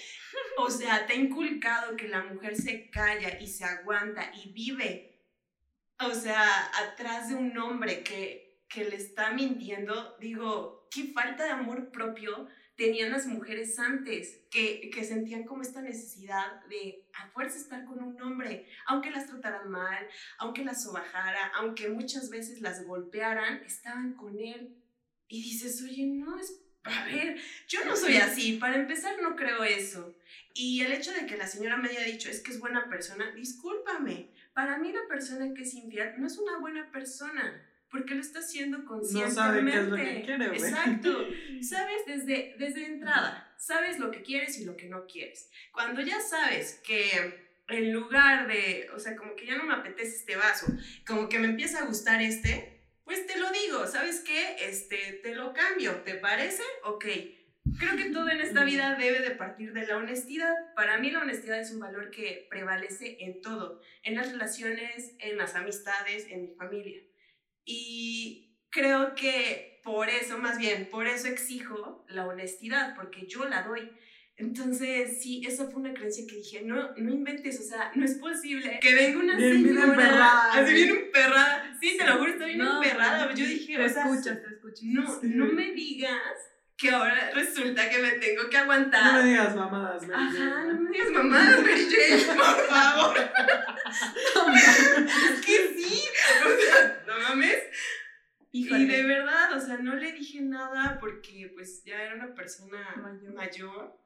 o 0.59 0.69
sea, 0.79 1.07
te 1.07 1.15
ha 1.15 1.17
inculcado 1.17 1.97
que 1.97 2.07
la 2.09 2.23
mujer 2.23 2.55
se 2.55 2.91
calla 2.91 3.41
y 3.41 3.47
se 3.47 3.65
aguanta 3.65 4.31
y 4.35 4.53
vive, 4.53 5.23
o 6.01 6.13
sea, 6.13 6.45
atrás 6.83 7.31
de 7.31 7.35
un 7.35 7.57
hombre 7.57 8.03
que, 8.03 8.63
que 8.69 8.85
le 8.85 8.97
está 8.97 9.31
mintiendo, 9.31 10.17
digo, 10.21 10.87
qué 10.91 11.05
falta 11.15 11.45
de 11.45 11.51
amor 11.53 11.91
propio 11.91 12.47
tenían 12.77 13.11
las 13.11 13.27
mujeres 13.27 13.79
antes, 13.79 14.43
que, 14.51 14.91
que 14.91 15.05
sentían 15.05 15.45
como 15.45 15.63
esta 15.63 15.81
necesidad 15.81 16.63
de 16.67 17.09
a 17.15 17.29
fuerza 17.29 17.57
estar 17.57 17.87
con 17.87 18.03
un 18.03 18.21
hombre, 18.21 18.69
aunque 18.87 19.11
las 19.11 19.29
trataran 19.29 19.71
mal, 19.71 20.07
aunque 20.39 20.65
las 20.65 20.83
sobajara, 20.83 21.53
aunque 21.55 21.89
muchas 21.89 22.29
veces 22.29 22.61
las 22.61 22.85
golpearan, 22.85 23.63
estaban 23.65 24.15
con 24.15 24.39
él. 24.39 24.77
Y 25.27 25.43
dices, 25.43 25.83
oye, 25.83 26.05
no, 26.05 26.39
es, 26.39 26.64
a 26.85 27.05
ver, 27.07 27.37
yo 27.69 27.85
no 27.85 27.97
soy 27.97 28.17
así, 28.17 28.55
para 28.59 28.77
empezar 28.77 29.21
no 29.23 29.37
creo 29.37 29.65
eso. 29.65 30.17
Y 30.55 30.83
el 30.83 30.93
hecho 30.93 31.13
de 31.13 31.27
que 31.27 31.37
la 31.37 31.47
señora 31.47 31.77
me 31.77 31.89
haya 31.89 32.05
dicho, 32.05 32.31
es 32.31 32.41
que 32.41 32.53
es 32.53 32.61
buena 32.61 32.89
persona, 32.89 33.31
discúlpame, 33.33 34.29
para 34.53 34.79
mí 34.79 34.93
la 34.93 35.07
persona 35.09 35.53
que 35.55 35.63
es 35.63 35.75
infiel 35.75 36.13
no 36.19 36.27
es 36.27 36.39
una 36.39 36.59
buena 36.59 36.91
persona, 36.93 37.61
porque 37.91 38.15
lo 38.15 38.21
está 38.21 38.41
haciendo 38.41 38.79
No 38.79 38.85
conscientemente. 38.85 39.35
sabe 39.35 39.65
qué 39.65 39.79
es 39.79 39.89
lo 39.89 39.97
que 39.97 40.23
quiere, 40.25 40.49
güey. 40.49 40.61
Exacto. 40.61 41.29
Sabes 41.63 42.07
desde, 42.07 42.55
desde 42.59 42.87
entrada, 42.87 43.55
sabes 43.57 43.99
lo 43.99 44.11
que 44.11 44.23
quieres 44.23 44.59
y 44.59 44.65
lo 44.65 44.77
que 44.77 44.87
no 44.89 45.07
quieres. 45.07 45.49
Cuando 45.73 46.03
ya 46.03 46.21
sabes 46.21 46.81
que 46.85 47.45
en 47.69 47.93
lugar 47.93 48.47
de, 48.47 48.89
o 48.95 48.99
sea, 48.99 49.17
como 49.17 49.35
que 49.35 49.47
ya 49.47 49.57
no 49.57 49.65
me 49.65 49.75
apetece 49.75 50.17
este 50.17 50.37
vaso, 50.37 50.67
como 51.07 51.29
que 51.29 51.39
me 51.39 51.47
empieza 51.47 51.81
a 51.81 51.87
gustar 51.87 52.21
este, 52.21 52.74
pues 53.05 53.27
te 53.27 53.39
lo 53.39 53.51
digo, 53.51 53.87
¿sabes 53.87 54.21
qué? 54.21 54.57
Este, 54.61 55.21
te 55.23 55.35
lo 55.35 55.53
cambio, 55.53 56.03
¿te 56.03 56.15
parece? 56.15 56.63
Ok. 56.85 57.05
Creo 57.79 57.97
que 57.97 58.11
todo 58.11 58.29
en 58.29 58.41
esta 58.41 58.65
vida 58.65 58.95
debe 58.97 59.21
de 59.21 59.33
partir 59.33 59.73
de 59.73 59.87
la 59.87 59.97
honestidad. 59.97 60.55
Para 60.75 60.99
mí 60.99 61.11
la 61.11 61.21
honestidad 61.21 61.61
es 61.61 61.71
un 61.71 61.81
valor 61.81 62.11
que 62.11 62.47
prevalece 62.51 63.19
en 63.21 63.41
todo, 63.43 63.81
en 64.03 64.17
las 64.17 64.33
relaciones, 64.33 65.15
en 65.19 65.37
las 65.37 65.55
amistades, 65.55 66.27
en 66.29 66.43
mi 66.43 66.55
familia. 66.55 67.01
Y 67.65 68.59
creo 68.71 69.15
que 69.15 69.81
por 69.83 70.09
eso, 70.09 70.39
más 70.39 70.59
bien, 70.59 70.89
por 70.91 71.07
eso 71.07 71.29
exijo 71.29 72.05
la 72.09 72.27
honestidad, 72.27 72.95
porque 72.97 73.27
yo 73.27 73.45
la 73.47 73.63
doy. 73.63 73.91
Entonces, 74.37 75.23
sí, 75.23 75.43
eso 75.47 75.71
fue 75.71 75.81
una 75.81 75.95
creencia 75.95 76.25
que 76.29 76.37
dije, 76.37 76.63
no, 76.63 76.93
no 76.97 77.13
inventes, 77.13 77.61
o 77.61 77.63
sea, 77.63 77.93
no 77.95 78.05
es 78.05 78.15
posible 78.15 78.81
que 78.81 78.95
venga 78.95 79.21
una 79.21 79.37
Bien, 79.37 79.63
bien 79.63 79.77
señora, 79.77 79.93
emperrada, 79.93 80.53
así 80.55 80.75
sí. 80.77 80.83
bien 80.83 80.97
emperrada, 80.97 81.74
sí, 81.91 81.97
te 81.99 82.05
lo 82.07 82.19
juro, 82.19 82.31
está 82.33 82.47
bien 82.47 82.59
No, 82.59 82.83
emperrada, 82.83 83.33
yo 83.35 83.47
dije, 83.47 83.77
Te 83.77 83.85
o 83.85 83.89
sea, 83.89 84.05
escuchas, 84.05 84.43
te 84.43 84.55
escuchas. 84.55 84.83
no, 84.85 85.19
no 85.23 85.53
me 85.53 85.73
digas 85.73 86.19
que 86.77 86.91
ahora 86.91 87.31
resulta 87.35 87.89
que 87.89 87.99
me 87.99 88.11
tengo 88.13 88.49
que 88.51 88.57
aguantar. 88.59 89.05
No 89.15 89.23
me 89.23 89.29
digas 89.31 89.55
mamadas, 89.55 90.07
Mary 90.09 90.15
Ajá, 90.37 90.65
no 90.65 90.81
me 90.81 90.91
digas 90.91 91.11
mamadas, 91.11 91.61
Mary 91.63 91.89
Jane, 91.91 92.25
por 92.37 92.67
favor. 92.69 93.17
es 94.55 95.47
que 95.47 95.75
sí, 95.77 96.03
o 96.45 96.49
sea, 96.61 97.03
no 97.07 97.21
mames. 97.29 97.59
Híjole. 98.53 98.81
Y 98.83 98.87
de 98.87 99.03
verdad, 99.05 99.53
o 99.57 99.61
sea, 99.61 99.79
no 99.79 99.95
le 99.97 100.13
dije 100.13 100.41
nada 100.41 100.99
porque 101.01 101.51
pues 101.55 101.83
ya 101.85 102.01
era 102.03 102.15
una 102.15 102.35
persona 102.35 102.79
Mayor. 103.03 103.35
mayor. 103.35 103.97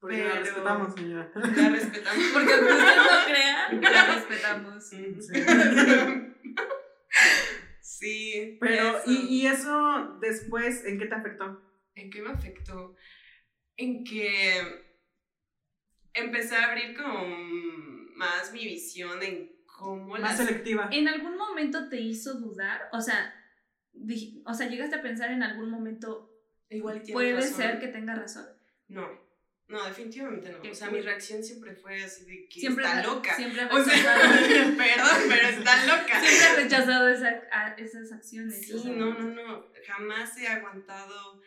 Porque 0.00 0.18
la 0.18 0.30
Pero- 0.32 0.44
respetamos, 0.44 0.94
señora. 0.94 1.30
La 1.34 1.68
respetamos. 1.70 2.24
Porque 2.34 2.52
aunque 2.52 2.72
usted 2.72 2.96
no 2.96 3.24
crea, 3.26 3.72
la 3.92 4.04
respetamos. 4.14 4.88
Sí. 4.88 5.16
Pero, 8.60 8.98
eso. 8.98 9.10
¿y, 9.10 9.26
¿y 9.42 9.46
eso 9.46 10.18
después 10.20 10.84
en 10.84 10.98
qué 10.98 11.06
te 11.06 11.14
afectó? 11.14 11.62
¿En 11.94 12.10
qué 12.10 12.20
me 12.22 12.30
afectó? 12.30 12.94
En 13.76 14.04
que 14.04 14.84
empecé 16.14 16.56
a 16.56 16.70
abrir 16.70 16.96
como 16.96 17.24
más 18.16 18.52
mi 18.52 18.64
visión 18.64 19.22
en 19.22 19.50
cómo 19.66 20.08
Más 20.14 20.20
las... 20.20 20.36
selectiva. 20.38 20.88
¿En 20.92 21.08
algún 21.08 21.36
momento 21.36 21.88
te 21.88 22.00
hizo 22.00 22.34
dudar? 22.34 22.88
O 22.92 23.00
sea, 23.00 23.34
dij- 23.94 24.42
o 24.46 24.54
sea, 24.54 24.68
llegaste 24.68 24.96
a 24.96 25.02
pensar 25.02 25.30
en 25.30 25.42
algún 25.42 25.70
momento, 25.70 26.32
Igual 26.70 26.96
tienes 27.02 27.12
puede 27.14 27.32
razón. 27.34 27.54
ser 27.56 27.78
que 27.80 27.88
tenga 27.88 28.14
razón. 28.14 28.46
No, 28.88 29.06
no, 29.68 29.84
definitivamente 29.84 30.50
no. 30.50 30.70
O 30.70 30.74
sea, 30.74 30.90
mi 30.90 31.00
reacción 31.00 31.42
siempre 31.42 31.74
fue 31.74 32.02
así 32.02 32.24
de 32.24 32.48
que 32.48 32.60
Siempre 32.60 32.84
está 32.84 33.02
loca. 33.02 33.34
Siempre 33.34 33.62
ha 33.62 33.66
O 33.66 33.82
sea, 33.84 33.94
rechazado, 33.94 34.76
perdón, 34.76 35.22
pero 35.28 35.48
está 35.48 35.84
loca. 35.86 36.20
siempre 36.24 36.46
ha 36.46 36.54
rechazado 36.56 37.08
esa- 37.10 37.42
a- 37.50 37.74
esas 37.76 38.12
acciones. 38.12 38.66
Sí, 38.66 38.90
no, 38.90 39.12
no, 39.14 39.30
no. 39.30 39.66
Jamás 39.86 40.36
he 40.38 40.46
aguantado 40.46 41.40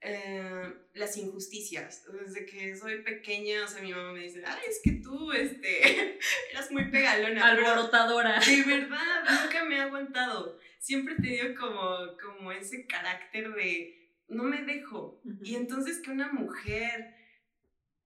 eh, 0.00 0.72
las 0.94 1.16
injusticias. 1.16 2.04
Desde 2.20 2.46
que 2.46 2.76
soy 2.76 3.02
pequeña, 3.02 3.64
o 3.64 3.68
sea, 3.68 3.82
mi 3.82 3.92
mamá 3.92 4.12
me 4.12 4.20
dice, 4.20 4.42
ay, 4.46 4.58
es 4.68 4.80
que 4.82 4.92
tú, 5.02 5.32
este, 5.32 6.18
eras 6.52 6.70
muy 6.70 6.90
pegalona. 6.90 7.46
Alborotadora. 7.48 8.38
de 8.40 8.62
verdad, 8.62 9.24
nunca 9.42 9.64
me 9.64 9.76
he 9.76 9.80
aguantado. 9.80 10.58
Siempre 10.80 11.14
he 11.14 11.16
tenido 11.16 11.54
como, 11.56 12.16
como 12.22 12.52
ese 12.52 12.86
carácter 12.86 13.52
de, 13.54 14.10
no 14.28 14.44
me 14.44 14.62
dejo. 14.62 15.20
Y 15.42 15.56
entonces 15.56 15.98
que 16.00 16.10
una 16.10 16.32
mujer, 16.32 17.14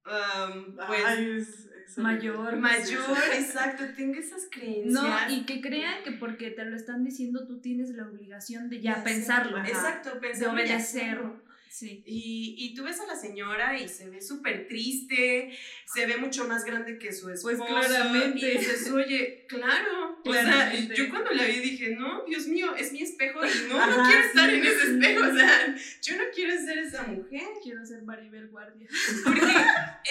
um, 0.07 0.77
pues, 0.77 1.05
Ay, 1.07 1.31
es- 1.39 1.49
es 1.87 1.99
horrible. 1.99 2.03
Mayor. 2.21 2.57
mayor, 2.57 3.19
exacto, 3.35 3.85
tenga 3.97 4.19
esas 4.21 4.47
creencias. 4.51 4.93
No, 4.93 5.31
y 5.35 5.45
que 5.45 5.61
crean 5.61 6.05
que 6.05 6.13
porque 6.13 6.51
te 6.51 6.65
lo 6.65 6.77
están 6.77 7.05
diciendo 7.05 7.47
tú 7.47 7.61
tienes 7.61 7.91
la 7.91 8.07
obligación 8.07 8.69
de 8.69 8.81
ya 8.81 8.97
de 8.97 9.03
pensarlo. 9.03 9.57
Ajá. 9.59 9.69
Exacto, 9.69 10.15
de 10.15 10.21
pensarlo 10.21 10.53
y 10.61 10.63
obedecer. 10.67 11.03
hacerlo. 11.03 11.43
Sí. 11.69 12.03
Y, 12.05 12.57
y 12.59 12.75
tú 12.75 12.83
ves 12.85 12.99
a 13.01 13.07
la 13.07 13.15
señora 13.15 13.79
y 13.79 13.87
se 13.89 14.11
ve 14.11 14.21
súper 14.21 14.67
triste, 14.67 15.57
se 15.87 16.05
ve 16.07 16.17
mucho 16.17 16.47
más 16.49 16.65
grande 16.65 16.99
que 16.99 17.13
su 17.13 17.31
esposo. 17.31 17.59
Pues 17.59 17.71
claramente. 17.71 18.55
Y 18.55 18.59
dices, 18.59 18.91
oye, 18.91 19.47
claro. 19.49 20.00
O 20.25 20.33
sea, 20.33 20.73
yo 20.75 21.09
cuando 21.11 21.31
la 21.33 21.45
vi 21.45 21.61
dije, 21.61 21.97
no, 21.97 22.25
Dios 22.25 22.47
mío, 22.47 22.75
es 22.77 22.93
mi 22.93 23.03
espejo 23.03 23.41
y 23.45 23.69
no, 23.69 23.87
no 23.87 24.07
quiero 24.09 24.27
estar 24.27 24.51
en 24.51 24.65
ese 24.65 24.87
sí. 24.87 24.93
espejo. 24.93 25.27
O 25.29 25.35
sea, 25.35 25.77
yo 26.03 26.17
no 26.17 26.25
quiero 26.35 26.57
ser 26.61 26.79
esa 26.79 27.03
mujer. 27.05 27.49
Quiero 27.63 27.85
ser 27.87 28.03
Maribel 28.03 28.49
Guardia. 28.49 28.89
Porque 29.25 29.41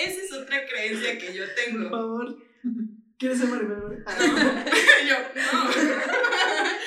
esa 0.04 0.22
es 0.24 0.34
otra 0.34 0.66
creencia 0.68 1.18
que 1.18 1.34
yo 1.34 1.44
Por 1.46 1.56
tengo. 1.56 1.90
favor. 1.90 2.44
¿Quieres 3.18 3.38
ser 3.40 3.48
Maribel 3.50 3.80
Guardia? 3.82 4.04
No, 4.06 4.28
yo, 5.08 5.16
no. 5.36 5.72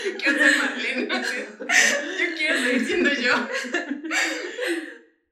Yo 0.05 0.16
quiero 0.18 0.39
ser 0.39 0.57
Marlene. 0.59 1.09
Yo 2.18 2.37
quiero 2.37 2.59
seguir 2.64 2.87
siendo 2.87 3.11
yo. 3.14 3.49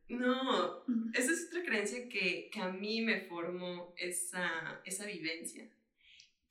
No, 0.09 0.84
esa 1.14 1.32
es 1.32 1.47
otra 1.49 1.62
creencia 1.64 2.09
que, 2.09 2.51
que 2.53 2.61
a 2.61 2.68
mí 2.68 3.01
me 3.03 3.20
formó 3.22 3.95
esa, 3.97 4.80
esa 4.84 5.07
vivencia. 5.07 5.68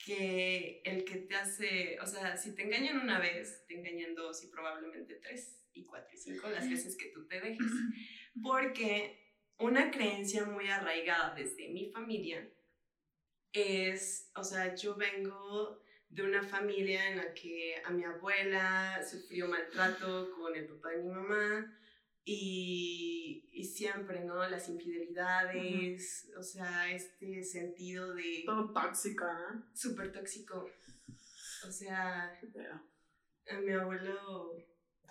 Que 0.03 0.81
el 0.85 1.03
que 1.03 1.17
te 1.17 1.35
hace, 1.35 1.99
o 2.01 2.05
sea, 2.05 2.37
si 2.37 2.55
te 2.55 2.63
engañan 2.63 2.99
una 2.99 3.19
vez, 3.19 3.65
te 3.67 3.75
engañan 3.75 4.15
dos 4.15 4.43
y 4.43 4.47
probablemente 4.47 5.15
tres 5.15 5.61
y 5.73 5.83
cuatro 5.85 6.09
y 6.13 6.17
cinco 6.17 6.49
las 6.49 6.69
veces 6.69 6.97
que 6.97 7.09
tú 7.09 7.27
te 7.27 7.39
dejes. 7.41 7.67
Porque 8.41 9.19
una 9.57 9.91
creencia 9.91 10.45
muy 10.45 10.69
arraigada 10.69 11.35
desde 11.35 11.67
mi 11.69 11.91
familia 11.91 12.49
es, 13.51 14.31
o 14.35 14.43
sea, 14.43 14.75
yo 14.75 14.95
vengo 14.95 15.81
de 16.09 16.23
una 16.23 16.43
familia 16.43 17.09
en 17.09 17.17
la 17.17 17.33
que 17.33 17.75
a 17.83 17.91
mi 17.91 18.03
abuela 18.03 18.99
sufrió 19.07 19.47
maltrato 19.47 20.31
con 20.31 20.55
el 20.55 20.65
papá 20.67 20.89
de 20.89 21.03
mi 21.03 21.09
mamá 21.09 21.75
y, 22.31 23.49
y 23.51 23.63
siempre, 23.63 24.23
¿no? 24.23 24.47
Las 24.47 24.69
infidelidades, 24.69 26.29
o 26.37 26.43
sea, 26.43 26.91
este 26.91 27.43
sentido 27.43 28.13
de 28.13 28.43
Todo 28.45 28.71
tóxico, 28.71 29.25
¿no? 29.25 29.65
súper 29.73 30.11
tóxico. 30.11 30.69
O 31.67 31.71
sea, 31.71 32.39
feo. 32.53 32.81
a 33.49 33.59
mi 33.61 33.71
abuelo 33.71 34.63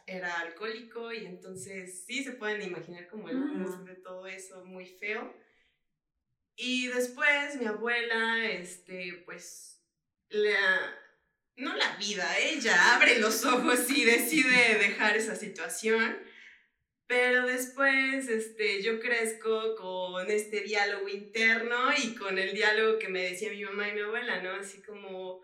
era 0.07 0.33
alcohólico 0.39 1.13
y 1.13 1.27
entonces 1.27 2.05
sí 2.07 2.23
se 2.23 2.33
pueden 2.33 2.63
imaginar 2.63 3.09
como 3.09 3.29
el 3.29 3.37
humus 3.37 3.85
de 3.85 3.97
todo 3.97 4.29
eso 4.29 4.65
muy 4.65 4.87
feo. 4.87 5.35
Y 6.55 6.87
después 6.87 7.57
mi 7.57 7.67
abuela, 7.67 8.47
este, 8.47 9.25
pues, 9.25 9.83
la, 10.29 10.97
no 11.57 11.75
la 11.75 11.97
vida, 11.97 12.39
ella 12.39 12.95
abre 12.95 13.19
los 13.19 13.45
ojos 13.45 13.91
y 13.91 14.05
decide 14.05 14.79
dejar 14.79 15.17
esa 15.17 15.35
situación. 15.35 16.28
Pero 17.09 17.47
después, 17.47 18.29
este, 18.29 18.83
yo 18.83 19.01
crezco 19.01 19.75
con 19.77 20.31
este 20.31 20.61
diálogo 20.61 21.09
interno 21.09 21.89
y 22.05 22.15
con 22.15 22.39
el 22.39 22.53
diálogo 22.53 22.99
que 22.99 23.09
me 23.09 23.31
decía 23.31 23.51
mi 23.51 23.65
mamá 23.65 23.89
y 23.89 23.95
mi 23.95 24.03
abuela, 24.03 24.43
¿no? 24.43 24.51
Así 24.51 24.83
como, 24.83 25.41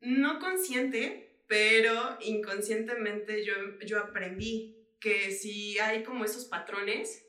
no 0.00 0.38
consciente, 0.38 1.40
pero 1.48 2.16
inconscientemente 2.20 3.44
yo, 3.44 3.54
yo 3.84 3.98
aprendí 3.98 4.86
que 5.00 5.32
si 5.32 5.80
hay 5.80 6.04
como 6.04 6.24
esos 6.24 6.44
patrones 6.44 7.26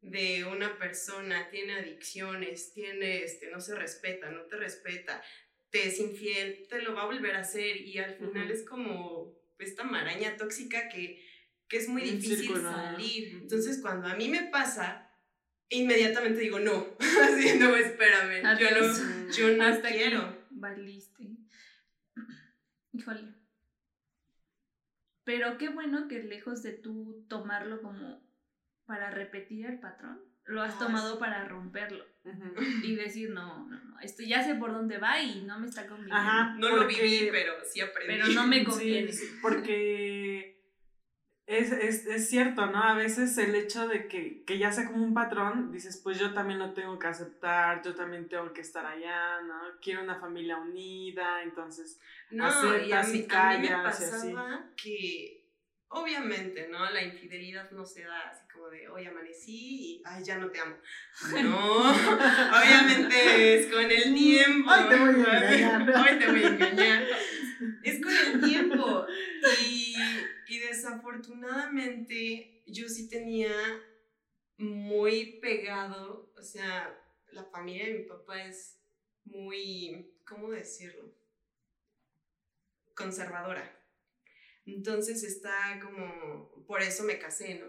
de 0.00 0.44
una 0.44 0.76
persona, 0.76 1.48
tiene 1.50 1.74
adicciones, 1.74 2.72
tiene, 2.74 3.22
este, 3.22 3.48
no 3.48 3.60
se 3.60 3.76
respeta, 3.76 4.28
no 4.30 4.42
te 4.46 4.56
respeta, 4.56 5.22
te 5.70 5.86
es 5.86 6.00
infiel, 6.00 6.66
te 6.68 6.82
lo 6.82 6.94
va 6.94 7.02
a 7.02 7.06
volver 7.06 7.36
a 7.36 7.40
hacer 7.40 7.76
y 7.76 7.96
al 7.98 8.16
final 8.16 8.50
es 8.50 8.64
como 8.64 9.38
esta 9.60 9.84
maraña 9.84 10.36
tóxica 10.36 10.88
que, 10.88 11.23
que 11.68 11.76
es 11.78 11.88
muy 11.88 12.02
Un 12.02 12.10
difícil 12.20 12.56
salir. 12.60 13.38
Entonces 13.42 13.78
cuando 13.80 14.08
a 14.08 14.14
mí 14.14 14.28
me 14.28 14.44
pasa, 14.44 15.10
inmediatamente 15.68 16.40
digo 16.40 16.58
no, 16.60 16.86
así 17.00 17.58
no, 17.58 17.74
espérame, 17.76 18.58
yo 18.58 18.70
no, 18.70 19.30
yo 19.30 19.56
no 19.56 19.64
Hasta 19.64 19.88
quiero. 19.88 20.36
valiste. 20.50 21.24
Híjole. 22.92 23.34
Pero 25.24 25.56
qué 25.58 25.70
bueno 25.70 26.06
que 26.08 26.22
lejos 26.22 26.62
de 26.62 26.72
tú 26.72 27.24
tomarlo 27.28 27.80
como 27.80 28.22
para 28.86 29.10
repetir 29.10 29.66
el 29.66 29.80
patrón, 29.80 30.20
lo 30.44 30.60
has 30.62 30.74
Ah, 30.74 30.78
tomado 30.80 31.14
sí. 31.14 31.18
para 31.18 31.46
romperlo 31.46 32.04
y 32.82 32.94
decir, 32.94 33.30
no, 33.30 33.66
no, 33.68 33.82
no, 33.84 34.00
esto 34.00 34.22
ya 34.22 34.42
sé 34.44 34.54
por 34.54 34.72
dónde 34.72 34.98
va 34.98 35.20
y 35.22 35.40
no 35.42 35.58
me 35.58 35.66
está 35.66 35.86
conviniendo. 35.86 36.16
Ajá. 36.16 36.54
No 36.58 36.68
lo 36.76 36.86
viví, 36.86 37.28
pero 37.30 37.54
sí 37.64 37.80
aprendí. 37.80 38.14
Pero 38.14 38.28
no 38.34 38.46
me 38.46 38.58
Sí, 38.60 38.64
conviene. 38.66 39.12
sí, 39.12 39.24
porque 39.40 40.53
es, 41.46 41.72
es, 41.72 42.06
es 42.06 42.28
cierto, 42.28 42.66
¿no? 42.66 42.82
A 42.82 42.94
veces 42.94 43.36
el 43.38 43.54
hecho 43.54 43.86
de 43.86 44.08
que, 44.08 44.44
que 44.44 44.58
ya 44.58 44.72
sea 44.72 44.86
como 44.86 45.04
un 45.04 45.12
patrón, 45.12 45.70
dices, 45.72 46.00
pues 46.02 46.18
yo 46.18 46.32
también 46.32 46.58
lo 46.58 46.72
tengo 46.72 46.98
que 46.98 47.06
aceptar, 47.06 47.82
yo 47.82 47.94
también 47.94 48.28
tengo 48.28 48.52
que 48.52 48.62
estar 48.62 48.84
allá, 48.86 49.40
¿no? 49.42 49.54
Quiero 49.82 50.02
una 50.02 50.18
familia 50.18 50.56
unida, 50.56 51.42
entonces, 51.42 52.00
No, 52.30 52.46
y 52.78 52.92
a 52.92 53.02
mí, 53.02 53.26
y 53.28 53.32
a 53.34 53.48
mí 53.58 53.58
me 53.60 53.68
callas 53.68 54.00
y 54.00 54.04
así. 54.04 54.32
pasaba 54.32 54.70
que 54.76 55.44
obviamente, 55.88 56.68
¿no? 56.68 56.90
La 56.90 57.02
infidelidad 57.02 57.70
no 57.70 57.84
se 57.84 58.02
da 58.02 58.30
así 58.30 58.42
como 58.52 58.68
de 58.68 58.88
hoy 58.88 59.06
amanecí 59.06 59.52
y 59.52 60.02
ay, 60.04 60.24
ya 60.24 60.38
no 60.38 60.50
te 60.50 60.60
amo. 60.60 60.76
No, 61.42 61.90
obviamente 61.90 63.60
es 63.60 63.66
con 63.72 63.82
el 63.90 64.14
tiempo. 64.14 64.70
Hoy 64.70 64.88
te 64.88 64.96
voy 64.96 65.08
a 65.08 65.38
engañar. 65.38 65.82
Hoy 65.82 66.18
te 66.18 66.26
voy 66.30 66.42
a 66.42 66.48
engañar. 66.48 67.04
Es 67.82 68.02
con 68.02 68.12
el 68.12 68.40
tiempo. 68.40 69.06
Y 69.62 69.73
desafortunadamente 70.94 72.62
yo 72.66 72.88
sí 72.88 73.08
tenía 73.08 73.52
muy 74.56 75.38
pegado, 75.40 76.32
o 76.36 76.42
sea, 76.42 76.96
la 77.32 77.44
familia 77.44 77.86
de 77.86 77.94
mi 77.94 78.04
papá 78.04 78.44
es 78.44 78.78
muy, 79.24 80.14
¿cómo 80.24 80.50
decirlo? 80.50 81.12
Conservadora. 82.94 83.80
Entonces 84.66 85.24
está 85.24 85.80
como, 85.82 86.64
por 86.66 86.80
eso 86.80 87.02
me 87.02 87.18
casé, 87.18 87.56
¿no? 87.56 87.66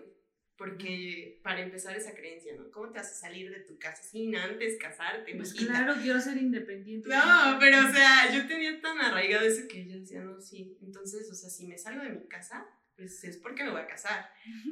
Porque 0.55 1.41
para 1.43 1.61
empezar 1.61 1.97
esa 1.97 2.15
creencia, 2.15 2.55
¿no? 2.55 2.71
¿Cómo 2.71 2.89
te 2.89 2.99
haces 2.99 3.19
salir 3.19 3.51
de 3.51 3.59
tu 3.61 3.77
casa 3.77 4.01
sin 4.03 4.35
antes 4.37 4.77
casarte? 4.79 5.35
Pues 5.35 5.51
mijita? 5.51 5.73
claro, 5.73 6.01
quiero 6.01 6.21
ser 6.21 6.37
independiente. 6.37 7.09
No, 7.09 7.57
pero 7.59 7.79
o 7.79 7.91
sea, 7.91 8.33
yo 8.33 8.47
tenía 8.47 8.79
tan 8.79 8.97
arraigado 8.99 9.45
eso 9.45 9.67
que 9.67 9.85
yo 9.85 9.99
decía, 9.99 10.21
no, 10.21 10.39
sí. 10.39 10.77
Entonces, 10.81 11.29
o 11.29 11.35
sea, 11.35 11.49
si 11.49 11.67
me 11.67 11.77
salgo 11.77 12.03
de 12.03 12.11
mi 12.11 12.27
casa, 12.27 12.65
pues 12.95 13.23
es 13.25 13.37
porque 13.37 13.63
me 13.63 13.71
voy 13.71 13.81
a 13.81 13.87
casar. 13.87 14.29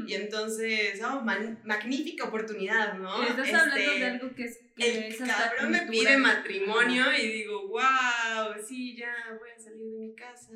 Y 0.08 0.14
entonces, 0.14 1.02
oh, 1.04 1.22
man- 1.22 1.60
magnífica 1.66 2.26
oportunidad, 2.26 2.98
¿no? 2.98 3.22
Estás 3.24 3.46
Este, 3.48 3.56
hablando 3.58 3.94
de 3.94 4.06
algo 4.06 4.36
que 4.36 4.44
es, 4.46 4.60
que 4.76 4.98
el 4.98 5.04
es 5.14 5.18
cabrón 5.18 5.72
me 5.72 5.82
pide 5.88 6.18
matrimonio 6.18 7.06
y 7.18 7.28
digo, 7.28 7.68
wow, 7.68 8.54
sí, 8.66 8.96
ya 8.96 9.14
voy 9.40 9.50
a 9.56 9.60
salir 9.60 9.80
de 9.92 10.00
mi 10.00 10.16
casa. 10.16 10.54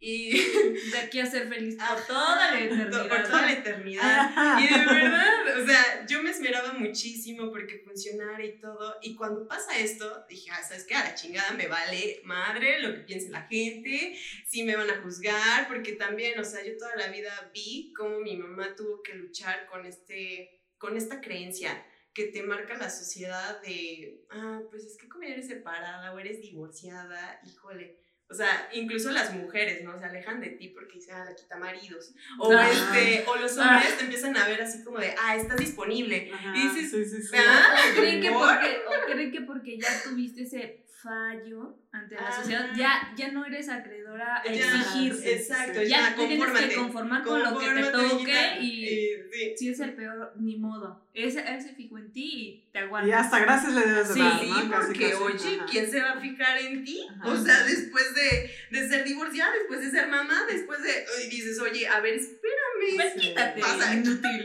Y 0.00 0.32
De 0.92 0.98
aquí 0.98 1.20
a 1.20 1.26
ser 1.26 1.48
feliz 1.48 1.76
por 1.76 1.84
Ajá, 1.84 2.06
toda 2.06 2.52
la 2.52 2.60
eternidad. 2.60 3.08
Por 3.08 3.22
toda 3.22 3.42
la 3.42 3.52
eternidad. 3.52 4.58
Y 4.60 4.66
de 4.66 4.86
verdad, 4.86 5.62
o 5.62 5.66
sea, 5.66 6.06
yo 6.06 6.22
me 6.22 6.30
esmeraba 6.30 6.72
muchísimo 6.74 7.50
porque 7.50 7.78
funcionara 7.78 8.44
y 8.44 8.58
todo. 8.58 8.96
Y 9.02 9.14
cuando 9.16 9.46
pasa 9.46 9.78
esto, 9.78 10.24
dije, 10.28 10.50
ah, 10.52 10.62
¿sabes 10.62 10.84
qué? 10.84 10.94
A 10.94 11.04
la 11.04 11.14
chingada 11.14 11.52
me 11.52 11.68
vale 11.68 12.20
madre 12.24 12.80
lo 12.80 12.94
que 12.94 13.00
piense 13.00 13.30
la 13.30 13.42
gente, 13.42 14.16
si 14.46 14.64
me 14.64 14.76
van 14.76 14.90
a 14.90 15.02
juzgar, 15.02 15.68
porque 15.68 15.92
también, 15.92 16.38
o 16.38 16.44
sea, 16.44 16.64
yo 16.64 16.76
toda 16.76 16.96
la 16.96 17.08
vida 17.08 17.50
vi 17.54 17.92
cómo 17.96 18.20
mi 18.20 18.36
mamá 18.36 18.74
tuvo 18.76 19.02
que 19.02 19.14
luchar 19.14 19.66
con, 19.66 19.86
este, 19.86 20.62
con 20.78 20.96
esta 20.96 21.20
creencia 21.20 21.84
que 22.12 22.28
te 22.28 22.42
marca 22.42 22.78
la 22.78 22.88
sociedad 22.88 23.60
de, 23.60 24.24
ah, 24.30 24.62
pues 24.70 24.84
es 24.84 24.96
que 24.96 25.08
como 25.08 25.24
eres 25.24 25.48
separada 25.48 26.14
o 26.14 26.18
eres 26.18 26.40
divorciada, 26.40 27.40
híjole. 27.44 28.05
O 28.28 28.34
sea, 28.34 28.68
incluso 28.72 29.12
las 29.12 29.32
mujeres, 29.34 29.84
¿no? 29.84 29.96
Se 29.98 30.04
alejan 30.04 30.40
de 30.40 30.48
ti 30.50 30.68
porque 30.68 30.94
dicen, 30.94 31.14
ah, 31.14 31.24
la 31.24 31.34
quita 31.36 31.56
maridos. 31.56 32.12
O, 32.40 32.50
Ah. 32.52 32.68
este, 32.70 33.24
o 33.28 33.36
los 33.36 33.56
hombres 33.56 33.96
te 33.98 34.02
empiezan 34.04 34.36
a 34.36 34.48
ver 34.48 34.60
así 34.62 34.82
como 34.82 34.98
de, 34.98 35.14
ah, 35.22 35.36
estás 35.36 35.56
disponible. 35.58 36.30
Ajá, 36.34 36.56
Y 36.56 36.68
dices, 36.68 36.90
sí, 36.90 37.04
sí, 37.04 37.22
sí. 37.22 37.36
¿ah? 37.36 37.74
Creen, 37.94 38.20
que 38.20 38.30
¿Por? 38.32 38.48
porque, 38.48 38.76
o 38.88 39.12
creen 39.12 39.30
que 39.30 39.40
porque 39.42 39.78
ya 39.78 39.88
tuviste 40.02 40.42
ese 40.42 40.84
fallo 41.02 41.78
ante 41.92 42.14
la 42.14 42.22
Ajá. 42.28 42.40
sociedad, 42.42 42.70
ya, 42.74 43.12
ya 43.16 43.30
no 43.30 43.44
eres 43.44 43.68
acreedora 43.68 44.36
a 44.38 44.44
Ya, 44.44 44.52
exigir. 44.52 45.14
sí, 45.14 45.28
Exacto, 45.30 45.80
sí. 45.80 45.88
ya 45.88 46.00
ya, 46.10 46.16
te 46.16 46.26
tienes 46.26 46.50
que 46.52 46.74
conformar 46.74 47.22
con 47.22 47.42
lo 47.42 47.58
que 47.58 47.66
te 47.68 47.82
toque 47.90 48.58
y 48.60 48.86
sí. 49.32 49.54
si 49.56 49.68
es 49.70 49.80
el 49.80 49.94
peor, 49.94 50.32
ni 50.36 50.56
modo. 50.56 51.04
Ese, 51.14 51.40
él 51.48 51.62
se 51.62 51.74
fijó 51.74 51.96
en 51.98 52.12
ti 52.12 52.30
y 52.32 52.70
te 52.72 52.78
aguanta. 52.80 53.08
Y 53.08 53.12
hasta 53.12 53.38
gracias 53.38 53.72
le 53.74 53.80
debes 53.86 54.08
de 54.08 54.14
Sí, 54.14 54.20
dar, 54.20 54.40
Sí, 54.40 54.46
¿no? 54.50 54.70
Casi, 54.70 54.86
porque, 54.86 55.10
casi. 55.10 55.22
oye, 55.22 55.56
Ajá. 55.56 55.66
¿quién 55.70 55.90
se 55.90 56.00
va 56.02 56.10
a 56.12 56.20
fijar 56.20 56.58
en 56.58 56.84
ti? 56.84 57.06
Ajá. 57.10 57.28
O 57.28 57.36
sea, 57.36 57.62
después 57.64 58.14
de, 58.14 58.50
de 58.70 58.88
ser 58.88 59.04
divorciada, 59.04 59.52
después 59.54 59.80
de 59.80 59.90
ser 59.90 60.08
mamá, 60.08 60.44
después 60.50 60.82
de... 60.82 61.06
Y 61.24 61.28
dices, 61.30 61.58
oye, 61.60 61.86
a 61.88 62.00
ver, 62.00 62.14
espérame. 62.14 62.96
Pues 62.96 63.12
Sí. 63.14 63.20
quítate, 63.20 63.60
Pasa. 63.60 63.94
inútil. 63.94 64.44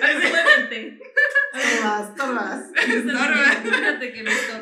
Muévete. 0.00 0.98
Torbas, 1.52 2.14
torbas. 2.14 2.60
Estorba. 2.76 3.44
Fíjate 3.62 4.12
que 4.12 4.22
me 4.22 4.30
estorba. 4.32 4.61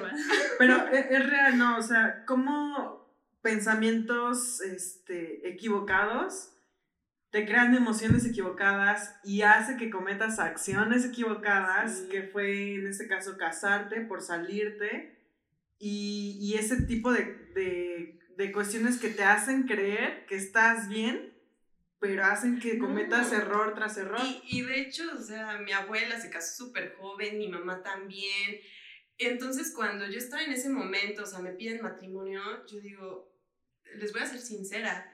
Pero 0.58 0.88
e- 0.92 1.08
es, 1.14 1.28
real, 1.30 1.58
¿no? 1.58 1.78
O 1.78 1.82
sea, 1.82 2.24
¿cómo 2.26 3.08
pensamientos 3.42 4.60
este, 4.60 5.48
equivocados 5.48 6.52
te 7.30 7.46
crean 7.46 7.74
emociones 7.76 8.26
equivocadas 8.26 9.14
y 9.22 9.42
hace 9.42 9.76
que 9.76 9.88
cometas 9.88 10.38
acciones 10.40 11.04
equivocadas, 11.04 11.98
Sí. 11.98 12.08
que 12.10 12.22
fue 12.24 12.74
en 12.74 12.88
este 12.88 13.06
caso 13.06 13.36
casarte 13.38 14.00
por 14.00 14.20
salirte 14.20 15.16
y, 15.78 16.38
y 16.40 16.54
ese 16.58 16.82
tipo 16.82 17.12
de, 17.12 17.22
de, 17.54 18.18
de 18.36 18.52
cuestiones 18.52 18.98
que 18.98 19.10
te 19.10 19.22
hacen 19.22 19.62
creer 19.62 20.26
que 20.26 20.34
estás 20.34 20.88
bien, 20.88 21.32
pero 22.00 22.24
hacen 22.24 22.58
que 22.58 22.74
No. 22.74 22.86
cometas 22.86 23.32
error 23.32 23.74
tras 23.76 23.96
error. 23.96 24.20
Y, 24.24 24.42
y 24.58 24.62
de 24.62 24.80
hecho, 24.80 25.04
o 25.16 25.22
sea, 25.22 25.58
mi 25.58 25.70
abuela 25.72 26.20
se 26.20 26.30
casó 26.30 26.64
súper 26.66 26.96
joven, 26.98 27.38
mi 27.38 27.46
mamá 27.48 27.82
también. 27.82 28.56
Entonces, 29.20 29.72
cuando 29.74 30.06
yo 30.08 30.18
estaba 30.18 30.42
en 30.42 30.52
ese 30.52 30.68
momento, 30.70 31.22
o 31.22 31.26
sea, 31.26 31.40
me 31.40 31.52
piden 31.52 31.82
matrimonio, 31.82 32.40
yo 32.66 32.80
digo, 32.80 33.30
les 33.96 34.12
voy 34.12 34.22
a 34.22 34.26
ser 34.26 34.40
sincera. 34.40 35.06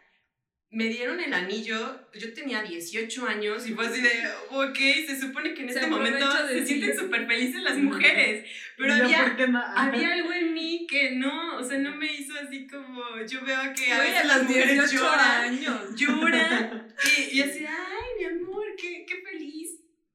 Me 0.69 0.89
dieron 0.89 1.21
el 1.21 1.33
anillo, 1.33 2.11
yo 2.13 2.35
tenía 2.35 2.61
18 2.63 3.27
años 3.27 3.67
y 3.69 3.73
fue 3.73 3.87
así 3.87 4.01
de, 4.01 4.11
ok, 4.51 4.77
se 5.07 5.21
supone 5.21 5.55
que 5.55 5.63
en 5.63 5.69
Se 5.69 5.77
este 5.79 5.87
momento 5.89 6.27
se 6.49 6.59
sí. 6.61 6.67
sienten 6.67 6.99
súper 6.99 7.27
felices 7.27 7.63
las 7.63 7.79
mujeres, 7.79 8.49
pero 8.77 8.95
había, 8.95 9.37
había 9.77 10.13
algo 10.13 10.33
en 10.33 10.53
mí 10.53 10.87
que 10.91 11.13
no, 11.13 11.57
o 11.59 11.63
sea, 11.65 11.79
no 11.79 11.95
me 11.95 12.13
hizo 12.13 12.35
así 12.41 12.67
como, 12.67 13.01
yo 13.29 13.45
veo 13.45 13.61
que 13.77 13.93
a 13.93 14.01
veces 14.01 14.17
a 14.17 14.25
las 14.25 14.43
mujeres 14.43 14.73
18 14.73 14.97
lloran 14.97 15.41
años. 15.45 15.95
llora 15.95 16.89
y, 17.17 17.37
y 17.39 17.43
así, 17.43 17.65
ay, 17.65 18.09
mi 18.19 18.25
amor. 18.25 18.36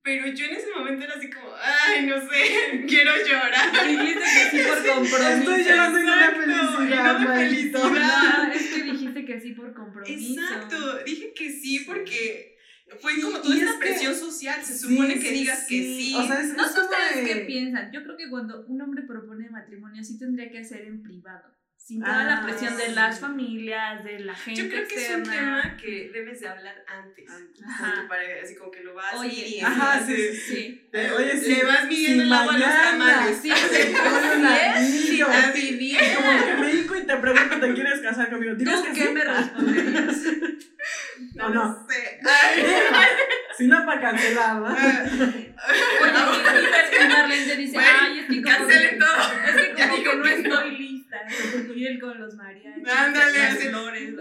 Pero 0.04 0.28
yo 0.34 0.46
en 0.46 0.52
ese 0.56 0.68
momento 0.76 1.06
era 1.06 1.14
así 1.14 1.30
como, 1.30 1.48
ay, 1.62 2.08
no 2.08 2.20
sé, 2.20 2.86
quiero 2.88 3.12
llorar. 3.24 3.88
Dijiste 3.88 4.20
que 4.20 4.50
sí 4.50 4.68
por 4.68 4.78
compromiso. 4.96 5.30
Estoy 5.52 5.64
llorando 5.64 6.00
y 6.00 6.04
no 6.04 6.16
de 6.16 6.32
felicidad, 6.32 7.20
no 7.20 7.36
felicidad. 7.36 8.54
Es 8.56 8.68
que 8.74 8.84
dijiste 8.84 9.26
que 9.26 9.40
sí 9.42 9.52
por 9.54 9.74
compromiso. 9.74 10.42
Exacto, 10.42 11.04
dije 11.06 11.34
que 11.36 11.52
sí 11.52 11.84
porque 11.86 12.58
fue 13.00 13.22
como 13.22 13.40
toda 13.42 13.54
esta 13.56 13.66
es 13.70 13.74
que- 13.74 13.80
presión 13.80 14.16
social, 14.16 14.64
se 14.64 14.74
Sí, 14.74 14.88
supone 14.90 15.14
que 15.14 15.22
sí, 15.30 15.34
digas 15.34 15.66
que 15.68 15.76
sí. 15.76 16.14
O 16.16 16.26
sea, 16.28 16.42
es, 16.42 16.54
No 16.56 16.68
sé 16.68 16.80
ustedes 16.82 17.16
de- 17.18 17.24
qué 17.24 17.36
piensan. 17.46 17.92
Yo 17.94 18.04
creo 18.04 18.18
que 18.18 18.30
cuando 18.30 18.66
un 18.66 18.82
hombre 18.82 19.04
propone 19.04 19.50
matrimonio 19.50 20.04
sí 20.04 20.18
tendría 20.18 20.50
que 20.52 20.64
ser 20.64 20.82
en 20.82 21.04
privado. 21.04 21.48
Sin 21.84 22.02
toda 22.02 22.24
la 22.24 22.38
Ah, 22.38 22.42
presión 22.46 22.78
de 22.78 22.90
las 22.90 23.20
familias, 23.20 24.04
de 24.04 24.20
la 24.20 24.34
gente 24.36 24.62
Yo 24.62 24.70
creo 24.70 24.88
que 24.88 24.96
es 25.06 25.10
un 25.16 25.24
tema 25.24 25.78
que 25.82 26.10
debes 26.14 26.40
de 26.40 26.48
hablar 26.48 26.86
antes. 26.88 27.30
Antes. 27.30 27.64
Ajá. 27.68 27.92
Con 27.96 28.02
tu 28.04 28.08
pareja, 28.08 28.34
así 28.44 28.56
como 28.56 28.72
que 28.72 28.82
lo 28.82 28.94
vas 28.94 29.14
Oye, 29.16 29.30
midiendo. 29.30 29.68
ajá, 29.68 30.00
sí, 30.06 30.34
Sí. 30.34 30.90
Eh, 30.94 31.12
Oye, 31.18 31.34
Le 31.34 31.40
sí, 31.42 31.60
vas 31.66 31.86
midiendo 31.88 32.24
el 32.24 32.34
agua 32.34 32.54
a 32.54 32.58
los 32.58 32.70
tamales. 32.70 33.38
Sí, 33.42 33.52
sí, 33.52 35.22
Así 35.22 35.76
bien. 35.78 36.00
como 36.16 36.46
que 36.46 36.54
me 36.62 36.68
dijo 36.72 36.96
y 36.96 37.04
te 37.06 37.16
pregunto, 37.18 37.60
¿te 37.60 37.74
quieres 37.74 38.00
casar 38.02 38.30
conmigo? 38.30 38.56
¿Dices 38.56 38.76
¿Tú 38.76 38.84
que 38.86 38.94
qué 38.94 39.08
sí? 39.08 39.14
me 39.14 39.24
responderías? 39.24 40.16
No, 41.36 41.46
¿O 41.46 41.50
no 41.50 41.66
no? 41.66 41.88
sé. 41.88 42.20
Si 43.58 43.68
no, 43.68 43.86
para 43.86 44.02
cancelar, 44.02 44.56
¿no? 44.56 44.66
Oye, 44.68 45.54
y, 45.54 47.04
y 47.04 47.08
Marlene 47.08 47.46
te 47.46 47.56
dice, 47.58 47.78
ay, 47.78 48.20
es 48.20 48.26
que 48.26 48.42
como 48.42 48.58
todo. 48.58 48.70
es 48.70 48.80
que 48.82 49.74
como 49.84 49.96
dijo 49.98 50.12
que 50.12 50.18
no 50.18 50.24
que 50.24 50.30
no. 50.30 50.56
estoy 50.56 50.78
lista. 50.78 51.01
Y 51.76 51.86
él 51.86 52.00
con 52.00 52.20
los 52.20 52.36
mariachis, 52.36 52.88
Ándale, 52.88 53.38
las 53.38 53.58
flores. 53.58 54.16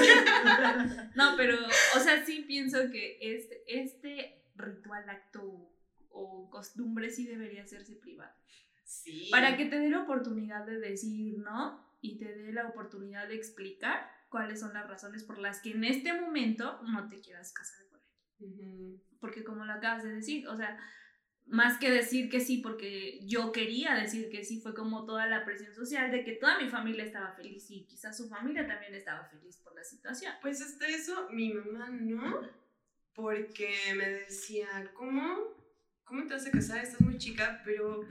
Sí. 0.00 0.08
No, 1.14 1.34
pero, 1.36 1.58
o 1.96 2.00
sea, 2.00 2.24
sí 2.24 2.44
pienso 2.46 2.90
que 2.90 3.18
este, 3.20 3.62
este 3.66 4.42
ritual, 4.56 5.08
acto 5.08 5.70
o 6.10 6.50
costumbre 6.50 7.10
sí 7.10 7.26
debería 7.26 7.62
hacerse 7.62 7.96
privado. 7.96 8.32
Sí. 8.84 9.28
Para 9.30 9.56
que 9.56 9.66
te 9.66 9.78
dé 9.78 9.88
la 9.88 10.02
oportunidad 10.02 10.66
de 10.66 10.78
decir 10.78 11.38
no 11.38 11.86
y 12.00 12.18
te 12.18 12.34
dé 12.34 12.52
la 12.52 12.68
oportunidad 12.68 13.28
de 13.28 13.36
explicar 13.36 14.10
cuáles 14.28 14.60
son 14.60 14.74
las 14.74 14.88
razones 14.88 15.24
por 15.24 15.38
las 15.38 15.60
que 15.60 15.70
en 15.72 15.84
este 15.84 16.12
momento 16.20 16.82
no 16.82 17.08
te 17.08 17.20
quieras 17.20 17.52
casar 17.52 17.86
con 17.90 18.00
él. 18.40 19.02
Porque 19.20 19.44
como 19.44 19.64
lo 19.64 19.72
acabas 19.72 20.02
de 20.02 20.14
decir, 20.14 20.48
o 20.48 20.56
sea, 20.56 20.78
más 21.46 21.78
que 21.78 21.90
decir 21.90 22.30
que 22.30 22.40
sí, 22.40 22.58
porque 22.58 23.20
yo 23.26 23.52
quería 23.52 23.94
decir 23.94 24.30
que 24.30 24.44
sí, 24.44 24.60
fue 24.60 24.74
como 24.74 25.04
toda 25.04 25.26
la 25.26 25.44
presión 25.44 25.74
social 25.74 26.10
de 26.10 26.24
que 26.24 26.32
toda 26.32 26.58
mi 26.58 26.68
familia 26.68 27.04
estaba 27.04 27.32
feliz 27.32 27.70
y 27.70 27.84
quizás 27.84 28.16
su 28.16 28.28
familia 28.28 28.66
también 28.66 28.94
estaba 28.94 29.24
feliz 29.26 29.58
por 29.58 29.74
la 29.74 29.84
situación. 29.84 30.32
Pues 30.40 30.62
hasta 30.62 30.86
eso, 30.86 31.28
mi 31.30 31.52
mamá 31.52 31.90
no, 31.90 32.40
porque 33.14 33.74
me 33.96 34.08
decía, 34.08 34.68
¿cómo? 34.94 35.60
¿Cómo 36.04 36.26
te 36.26 36.34
vas 36.34 36.46
a 36.46 36.50
casar? 36.50 36.82
Estás 36.82 37.00
muy 37.00 37.18
chica, 37.18 37.62
pero 37.64 38.06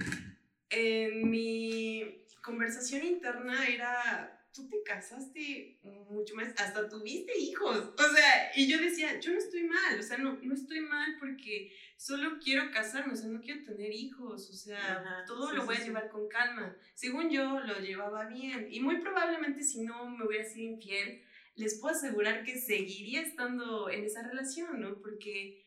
en 0.69 1.29
mi 1.29 2.25
conversación 2.43 3.03
interna 3.05 3.67
era, 3.67 4.40
tú 4.53 4.67
te 4.67 4.83
casaste 4.83 5.79
mucho 6.09 6.35
más, 6.35 6.49
hasta 6.57 6.89
tuviste 6.89 7.37
hijos. 7.39 7.93
O 7.97 8.15
sea, 8.15 8.51
y 8.55 8.67
yo 8.67 8.77
decía, 8.77 9.19
yo 9.19 9.31
no 9.31 9.37
estoy 9.37 9.63
mal, 9.63 9.99
o 9.99 10.03
sea, 10.03 10.17
no, 10.17 10.37
no 10.41 10.53
estoy 10.53 10.81
mal 10.81 11.15
porque 11.19 11.73
solo 11.97 12.37
quiero 12.43 12.69
casarme, 12.71 13.13
o 13.13 13.15
sea, 13.15 13.29
no 13.29 13.41
quiero 13.41 13.63
tener 13.63 13.91
hijos, 13.91 14.49
o 14.49 14.53
sea, 14.53 14.99
Ajá, 14.99 15.23
todo 15.25 15.49
sí, 15.49 15.55
lo 15.55 15.61
sí, 15.61 15.67
voy 15.67 15.75
a 15.75 15.79
sí. 15.79 15.85
llevar 15.85 16.09
con 16.09 16.27
calma. 16.27 16.75
Según 16.93 17.29
yo, 17.29 17.59
lo 17.61 17.79
llevaba 17.79 18.25
bien. 18.27 18.67
Y 18.69 18.79
muy 18.79 18.99
probablemente 18.99 19.63
si 19.63 19.81
no 19.83 20.09
me 20.09 20.25
hubiera 20.25 20.43
sido 20.43 20.73
infiel, 20.73 21.23
les 21.55 21.79
puedo 21.79 21.95
asegurar 21.95 22.43
que 22.43 22.57
seguiría 22.57 23.21
estando 23.21 23.89
en 23.89 24.03
esa 24.03 24.23
relación, 24.23 24.81
¿no? 24.81 24.99
Porque 25.01 25.65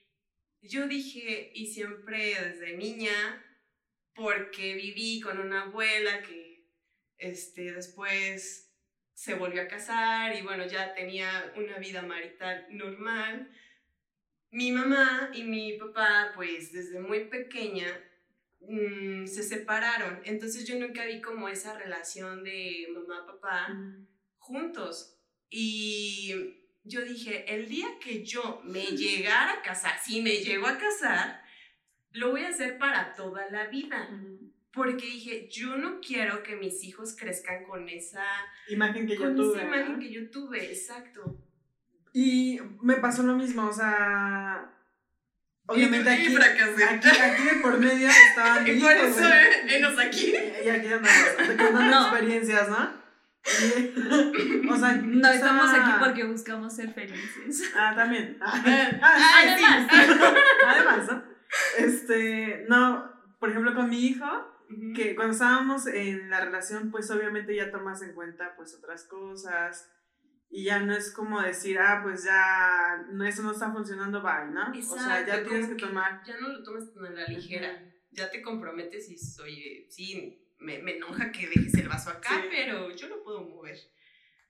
yo 0.61 0.89
dije, 0.89 1.53
y 1.55 1.67
siempre 1.67 2.35
desde 2.41 2.77
niña, 2.77 3.45
porque 4.15 4.75
viví 4.75 5.21
con 5.21 5.39
una 5.39 5.63
abuela 5.63 6.23
que 6.23 6.55
este, 7.19 7.73
después 7.73 8.64
se 9.15 9.35
volvió 9.35 9.63
a 9.63 9.69
casar 9.69 10.37
y 10.37 10.43
bueno, 10.43 10.67
ya 10.67 10.93
tenía 10.93 11.53
una 11.57 11.79
vida 11.79 12.03
marital 12.03 12.67
normal. 12.71 13.51
Mi 14.51 14.73
mamá 14.73 15.31
y 15.33 15.45
mi 15.45 15.79
papá, 15.79 16.33
pues 16.35 16.73
desde 16.73 17.01
muy 17.01 17.27
pequeña, 17.27 17.89
mm, 18.61 19.27
se 19.27 19.43
separaron. 19.43 20.21
Entonces 20.25 20.67
yo 20.67 20.79
nunca 20.79 21.05
vi 21.05 21.21
como 21.21 21.49
esa 21.49 21.79
relación 21.79 22.45
de 22.45 22.89
mamá-papá 22.93 23.69
juntos. 24.39 25.17
Y 25.49 26.57
yo 26.83 27.03
dije, 27.03 27.55
el 27.55 27.69
día 27.69 27.99
que 28.01 28.25
yo 28.25 28.61
me 28.65 28.85
llegara 28.97 29.55
a 29.55 29.63
casar, 29.63 29.99
si 30.03 30.23
me 30.23 30.39
llego 30.39 30.67
a 30.67 30.79
casar, 30.79 31.43
lo 32.11 32.31
voy 32.31 32.45
a 32.45 32.49
hacer 32.49 32.79
para 32.79 33.15
toda 33.15 33.49
la 33.51 33.67
vida. 33.67 34.09
Porque 34.75 35.07
dije, 35.07 35.49
yo 35.51 35.77
no 35.77 36.01
quiero 36.01 36.43
que 36.43 36.57
mis 36.57 36.83
hijos 36.85 37.15
crezcan 37.19 37.65
con 37.65 37.89
esa, 37.89 38.25
Imagen 38.69 39.07
que 39.07 39.15
yo 39.17 39.23
con 39.23 39.37
tuve. 39.37 39.57
esa 39.59 39.67
imagen 39.67 39.93
¿no? 39.93 39.99
que 40.01 40.13
yo 40.13 40.31
tuve, 40.31 40.65
exacto. 40.73 41.39
Y 42.13 42.59
me 42.83 42.97
pasó 42.97 43.23
lo 43.23 43.35
mismo, 43.37 43.67
o 43.69 43.73
sea. 43.73 44.71
Obviamente 45.67 46.11
Y- 46.11 46.15
y 46.15 46.27
aquí, 46.27 46.35
fracasé. 46.37 46.85
aquí, 46.85 47.09
aquí 47.09 47.43
de 47.45 47.55
por 47.63 47.79
medio 47.79 48.09
estaban. 48.09 48.67
Y 48.69 48.81
por 48.81 48.93
eso, 48.93 49.25
eh, 49.29 49.77
enos 49.77 49.99
aquí. 49.99 50.35
Y 50.65 50.69
aquí 50.69 50.87
andamos, 50.89 51.11
contando 51.47 51.81
No. 51.83 52.03
experiencias, 52.09 52.69
¿no? 52.69 52.91
Y- 53.47 54.69
o 54.71 54.77
sea, 54.77 54.93
No, 54.95 55.29
yo 55.29 55.35
estamos 55.35 55.71
aquí 55.73 55.91
porque 56.01 56.25
buscamos 56.25 56.75
ser 56.75 56.93
felices. 56.93 57.73
Ah, 57.77 57.93
también. 57.97 58.39
Ah, 58.41 58.63
Ah, 58.67 59.01
ah, 59.03 59.57
sí, 59.57 59.65
Además. 59.65 59.89
sí. 59.91 60.31
Además, 60.67 61.07
¿no? 61.13 61.25
Este, 61.79 62.65
no, 62.69 63.13
por 63.39 63.51
ejemplo, 63.51 63.75
con 63.75 63.89
mi 63.89 64.07
hijo, 64.07 64.27
Que 64.95 65.15
cuando 65.15 65.33
estábamos 65.33 65.87
en 65.87 66.31
la 66.31 66.45
relación, 66.45 66.91
pues 66.91 67.11
obviamente 67.11 67.55
ya 67.55 67.71
tomas 67.71 68.03
en 68.03 68.15
cuenta 68.15 68.55
pues 68.57 68.75
otras 68.75 69.05
cosas 69.05 69.91
y 70.51 70.65
ya 70.65 70.79
no 70.81 70.95
es 70.95 71.11
como 71.11 71.41
decir, 71.43 71.79
ah, 71.79 72.01
pues 72.03 72.25
ya 72.25 73.05
no, 73.11 73.25
eso 73.27 73.43
no 73.43 73.53
está 73.53 73.73
funcionando, 73.73 74.23
bye, 74.23 74.47
¿no? 74.53 74.71
o 74.71 74.83
sea, 74.99 75.19
ya 75.27 75.37
Exacto, 75.39 75.49
tienes 75.51 75.69
que 75.69 75.75
tomar. 75.75 76.23
Ya 76.27 76.39
no 76.39 76.49
lo 76.49 76.63
tomas 76.63 76.93
tan 76.95 77.07
a 77.07 77.11
la 77.11 77.27
ligera. 77.27 77.93
Ya 78.13 78.31
te 78.31 78.41
comprometes 78.43 79.11
y 79.11 79.17
oye, 79.43 79.87
sí, 79.91 80.41
me, 80.61 80.79
me 80.79 80.97
enoja 80.97 81.33
que 81.33 81.49
dejes 81.49 81.75
el 81.75 81.89
vaso 81.89 82.11
acá, 82.11 82.29
Sí. 82.41 82.49
pero 82.51 82.95
yo 82.95 83.09
lo 83.09 83.25
puedo 83.25 83.41
mover. 83.43 83.77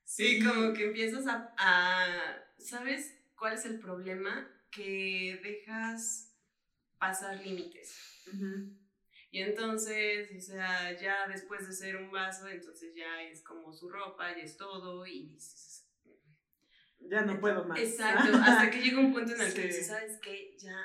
Sí, 0.05 0.45
como 0.45 0.75
que 0.75 0.85
empiezas 0.89 1.27
a, 1.27 1.55
a- 1.57 2.37
¿Sabes 2.59 3.19
cuál 3.37 3.55
es 3.55 3.65
el 3.65 3.79
problema? 3.81 4.47
Que 4.71 5.41
dejas 5.43 6.37
pasar 6.99 7.41
límites. 7.41 8.23
Ujú. 8.33 8.77
Y 9.35 9.43
entonces, 9.43 10.29
o 10.37 10.41
sea, 10.41 10.97
ya 10.97 11.27
después 11.27 11.67
de 11.67 11.73
ser 11.75 11.97
un 11.97 12.09
vaso, 12.13 12.47
entonces 12.47 12.95
ya 12.95 13.21
es 13.21 13.43
como 13.43 13.73
su 13.73 13.91
ropa, 13.91 14.31
ya 14.31 14.45
es 14.45 14.57
todo, 14.57 15.05
y 15.05 15.27
dices. 15.27 15.89
Ya 17.01 17.23
no 17.23 17.41
puedo 17.41 17.65
más. 17.65 17.81
Exacto, 17.81 18.31
hasta 18.33 18.71
que 18.71 18.81
llega 18.81 19.01
un 19.01 19.13
punto 19.13 19.35
en 19.35 19.41
el 19.41 19.53
que 19.53 19.63
dices, 19.63 19.89
¿sabes 19.89 20.21
qué? 20.23 20.55
Ya, 20.57 20.77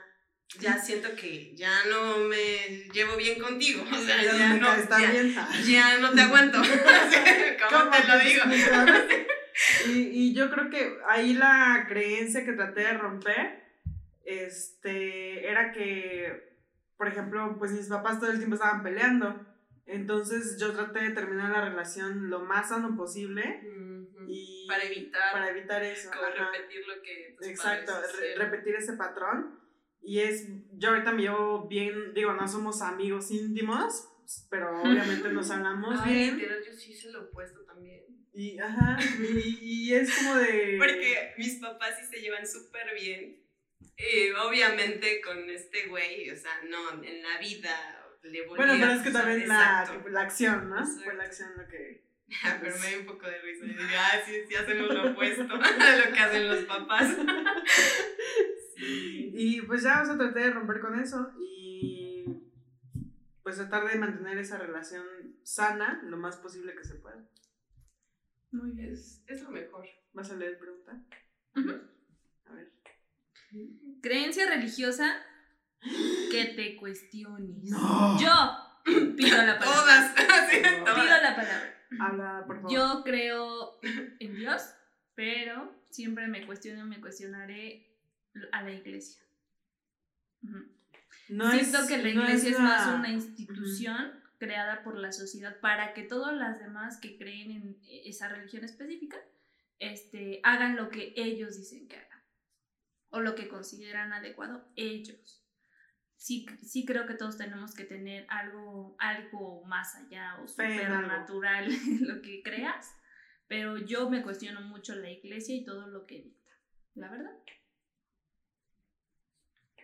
ya 0.59 0.79
siento 0.83 1.15
que 1.15 1.55
ya 1.55 1.85
no 1.91 2.17
me 2.17 2.89
llevo 2.91 3.17
bien 3.17 3.39
contigo. 3.39 3.83
O 3.83 4.01
sea, 4.01 4.19
ya, 4.19 4.35
ya, 4.35 4.53
no 4.55 4.87
tan 4.87 4.99
ya, 4.99 5.11
bien. 5.11 5.35
ya 5.67 5.99
no 5.99 6.11
te 6.11 6.21
aguanto. 6.21 6.57
¿Cómo, 7.69 7.83
¿Cómo 7.83 7.91
te 7.91 8.07
lo 8.07 8.17
digo? 8.17 8.43
Y, 9.89 9.91
y 9.91 10.33
yo 10.33 10.49
creo 10.49 10.71
que 10.71 10.97
ahí 11.07 11.35
la 11.35 11.85
creencia 11.87 12.43
que 12.43 12.53
traté 12.53 12.81
de 12.81 12.93
romper 12.97 13.63
este, 14.25 15.47
era 15.47 15.71
que, 15.71 16.48
por 16.99 17.07
ejemplo, 17.07 17.55
pues 17.57 17.71
mis 17.71 17.87
papás 17.87 18.19
todo 18.19 18.29
el 18.29 18.37
tiempo 18.39 18.55
estaban 18.55 18.83
peleando. 18.83 19.45
Entonces 19.85 20.57
yo 20.59 20.73
traté 20.73 20.99
de 20.99 21.11
terminar 21.11 21.49
la 21.49 21.61
relación 21.69 22.29
lo 22.29 22.41
más 22.41 22.69
sano 22.69 22.95
posible 22.97 23.61
Ujú. 23.65 24.25
y 24.27 24.67
Para 24.67 24.83
evitar, 24.83 25.31
para 25.31 25.49
evitar 25.49 25.81
eso. 25.83 26.11
como 26.11 26.23
ajá. 26.25 26.51
repetir 26.51 26.81
lo 26.85 27.01
que 27.01 27.35
tus 27.37 27.47
Exacto, 27.47 27.93
padres 27.93 28.19
re- 28.19 28.35
repetir 28.35 28.75
ese 28.75 28.93
patrón. 28.93 29.57
Y 30.01 30.19
es, 30.19 30.45
yo 30.73 30.89
ahorita 30.89 31.11
me 31.13 31.21
llevo 31.23 31.67
bien, 31.67 32.13
digo, 32.13 32.33
no 32.33 32.47
somos 32.47 32.81
amigos 32.81 33.31
íntimos, 33.31 34.09
pero 34.49 34.69
obviamente 34.83 35.29
nos 35.29 35.49
hablamos 35.51 35.97
Ay, 36.01 36.13
bien. 36.13 36.37
literal, 36.37 36.59
yo 36.65 36.73
sí 36.73 36.93
se 36.93 37.11
lo 37.11 37.23
he 37.23 37.27
puesto 37.31 37.61
también. 37.65 38.03
Y, 38.33 38.59
ajá, 38.59 38.97
y, 39.19 39.57
y 39.89 39.93
es 39.95 40.13
como 40.15 40.35
de... 40.35 40.75
Porque 40.79 41.33
mis 41.37 41.55
papás 41.59 41.95
sí 41.99 42.05
se 42.05 42.21
llevan 42.21 42.45
súper 42.45 42.93
bien. 42.93 43.41
Y 43.99 44.31
obviamente 44.31 45.19
con 45.21 45.49
este 45.49 45.87
güey, 45.87 46.29
o 46.29 46.35
sea, 46.35 46.51
no, 46.69 47.03
en 47.03 47.21
la 47.21 47.37
vida 47.37 47.99
le 48.23 48.47
volví 48.47 48.57
Bueno, 48.57 48.73
pero 48.79 48.93
es 48.93 49.01
que 49.01 49.11
también 49.11 49.47
la, 49.47 50.01
la 50.09 50.21
acción, 50.21 50.69
¿no? 50.69 50.79
Exacto. 50.79 51.03
Fue 51.03 51.15
la 51.15 51.23
acción 51.25 51.49
lo 51.57 51.67
que... 51.67 52.07
pero 52.61 52.77
me 52.79 52.87
dio 52.87 52.99
un 53.01 53.05
poco 53.05 53.25
de 53.25 53.41
risa. 53.41 53.65
Y 53.65 53.69
digo, 53.69 53.81
ah, 53.97 54.21
sí, 54.25 54.33
sí 54.47 54.55
hacemos 54.55 54.93
lo 54.93 55.11
opuesto 55.11 55.43
a 55.53 55.95
lo 55.97 56.13
que 56.13 56.19
hacen 56.19 56.47
los 56.47 56.63
papás. 56.65 57.15
Sí. 58.75 59.31
Y 59.33 59.61
pues 59.63 59.83
ya, 59.83 60.01
o 60.01 60.05
sea, 60.05 60.17
traté 60.17 60.39
de 60.39 60.51
romper 60.51 60.79
con 60.79 60.97
eso 60.97 61.33
y 61.37 62.23
pues 63.43 63.57
tratar 63.57 63.85
de 63.89 63.99
mantener 63.99 64.37
esa 64.37 64.57
relación 64.57 65.05
sana 65.43 66.01
lo 66.05 66.15
más 66.15 66.37
posible 66.37 66.73
que 66.73 66.85
se 66.85 66.95
pueda. 66.95 67.27
Muy 68.51 68.71
bien. 68.71 68.93
Es, 68.93 69.21
es 69.27 69.41
lo 69.41 69.49
mejor. 69.49 69.85
¿Vas 70.13 70.31
a 70.31 70.37
leer 70.37 70.57
pregunta? 70.57 70.93
A 72.45 72.53
ver. 72.53 72.78
Creencia 74.01 74.47
religiosa 74.49 75.15
que 76.31 76.45
te 76.55 76.75
cuestiones. 76.77 77.63
No. 77.63 78.19
Yo 78.19 78.85
pido 79.17 79.37
la 79.43 79.57
palabra. 79.59 79.81
Todas. 79.81 80.15
Sí, 80.51 80.57
todas. 80.85 80.95
Pido 80.95 81.21
la 81.21 81.35
palabra. 81.35 81.75
Habla, 81.99 82.43
por 82.47 82.55
favor. 82.57 82.71
Yo 82.71 83.01
creo 83.03 83.79
en 84.19 84.35
Dios, 84.35 84.61
pero 85.15 85.75
siempre 85.89 86.27
me 86.27 86.45
cuestiono, 86.45 86.85
me 86.85 86.99
cuestionaré 87.01 87.87
a 88.51 88.61
la 88.63 88.71
iglesia. 88.71 89.21
No 91.29 91.51
Siento 91.51 91.79
es- 91.79 91.87
que 91.87 91.97
la 91.97 92.13
no 92.13 92.23
iglesia 92.23 92.51
es, 92.51 92.59
más 92.59 92.87
una 92.95 93.09
institución 93.09 94.11
creada 94.37 94.83
por 94.83 94.97
la 94.97 95.11
sociedad 95.11 95.59
para 95.59 95.93
que 95.93 96.03
todas 96.03 96.35
las 96.35 96.59
demás 96.59 96.97
que 96.99 97.17
creen 97.17 97.51
en 97.51 97.77
esa 98.05 98.29
religión 98.29 98.63
específica 98.63 99.17
este, 99.79 100.39
hagan 100.43 100.75
lo 100.77 100.89
que 100.89 101.13
ellos 101.17 101.57
dicen 101.57 101.87
que 101.87 101.97
hagan 101.97 102.08
o 103.09 103.19
lo 103.19 103.35
que 103.35 103.47
consideran 103.47 104.13
adecuado 104.13 104.67
ellos. 104.75 105.43
Sí, 106.15 106.45
sí 106.61 106.85
creo 106.85 107.05
que 107.07 107.13
todos 107.13 107.37
tenemos 107.37 107.73
que 107.73 107.85
tener 107.85 108.25
algo, 108.29 108.95
algo 108.99 109.63
más 109.65 109.95
allá 109.95 110.37
o 110.41 110.47
supernatural 110.47 111.69
lo 112.01 112.21
que 112.21 112.43
creas, 112.43 112.93
pero 113.47 113.77
yo 113.77 114.09
me 114.09 114.21
cuestiono 114.21 114.61
mucho 114.61 114.95
la 114.95 115.09
iglesia 115.09 115.55
y 115.55 115.63
todo 115.63 115.87
lo 115.87 116.05
que 116.05 116.21
dicta, 116.21 116.51
la 116.95 117.09
verdad. 117.09 117.31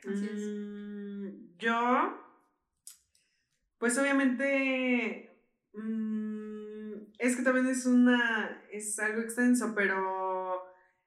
Así 0.08 0.26
es. 0.26 0.40
Mm, 0.40 1.58
yo, 1.58 2.22
pues 3.78 3.98
obviamente, 3.98 5.42
mm, 5.74 6.94
es 7.18 7.36
que 7.38 7.44
también 7.44 7.68
es 7.68 7.86
una, 7.86 8.62
es 8.72 9.00
algo 9.00 9.22
extenso, 9.22 9.74
pero 9.74 10.15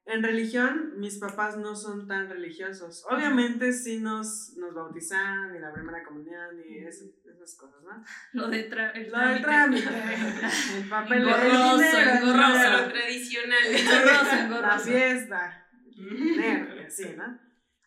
en 0.08 0.22
religión 0.22 0.94
mis 0.98 1.18
papás 1.18 1.56
no 1.58 1.76
son 1.76 2.06
tan 2.08 2.28
religiosos. 2.28 3.04
Obviamente 3.10 3.72
sí 3.72 4.00
nos, 4.00 4.54
nos 4.56 4.74
bautizaron 4.74 5.54
y 5.54 5.58
la 5.58 5.72
primera 5.72 6.02
comunión 6.02 6.56
y 6.68 6.78
esas 6.78 7.08
cosas, 7.56 7.82
¿no? 7.82 8.02
Lo 8.32 8.48
de 8.48 8.70
tra- 8.70 8.92
el 8.94 9.10
Lo 9.10 9.18
del 9.18 9.42
trámite. 9.42 9.88
el 10.78 10.88
papel, 10.88 11.22
el 11.22 11.28
Engorroso, 11.28 11.76
dinero, 11.78 11.98
el 11.98 12.08
engorroso. 12.18 12.52
dinero, 12.52 12.78
Lo 12.82 12.92
tradicional. 12.92 13.66
Engorroso, 13.66 14.24
la 14.34 14.44
engorroso. 14.44 14.84
fiesta, 14.84 15.68
el 15.96 16.16
dinero 16.16 16.76
y 16.76 16.84
así, 16.84 17.14
¿no? 17.16 17.38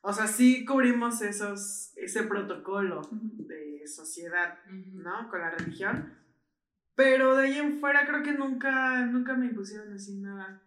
O 0.04 0.14
sea, 0.14 0.26
sí 0.28 0.66
cubrimos 0.66 1.22
esos, 1.22 1.94
ese 1.98 2.24
protocolo 2.24 3.02
de 3.12 3.84
sociedad. 3.88 4.58
¿no? 4.68 5.30
Con 5.30 5.42
la 5.42 5.52
religión. 5.52 6.18
Pero 6.96 7.36
de 7.36 7.46
ahí 7.48 7.58
en 7.60 7.80
fuera 7.80 8.06
creo 8.08 8.22
que 8.24 8.34
nunca, 8.34 9.06
nunca 9.06 9.36
me 9.36 9.46
impusieron 9.48 9.94
así 9.94 10.20
nada. 10.20 10.62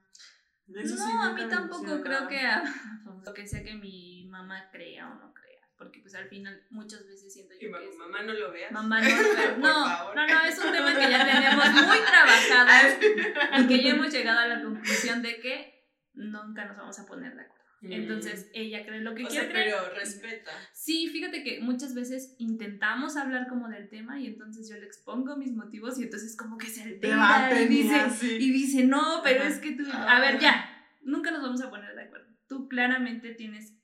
Eso 0.74 0.96
sí, 0.96 1.02
no, 1.14 1.22
a 1.24 1.32
mí 1.32 1.46
tampoco 1.48 2.00
creo 2.02 2.26
que 2.28 2.40
a, 2.40 2.62
lo 3.24 3.34
que 3.34 3.46
sea 3.46 3.62
que 3.62 3.74
mi 3.74 4.26
mamá 4.30 4.68
crea 4.72 5.08
o 5.10 5.14
no 5.14 5.32
crea, 5.34 5.60
porque 5.76 6.00
pues 6.00 6.14
al 6.14 6.26
final 6.28 6.62
muchas 6.70 7.06
veces 7.06 7.32
siento 7.32 7.54
Y 7.54 7.64
yo 7.64 7.70
mamá, 7.70 7.82
que 7.84 7.90
es- 7.90 7.96
mamá, 7.96 8.22
no 8.22 8.32
lo 8.32 8.50
veas. 8.52 8.72
mamá 8.72 9.00
no, 9.00 9.08
Por 9.50 9.58
no, 9.58 9.72
favor. 9.86 10.16
no, 10.16 10.26
no, 10.26 10.40
es 10.44 10.58
un 10.58 10.72
tema 10.72 10.94
que 10.94 11.10
ya 11.10 11.24
tenemos 11.24 11.70
muy 11.86 11.98
trabajado 11.98 12.98
y 13.62 13.66
que 13.66 13.82
ya 13.82 13.90
hemos 13.90 14.10
llegado 14.12 14.38
a 14.40 14.46
la 14.46 14.62
conclusión 14.62 15.22
de 15.22 15.38
que 15.40 15.74
nunca 16.14 16.64
nos 16.64 16.76
vamos 16.76 16.98
a 16.98 17.06
poner 17.06 17.34
de 17.34 17.42
acuerdo. 17.42 17.53
Entonces 17.90 18.50
ella 18.54 18.84
cree 18.84 19.00
lo 19.00 19.14
que 19.14 19.24
o 19.24 19.28
quiere 19.28 19.46
sea, 19.46 19.52
creer. 19.52 19.74
pero 19.80 19.94
respeta. 19.94 20.50
Sí, 20.72 21.08
fíjate 21.08 21.42
que 21.42 21.60
muchas 21.60 21.94
veces 21.94 22.34
intentamos 22.38 23.16
hablar 23.16 23.46
como 23.48 23.68
del 23.68 23.88
tema 23.88 24.20
y 24.20 24.26
entonces 24.26 24.68
yo 24.68 24.76
le 24.76 24.86
expongo 24.86 25.36
mis 25.36 25.52
motivos 25.52 25.98
y 25.98 26.04
entonces 26.04 26.36
como 26.36 26.56
que 26.58 26.66
se 26.66 26.82
altera 26.82 27.62
y 27.62 27.66
dice, 27.66 27.94
así. 27.94 28.36
y 28.36 28.52
dice, 28.52 28.84
no, 28.84 29.20
pero 29.22 29.44
es 29.44 29.58
que 29.58 29.72
tú, 29.72 29.84
a 29.92 30.20
ver, 30.20 30.38
ya, 30.38 30.86
nunca 31.02 31.30
nos 31.30 31.42
vamos 31.42 31.60
a 31.62 31.70
poner 31.70 31.94
de 31.94 32.02
acuerdo. 32.02 32.32
Tú 32.48 32.68
claramente 32.68 33.34
tienes 33.34 33.74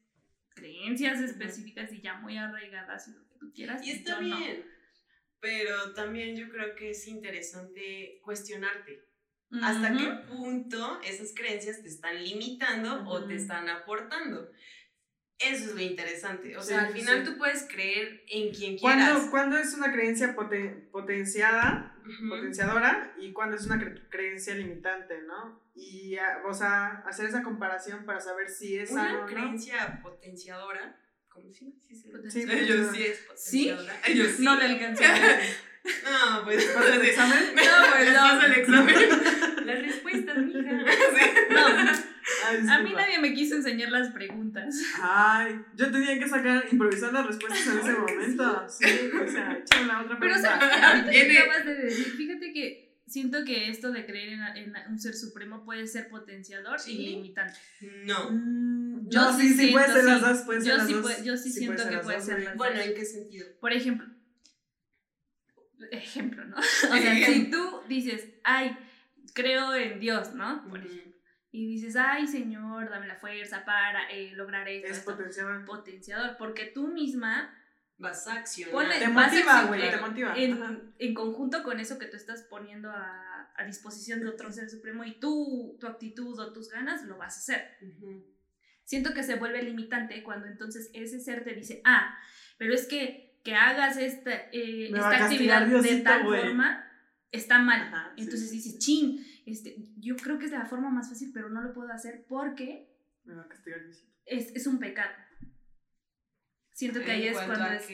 creencias 0.55 1.21
específicas 1.21 1.93
y 1.93 2.01
ya 2.01 2.15
muy 2.15 2.37
arraigadas 2.37 3.09
y 3.09 3.13
lo 3.13 3.27
que 3.27 3.35
tú 3.39 3.53
quieras. 3.53 3.85
Y 3.87 3.91
está 3.91 4.21
no. 4.21 4.37
bien. 4.37 4.65
Pero 5.41 5.95
también 5.95 6.37
yo 6.37 6.51
creo 6.51 6.75
que 6.77 6.91
es 6.91 7.07
interesante 7.09 8.21
cuestionarte. 8.23 9.10
¿Hasta 9.63 9.93
Ujú. 9.93 9.99
qué 9.99 10.07
punto 10.29 11.01
esas 11.03 11.33
creencias 11.35 11.83
te 11.83 11.89
están 11.89 12.23
limitando 12.23 13.05
o 13.09 13.25
te 13.27 13.35
están 13.35 13.69
aportando? 13.69 14.51
Eso 15.39 15.65
es 15.71 15.75
lo 15.75 15.81
interesante. 15.81 16.57
O 16.57 16.61
Sí, 16.63 16.69
sea, 16.69 16.83
al 16.83 16.93
sí, 16.93 17.01
final 17.01 17.25
sí. 17.25 17.33
tú 17.33 17.39
puedes 17.39 17.67
creer 17.67 18.23
en 18.29 18.53
quien 18.55 18.77
quieras. 18.79 19.27
¿Cuándo, 19.31 19.57
es 19.57 19.73
una 19.75 19.91
creencia 19.91 20.37
poten- 20.37 20.91
potenciada, 20.91 21.97
Ujú. 22.07 22.29
potenciadora 22.29 23.15
y 23.19 23.33
cuándo 23.33 23.57
es 23.57 23.65
una 23.67 23.77
cre- 23.77 24.07
creencia 24.11 24.55
limitante, 24.55 25.23
¿no? 25.23 25.63
Y, 25.75 26.17
o 26.45 26.53
sea, 26.53 27.03
hacer 27.07 27.27
esa 27.27 27.43
comparación 27.43 28.05
para 28.05 28.21
saber 28.21 28.51
si 28.51 28.79
es 28.79 28.91
Una 28.91 29.05
sano 29.05 29.19
o 29.19 29.21
no. 29.23 29.27
creencia 29.27 30.01
potenciadora. 30.03 30.97
¿Cómo 31.31 31.51
sí? 31.53 31.75
Sí, 31.81 31.95
sí. 31.97 32.09
Potenciadora. 32.13 32.59
Sí, 32.59 32.65
Ellos 32.65 32.87
pues, 32.87 32.97
sí 32.97 33.07
es 33.07 33.19
¿Sí? 33.19 33.65
potenciadora. 33.71 34.01
Ellos 34.07 34.29
sí. 34.37 34.45
No 34.45 34.57
le 34.57 34.65
alcancé 34.67 35.05
a 35.07 35.13
ver. 35.15 35.41
No, 35.85 36.45
pues. 36.45 36.64
¿Para 36.66 36.95
el 36.95 37.03
examen? 37.03 37.39
No, 37.55 37.62
pues, 37.91 38.05
Les 38.05 38.14
no. 38.14 38.20
paso 38.20 38.47
el 38.47 38.53
examen. 38.53 38.95
Las 39.66 39.83
respuestas, 39.83 40.39
mija. 40.39 40.61
Sí. 40.91 41.26
No, 41.51 42.11
Ah, 42.68 42.76
a 42.76 42.83
mí 42.83 42.93
nadie 42.95 43.18
me 43.18 43.33
quiso 43.35 43.57
enseñar 43.57 43.91
las 43.91 44.11
preguntas. 44.11 44.76
Ay, 45.03 45.61
yo 45.74 45.91
tenía 45.91 46.18
que 46.18 46.28
sacar, 46.28 46.64
improvisar 46.70 47.12
las 47.12 47.26
respuestas 47.26 47.66
en 47.66 47.78
ese 47.78 47.93
momento. 47.99 48.66
Sí, 48.68 49.11
o 49.14 49.28
sea, 49.31 49.53
échame 49.59 49.87
la 49.87 50.01
otra 50.03 50.18
Pero 50.18 50.35
pregunta. 50.35 50.59
sabes 50.61 50.76
que 50.76 50.85
ahorita 50.85 51.11
que 51.11 51.39
acabas 51.39 51.64
de 51.66 51.74
decir, 51.74 52.07
fíjate 52.16 52.53
que 52.53 52.97
siento 53.07 53.45
que 53.45 53.68
esto 53.68 53.91
de 53.91 54.07
creer 54.07 54.35
en, 54.35 54.43
en 54.57 54.74
un 54.91 54.99
ser 54.99 55.14
supremo 55.14 55.64
puede 55.64 55.87
ser 55.87 56.09
potenciador 56.09 56.78
Sí. 56.78 56.93
y 56.93 57.07
limitante. 57.16 57.59
No. 58.05 58.31
Mm, 58.31 59.09
Yo 59.11 59.20
no, 59.22 59.37
sí 59.39 59.49
sí, 59.49 59.55
sí, 59.66 59.72
puede 59.72 59.87
siento, 59.87 60.01
ser 60.03 60.05
las 60.05 60.20
dos, 60.20 60.39
puede 60.47 60.61
ser 60.61 60.70
Yo 60.70 60.76
las 60.76 60.87
sí 60.87 60.93
dos. 60.93 61.03
puede- 61.03 61.24
yo 61.24 61.37
sí 61.37 61.51
siento 61.51 61.89
que 61.89 61.99
puede 61.99 62.16
dos, 62.18 62.26
ser 62.26 62.43
las 62.45 62.57
Bueno, 62.57 62.81
¿en 62.81 62.95
qué 62.95 63.05
sentido? 63.05 63.47
Por 63.61 63.72
ejemplo, 63.72 64.07
ejemplo, 65.91 66.45
¿no? 66.45 66.57
O 66.93 66.97
sea, 66.97 67.14
si 67.26 67.51
tú 67.51 67.80
dices, 67.88 68.28
ay, 68.45 68.76
creo 69.34 69.74
en 69.74 70.01
Dios, 70.01 70.34
¿no? 70.34 70.66
Por 70.68 70.78
ejemplo, 70.78 71.11
y 71.53 71.66
dices, 71.66 71.97
ay, 71.97 72.28
Señor, 72.28 72.91
dame 72.91 73.09
la 73.09 73.16
fuerza 73.16 73.64
para 73.64 74.09
eh, 74.11 74.32
lograr 74.34 74.68
esto. 74.68 74.88
Es 74.88 74.99
esto". 74.99 75.16
potencial. 75.16 75.64
potenciador, 75.64 76.36
porque 76.36 76.66
tú 76.66 76.88
misma 76.88 77.57
Vas 77.99 78.26
a 78.28 78.34
accionar. 78.34 78.74
Ponle- 78.74 78.99
Te 78.99 79.09
motiva, 79.09 79.64
güey, 79.64 79.91
te 79.91 79.97
motiva. 79.99 80.34
En, 80.34 80.95
en 80.99 81.14
conjunto 81.14 81.62
con 81.62 81.80
eso 81.80 81.99
que 81.99 82.07
tú 82.07 82.16
estás 82.16 82.43
poniendo 82.45 82.88
a, 82.91 83.53
a 83.55 83.64
disposición 83.66 84.20
de 84.20 84.28
otro 84.28 84.51
ser 84.51 84.70
supremo 84.70 85.05
y 85.05 85.20
tú, 85.20 85.76
tu 85.78 85.86
actitud 85.86 86.38
o 86.38 86.53
tus 86.55 86.70
ganas, 86.70 87.05
lo 87.05 87.18
vas 87.18 87.36
a 87.36 87.41
hacer. 87.41 87.76
Ujú. 87.82 88.24
Siento 88.84 89.12
que 89.12 89.22
se 89.22 89.34
vuelve 89.36 89.62
limitante 89.62 90.22
cuando 90.22 90.47
entonces 90.47 90.91
ese 90.95 91.20
ser 91.20 91.45
te 91.45 91.53
dice, 91.55 91.82
ah, 91.84 92.18
pero 92.57 92.72
es 92.72 92.86
que, 92.86 93.30
que 93.43 93.55
hagas 93.55 93.97
esta, 93.97 94.30
eh, 94.53 94.91
esta 94.95 95.24
actividad 95.24 95.66
de 95.66 95.97
tal 96.01 96.22
forma, 96.24 96.86
está 97.32 97.59
mal. 97.59 97.80
Ajá, 97.82 98.12
sí, 98.16 98.22
entonces 98.22 98.51
sí, 98.51 98.57
dices, 98.57 98.78
chin, 98.78 99.26
este, 99.47 99.76
yo 99.99 100.16
creo 100.16 100.38
que 100.38 100.47
es 100.47 100.53
la 100.53 100.66
forma 100.66 100.91
más 100.91 101.09
fácil, 101.09 101.30
pero 101.32 101.49
no 101.49 101.62
lo 101.62 101.72
puedo 101.72 101.91
hacer 101.93 102.24
porque 102.28 102.88
Me 103.24 103.34
va 103.34 103.43
a 103.43 103.49
castigar 103.49 103.82
Diosito. 103.84 104.12
es, 104.26 104.55
es 104.55 104.66
un 104.66 104.78
pecado. 104.78 105.11
Siento 106.72 107.01
que 107.01 107.11
ahí 107.11 107.26
¿En 107.26 107.34
es 107.34 107.41
cuando 107.43 107.66
es... 107.66 107.88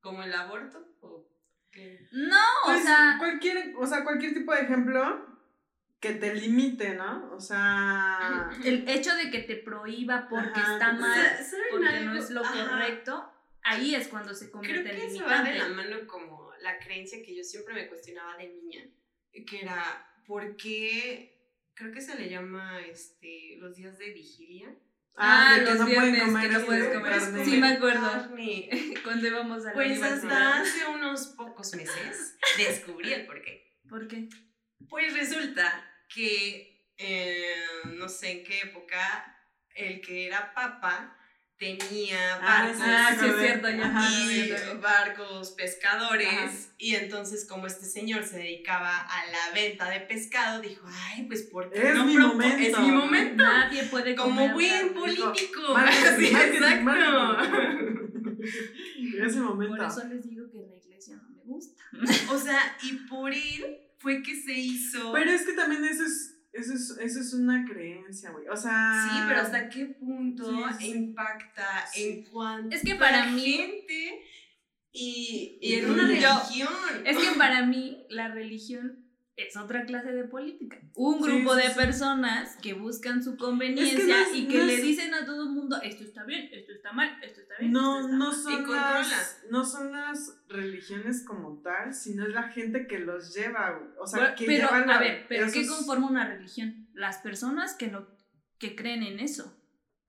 ¿Como 0.00 0.22
el 0.22 0.32
aborto? 0.32 0.86
¿O 1.00 1.26
qué? 1.70 2.08
No, 2.12 2.36
Pues, 2.66 2.80
o 2.80 2.82
sea... 2.84 3.16
cualquier, 3.18 3.74
o 3.76 3.86
sea, 3.86 4.04
cualquier 4.04 4.34
tipo 4.34 4.52
de 4.54 4.60
ejemplo 4.62 5.26
que 6.00 6.12
te 6.14 6.34
limite, 6.34 6.94
¿no? 6.94 7.32
O 7.34 7.40
sea, 7.40 8.50
El 8.64 8.88
hecho 8.88 9.14
de 9.16 9.30
que 9.30 9.40
te 9.40 9.56
prohíba 9.56 10.28
porque 10.28 10.60
Ajá. 10.60 10.72
está 10.74 10.92
mal, 10.92 11.20
Sa- 11.38 11.42
¿saben 11.44 11.64
porque 11.70 12.00
no 12.04 12.10
algo? 12.12 12.22
es 12.22 12.30
lo 12.30 12.44
Ajá. 12.44 12.70
correcto, 12.70 13.32
ahí 13.68 13.94
es 13.94 14.08
cuando 14.08 14.34
se 14.34 14.50
Creo 14.50 14.52
convierte 14.52 14.90
en 14.90 14.96
que 14.96 15.06
eso 15.06 15.24
va 15.24 15.42
de 15.42 15.58
la 15.58 15.68
mano 15.68 16.06
como 16.06 16.50
la 16.60 16.78
creencia 16.78 17.22
que 17.22 17.34
yo 17.34 17.44
siempre 17.44 17.74
me 17.74 17.86
cuestionaba 17.86 18.36
de 18.36 18.48
niña, 18.48 18.84
que 19.46 19.60
era, 19.60 20.12
¿por 20.26 20.56
qué? 20.56 21.34
Creo 21.74 21.92
que 21.92 22.00
se 22.00 22.16
le 22.16 22.28
llama 22.28 22.80
este, 22.80 23.56
los 23.58 23.76
días 23.76 23.98
de 23.98 24.10
vigilia. 24.10 24.74
Ah, 25.20 25.56
de 25.58 25.64
que 25.64 25.70
los 25.70 25.80
no 25.80 25.84
pueden 25.86 26.12
viernes 26.12 26.22
comer 26.22 26.48
que 26.48 26.58
no 26.58 26.66
puedes 26.66 26.88
comer. 26.94 27.12
carne. 27.12 27.44
Sí, 27.44 27.50
me 27.50 27.56
comer 27.58 27.76
acuerdo. 27.76 28.10
carne. 28.12 28.70
Cuando 29.04 29.26
íbamos 29.26 29.64
a 29.64 29.68
la 29.68 29.74
Pues 29.74 30.02
hasta 30.02 30.60
hace 30.60 30.86
unos 30.86 31.26
pocos 31.28 31.74
meses 31.74 32.36
descubrí 32.56 33.12
el 33.12 33.26
porqué. 33.26 33.80
¿Por 33.88 34.06
qué? 34.06 34.28
Pues 34.88 35.12
resulta 35.14 35.84
que 36.08 36.92
eh, 36.96 37.56
no 37.86 38.08
sé 38.08 38.30
en 38.30 38.44
qué 38.44 38.60
época 38.60 39.36
el 39.74 40.00
que 40.00 40.26
era 40.26 40.54
papa 40.54 41.17
tenía 41.58 42.38
barcos 42.38 42.80
Ah, 42.84 43.08
sí, 43.10 43.16
es 43.16 43.30
acordé. 43.30 43.46
cierto, 43.46 43.68
ya. 43.70 43.86
Ajá, 43.86 44.08
y 44.20 44.48
ya 44.48 44.56
también. 44.56 44.80
barcos 44.80 45.50
pescadores 45.52 46.28
Ajá. 46.28 46.52
y 46.78 46.94
entonces 46.94 47.46
como 47.48 47.66
este 47.66 47.84
señor 47.86 48.24
se 48.24 48.38
dedicaba 48.38 48.96
a 48.96 49.26
la 49.26 49.54
venta 49.54 49.90
de 49.90 50.00
pescado 50.00 50.60
dijo 50.60 50.86
ay 50.88 51.24
pues 51.24 51.42
porque 51.50 51.78
Es 51.88 51.94
no 51.94 52.04
mi 52.04 52.16
momento". 52.16 52.62
es 52.64 52.78
mi 52.78 52.90
momento 52.92 53.42
Nadie 53.42 53.82
puede 53.84 54.14
como 54.14 54.48
buen 54.54 54.94
político 54.94 55.60
Marketing, 55.74 56.26
Sí, 56.26 56.32
marketing, 56.32 56.84
marketing. 56.84 57.98
Ese 59.26 59.40
momento. 59.40 59.76
Por 59.76 59.84
eso 59.86 60.04
les 60.08 60.28
digo 60.28 60.48
que 60.50 60.58
la 60.58 60.76
iglesia 60.76 61.16
no 61.16 61.28
me 61.30 61.42
gusta. 61.42 61.82
o 62.30 62.38
sea 62.38 62.76
y 62.82 62.92
por 63.08 63.32
él 63.32 63.78
fue 63.98 64.22
que 64.22 64.40
se 64.40 64.52
hizo 64.52 65.12
Pero 65.12 65.30
es 65.32 65.42
que 65.44 65.52
también 65.54 65.84
eso 65.84 66.04
es, 66.04 66.36
eso 66.58 66.74
es, 66.74 66.96
eso 67.00 67.20
es 67.20 67.34
una 67.34 67.64
creencia, 67.64 68.30
güey. 68.30 68.48
O 68.48 68.56
sea. 68.56 69.08
Sí, 69.10 69.18
pero 69.28 69.40
¿hasta 69.40 69.68
qué 69.68 69.86
punto 69.86 70.44
Sí, 70.72 70.74
sí. 70.78 70.90
impacta 70.90 71.86
Sí. 71.92 72.02
en 72.04 72.24
cuanto 72.24 72.74
Es 72.76 72.82
que 72.82 72.94
para 72.94 73.26
mí- 73.30 73.40
gente 73.52 74.22
y, 74.92 75.58
y 75.60 75.74
en 75.74 75.90
una 75.90 76.02
yo- 76.02 76.08
religión? 76.08 76.68
Es 77.04 77.16
que 77.16 77.38
para 77.38 77.64
mí 77.66 78.06
la 78.10 78.28
religión 78.28 78.97
es 79.38 79.56
otra 79.56 79.84
clase 79.86 80.12
de 80.12 80.24
política. 80.24 80.78
Un 80.96 81.18
Sí, 81.22 81.30
grupo 81.30 81.54
sí, 81.54 81.62
de 81.62 81.68
sí. 81.68 81.74
personas 81.76 82.56
que 82.60 82.74
buscan 82.74 83.22
su 83.22 83.36
conveniencia 83.36 84.04
no 84.04 84.14
es- 84.16 84.34
y 84.34 84.48
que 84.48 84.58
no 84.58 84.64
le 84.64 84.74
es- 84.74 84.82
dicen 84.82 85.14
a 85.14 85.24
todo 85.24 85.44
el 85.44 85.50
mundo, 85.50 85.80
esto 85.82 86.02
está 86.02 86.24
bien, 86.24 86.48
esto 86.52 86.72
está 86.72 86.92
mal, 86.92 87.16
esto 87.22 87.40
está 87.42 87.54
bien. 87.60 87.70
No, 87.72 88.00
esto 88.00 88.06
está 88.08 88.18
no 88.18 88.26
mal". 88.26 88.34
son, 88.34 88.52
controla. 88.64 88.98
las, 88.98 89.44
no 89.50 89.64
son 89.64 89.92
las 89.92 90.42
religiones 90.48 91.24
como 91.24 91.62
tal, 91.62 91.94
sino 91.94 92.26
es 92.26 92.34
la 92.34 92.48
gente 92.50 92.86
que 92.88 92.98
los 92.98 93.32
lleva. 93.34 93.80
O 94.00 94.06
sea, 94.08 94.34
que 94.34 94.44
pero, 94.44 94.66
llevan 94.68 94.90
a 94.90 94.94
la- 94.94 94.98
ver, 95.00 95.26
pero 95.28 95.50
¿qué 95.52 95.60
esos- 95.60 95.76
conforma 95.76 96.08
una 96.10 96.26
religión? 96.26 96.88
Las 96.94 97.18
personas 97.18 97.74
que, 97.74 97.86
lo, 97.92 98.08
que 98.58 98.74
creen 98.74 99.04
en 99.04 99.20
eso. 99.20 99.54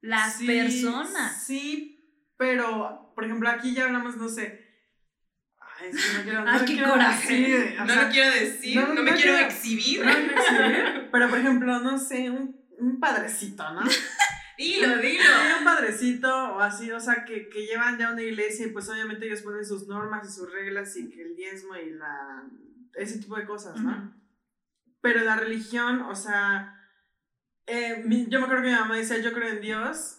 Las 0.01 0.37
Sí, 0.37 0.47
personas. 0.47 1.43
Sí, 1.45 2.31
pero, 2.37 3.11
por 3.15 3.25
ejemplo, 3.25 3.49
aquí 3.49 3.75
ya 3.75 3.85
hablamos, 3.85 4.17
no 4.17 4.27
sé. 4.29 4.68
Ay, 5.81 5.91
que 5.91 6.17
no 6.17 6.23
quiero. 6.23 6.43
Ay, 6.47 6.59
no 6.59 6.65
qué 6.65 6.73
quiero 6.73 6.89
coraje. 6.91 7.33
decir, 7.37 7.75
no 7.79 7.85
sea, 7.87 8.03
lo 8.03 8.09
quiero 8.11 8.31
decir, 8.31 8.75
no, 8.75 8.87
no, 8.87 8.93
no 8.95 9.03
me 9.03 9.11
quiero 9.13 9.21
quiero- 9.35 9.47
exhibir. 9.47 10.05
no 10.05 10.11
quiero 10.11 10.41
exhibir, 10.41 11.09
pero, 11.11 11.29
por 11.29 11.39
ejemplo, 11.39 11.79
no 11.79 11.97
sé, 11.97 12.29
un, 12.29 12.59
un 12.79 12.99
padrecito, 12.99 13.71
¿no? 13.73 13.81
Dilo, 14.57 14.97
dilo. 14.97 15.23
Sí, 15.23 15.53
un 15.59 15.63
padrecito 15.63 16.53
o 16.55 16.59
así, 16.59 16.91
o 16.91 16.99
sea, 16.99 17.23
que, 17.23 17.47
que 17.47 17.65
llevan 17.65 17.97
ya 17.97 18.11
una 18.11 18.21
iglesia 18.21 18.65
y 18.67 18.71
pues 18.71 18.89
obviamente 18.89 19.25
ellos 19.25 19.41
ponen 19.41 19.65
sus 19.65 19.87
normas 19.87 20.27
y 20.27 20.31
sus 20.33 20.51
reglas 20.51 20.97
y 20.97 21.09
que 21.09 21.21
el 21.21 21.35
diezmo 21.37 21.77
y 21.77 21.91
la... 21.91 22.43
ese 22.95 23.19
tipo 23.19 23.37
de 23.37 23.45
cosas, 23.45 23.79
¿no? 23.79 23.89
Ujú. 23.91 24.11
Pero 25.01 25.21
la 25.23 25.37
religión, 25.37 26.01
o 26.01 26.13
sea, 26.13 26.75
eh, 27.67 28.03
mi- 28.05 28.27
yo 28.27 28.39
me 28.39 28.45
acuerdo 28.47 28.63
que 28.63 28.69
mi 28.71 28.75
mamá 28.75 28.97
decía, 28.97 29.19
yo 29.19 29.31
creo 29.31 29.47
en 29.47 29.61
Dios, 29.61 30.18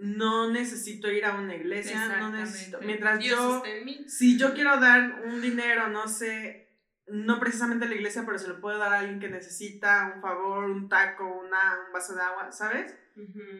no 0.00 0.50
necesito 0.50 1.10
ir 1.10 1.24
a 1.24 1.34
una 1.34 1.54
iglesia, 1.54 2.18
no 2.18 2.30
necesito... 2.30 2.80
Mientras 2.80 3.18
Dios 3.18 3.38
yo, 3.38 3.62
si 4.08 4.38
yo 4.38 4.54
quiero 4.54 4.80
dar 4.80 5.22
un 5.26 5.40
dinero, 5.40 5.88
no 5.88 6.08
sé, 6.08 6.68
no 7.06 7.38
precisamente 7.38 7.84
a 7.84 7.88
la 7.88 7.94
iglesia, 7.94 8.24
pero 8.24 8.38
se 8.38 8.48
lo 8.48 8.60
puedo 8.60 8.78
dar 8.78 8.92
a 8.92 8.98
alguien 9.00 9.20
que 9.20 9.28
necesita 9.28 10.12
un 10.14 10.22
favor, 10.22 10.70
un 10.70 10.88
taco, 10.88 11.24
una, 11.24 11.86
un 11.86 11.92
vaso 11.92 12.14
de 12.14 12.22
agua, 12.22 12.50
¿sabes? 12.52 12.94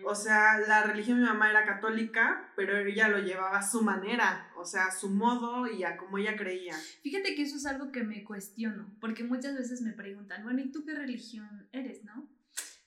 O 0.05 0.15
sea, 0.15 0.59
la 0.67 0.85
religión 0.85 1.19
de 1.19 1.25
mi 1.25 1.29
mamá 1.29 1.51
era 1.51 1.67
católica, 1.67 2.51
pero 2.57 2.79
ella 2.79 3.09
lo 3.09 3.19
llevaba 3.19 3.59
a 3.59 3.69
su 3.69 3.83
manera, 3.83 4.51
o 4.57 4.65
sea, 4.65 4.87
a 4.87 4.91
su 4.91 5.11
modo 5.11 5.67
y 5.67 5.85
a 5.85 5.99
como 5.99 6.17
ella 6.17 6.37
creía. 6.37 6.75
Fíjate 7.03 7.35
que 7.35 7.43
eso 7.43 7.57
es 7.57 7.67
algo 7.67 7.93
que 7.93 8.03
me 8.03 8.25
cuestiono, 8.25 8.91
porque 9.01 9.25
muchas 9.25 9.55
veces 9.57 9.83
me 9.83 9.93
preguntan, 9.93 10.45
bueno, 10.45 10.61
¿y 10.61 10.73
tú 10.73 10.87
qué 10.87 10.95
religión 10.95 11.69
eres, 11.73 12.03
no? 12.05 12.27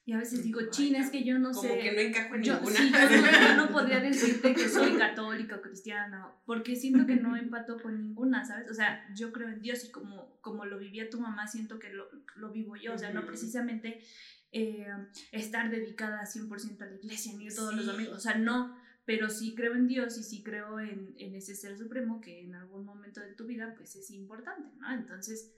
Y 0.06 0.12
a 0.12 0.18
veces 0.18 0.44
digo, 0.44 0.60
Ay, 0.60 0.68
chin, 0.70 0.96
es 0.96 1.10
que 1.10 1.24
yo 1.24 1.40
no 1.40 1.52
Como 1.52 1.62
sé. 1.62 1.80
que 1.80 1.92
no 1.94 2.00
encajo 2.02 2.36
en 2.36 2.44
yo, 2.44 2.56
ninguna. 2.56 2.76
sí, 2.76 2.92
yo, 2.92 3.22
no, 3.22 3.32
yo 3.48 3.56
no 3.56 3.72
podría 3.72 4.00
decirte 4.02 4.54
que 4.54 4.68
soy 4.68 4.98
católica 4.98 5.56
o 5.56 5.62
cristiana, 5.62 6.30
porque 6.46 6.76
siento 6.76 7.06
que 7.06 7.16
no 7.16 7.38
empato 7.38 7.82
con 7.82 7.98
ninguna, 7.98 8.44
¿sabes? 8.44 8.70
O 8.70 8.74
sea, 8.74 9.08
yo 9.16 9.32
creo 9.32 9.48
en 9.48 9.62
Dios 9.62 9.86
y 9.86 9.92
como, 9.92 10.38
como 10.42 10.66
lo 10.66 10.78
vivía 10.78 11.10
tu 11.10 11.22
mamá, 11.22 11.48
siento 11.48 11.80
que 11.80 11.90
lo, 11.94 12.10
lo 12.36 12.52
vivo 12.52 12.76
yo, 12.76 12.94
o 12.94 12.98
sea, 12.98 13.12
no 13.14 13.26
precisamente 13.26 14.02
eh, 14.52 14.88
estar 15.32 15.70
dedicada 15.72 16.24
100% 16.26 16.82
a 16.82 16.86
la 16.86 16.96
iglesia 16.96 17.34
ni 17.38 17.48
todos 17.48 17.74
los 17.74 17.86
domingos, 17.86 18.18
o 18.18 18.20
sea, 18.20 18.36
no, 18.38 18.78
pero 19.06 19.30
sí 19.30 19.56
creo 19.56 19.74
en 19.76 19.88
Dios 19.88 20.18
y 20.18 20.24
sí 20.24 20.44
creo 20.44 20.82
en, 20.82 21.14
en 21.18 21.34
ese 21.36 21.56
ser 21.56 21.78
supremo 21.78 22.20
que 22.20 22.42
en 22.42 22.56
algún 22.56 22.86
momento 22.86 23.22
de 23.22 23.34
tu 23.36 23.46
vida 23.46 23.74
pues 23.78 23.96
es 23.96 24.12
importante, 24.12 24.70
¿no? 24.80 24.94
Entonces, 24.94 25.54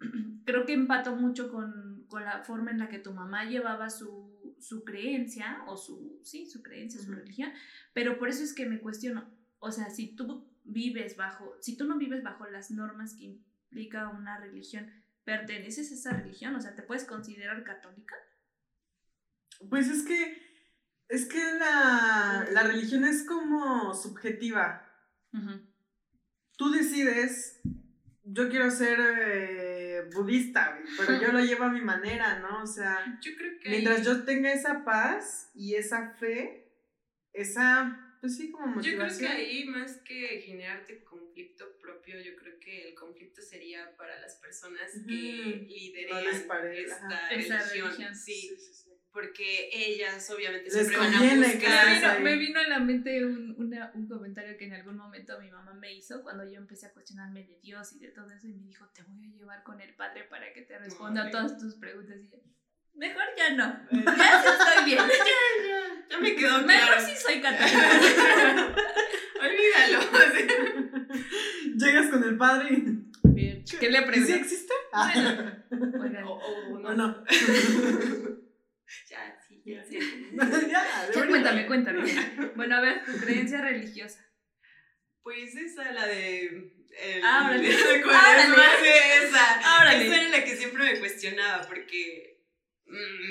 creo 0.44 0.64
que 0.64 0.72
empato 0.72 1.14
mucho 1.16 1.50
con, 1.50 2.04
con 2.08 2.24
la 2.24 2.42
forma 2.44 2.70
en 2.70 2.78
la 2.78 2.88
que 2.88 2.98
tu 2.98 3.12
mamá 3.12 3.44
llevaba 3.44 3.90
su, 3.90 4.56
su 4.60 4.84
creencia, 4.84 5.62
o 5.66 5.76
su, 5.76 6.20
sí, 6.22 6.46
su 6.46 6.62
creencia, 6.62 7.00
su 7.00 7.12
religión, 7.12 7.52
pero 7.92 8.18
por 8.18 8.28
eso 8.28 8.42
es 8.42 8.52
que 8.52 8.66
me 8.66 8.80
cuestiono, 8.80 9.28
o 9.58 9.70
sea, 9.70 9.90
si 9.90 10.14
tú 10.14 10.46
vives 10.64 11.16
bajo, 11.16 11.56
si 11.60 11.76
tú 11.76 11.84
no 11.84 11.98
vives 11.98 12.22
bajo 12.22 12.46
las 12.46 12.70
normas 12.70 13.14
que 13.14 13.24
implica 13.24 14.08
una 14.08 14.38
religión, 14.38 14.90
¿perteneces 15.24 15.90
a 15.90 15.94
esa 15.94 16.12
religión? 16.12 16.54
O 16.54 16.60
sea, 16.60 16.74
¿te 16.74 16.82
puedes 16.82 17.04
considerar 17.04 17.62
católica? 17.64 18.14
Pues 19.68 19.88
es 19.88 20.04
que, 20.04 20.42
es 21.08 21.26
que 21.26 21.42
la, 21.58 22.46
la 22.52 22.62
religión 22.62 23.04
es 23.04 23.24
como 23.24 23.94
subjetiva. 23.94 24.84
Tú 26.56 26.70
decides, 26.70 27.60
yo 28.24 28.48
quiero 28.48 28.70
ser 28.70 28.98
eh, 29.00 29.67
budista, 30.02 30.78
pero 30.96 31.20
yo 31.20 31.32
lo 31.32 31.40
llevo 31.40 31.64
a 31.64 31.70
mi 31.70 31.80
manera, 31.80 32.38
¿no? 32.40 32.62
O 32.62 32.66
sea, 32.66 33.18
Yo 33.20 33.32
creo 33.36 33.58
que 33.60 33.70
mientras 33.70 34.04
yo 34.04 34.24
tenga 34.24 34.52
esa 34.52 34.84
paz 34.84 35.50
y 35.54 35.74
esa 35.74 36.10
fe, 36.18 36.72
esa, 37.32 38.07
pues 38.20 38.36
sí, 38.36 38.50
como 38.50 38.66
Yo 38.66 38.72
creo 38.82 38.96
motivación. 38.98 39.30
que 39.30 39.36
ahí 39.36 39.64
más 39.64 39.96
que 39.98 40.40
generarte 40.40 41.02
conflicto 41.04 41.64
propio, 41.80 42.20
yo 42.20 42.36
creo 42.36 42.58
que 42.58 42.88
el 42.88 42.94
conflicto 42.94 43.40
sería 43.42 43.96
para 43.96 44.20
las 44.20 44.36
personas 44.36 44.90
que 45.06 45.54
Ujú. 45.64 45.64
lideran 45.66 46.24
No 46.24 46.30
les 46.30 46.40
parece, 46.42 46.82
esta 46.92 47.28
religión. 47.28 47.60
religión. 47.90 48.14
Sí, 48.16 48.32
Sí, 48.32 48.56
sí, 48.56 48.74
sí. 48.74 48.90
porque 49.12 49.68
ellas 49.72 50.30
obviamente 50.30 50.64
Les 50.64 50.72
siempre 50.74 50.96
van 50.98 51.14
a 51.14 51.20
Me 51.20 51.36
buscar. 51.36 51.58
que 51.58 51.94
vino, 51.94 52.20
me 52.20 52.36
vino 52.36 52.60
a 52.60 52.68
la 52.68 52.78
mente 52.78 53.24
un, 53.24 53.54
una- 53.58 53.90
un 53.94 54.06
comentario 54.06 54.56
que 54.56 54.66
en 54.66 54.74
algún 54.74 54.96
momento 54.96 55.40
mi 55.40 55.50
mamá 55.50 55.72
me 55.74 55.92
hizo 55.94 56.22
cuando 56.22 56.44
yo 56.44 56.58
empecé 56.58 56.86
a 56.86 56.92
cuestionarme 56.92 57.42
de 57.44 57.58
Dios 57.60 57.92
y 57.94 57.98
de 58.00 58.08
todo 58.08 58.30
eso 58.30 58.46
y 58.46 58.52
me 58.54 58.66
dijo, 58.66 58.86
te 58.94 59.02
voy 59.02 59.24
a 59.24 59.28
llevar 59.36 59.62
con 59.64 59.80
el 59.80 59.94
Padre 59.94 60.24
para 60.24 60.52
que 60.52 60.62
te 60.62 60.78
responda 60.78 61.24
a 61.26 61.30
todas 61.30 61.58
tus 61.58 61.74
preguntas. 61.76 62.16
Y 62.20 62.28
yo, 62.28 62.38
mejor 62.94 63.22
ya 63.36 63.50
no, 63.54 63.80
ya 63.90 64.42
sí 64.42 64.48
estoy 64.48 64.84
bien. 64.84 64.98
Ya, 66.08 66.16
ya 66.16 66.18
me 66.18 66.34
quedó 66.34 66.62
Mejor 66.62 66.86
claro. 66.94 67.06
sí 67.06 67.12
soy 67.16 67.40
católica. 67.40 68.74
Olvídalo. 69.40 70.00
Llegas 71.76 72.08
con 72.08 72.24
el 72.24 72.36
padre 72.38 72.68
y. 72.72 72.84
Bien, 73.24 73.64
¿Qué 73.78 73.90
le 73.90 73.98
¿Y 73.98 74.00
sí 74.00 74.06
preguntas? 74.06 74.36
existe? 74.40 74.72
Bueno, 74.90 76.02
oigan, 76.02 76.24
O- 76.24 76.38
o 76.38 76.74
¿O 76.74 76.94
no. 76.94 77.24
Ya, 79.10 79.38
sí, 79.46 79.62
ya 79.64 79.84
sé. 79.84 79.98
ya, 80.68 80.84
ya 81.14 81.26
cuéntame, 81.26 81.66
cuéntame. 81.66 82.00
Bueno, 82.56 82.76
a 82.76 82.80
ver, 82.80 83.04
tu 83.04 83.12
creencia 83.18 83.60
religiosa. 83.60 84.24
Pues 85.22 85.54
esa, 85.54 85.92
la 85.92 86.06
de. 86.06 86.72
El, 87.00 87.24
Ábrale. 87.24 87.68
¿Cuál 88.02 88.38
es 88.40 88.82
de 88.82 89.26
esa? 89.26 89.60
Esa 89.60 90.16
era 90.16 90.28
la 90.30 90.44
que 90.44 90.56
siempre 90.56 90.84
me 90.92 90.98
cuestionaba 90.98 91.66
porque 91.68 92.37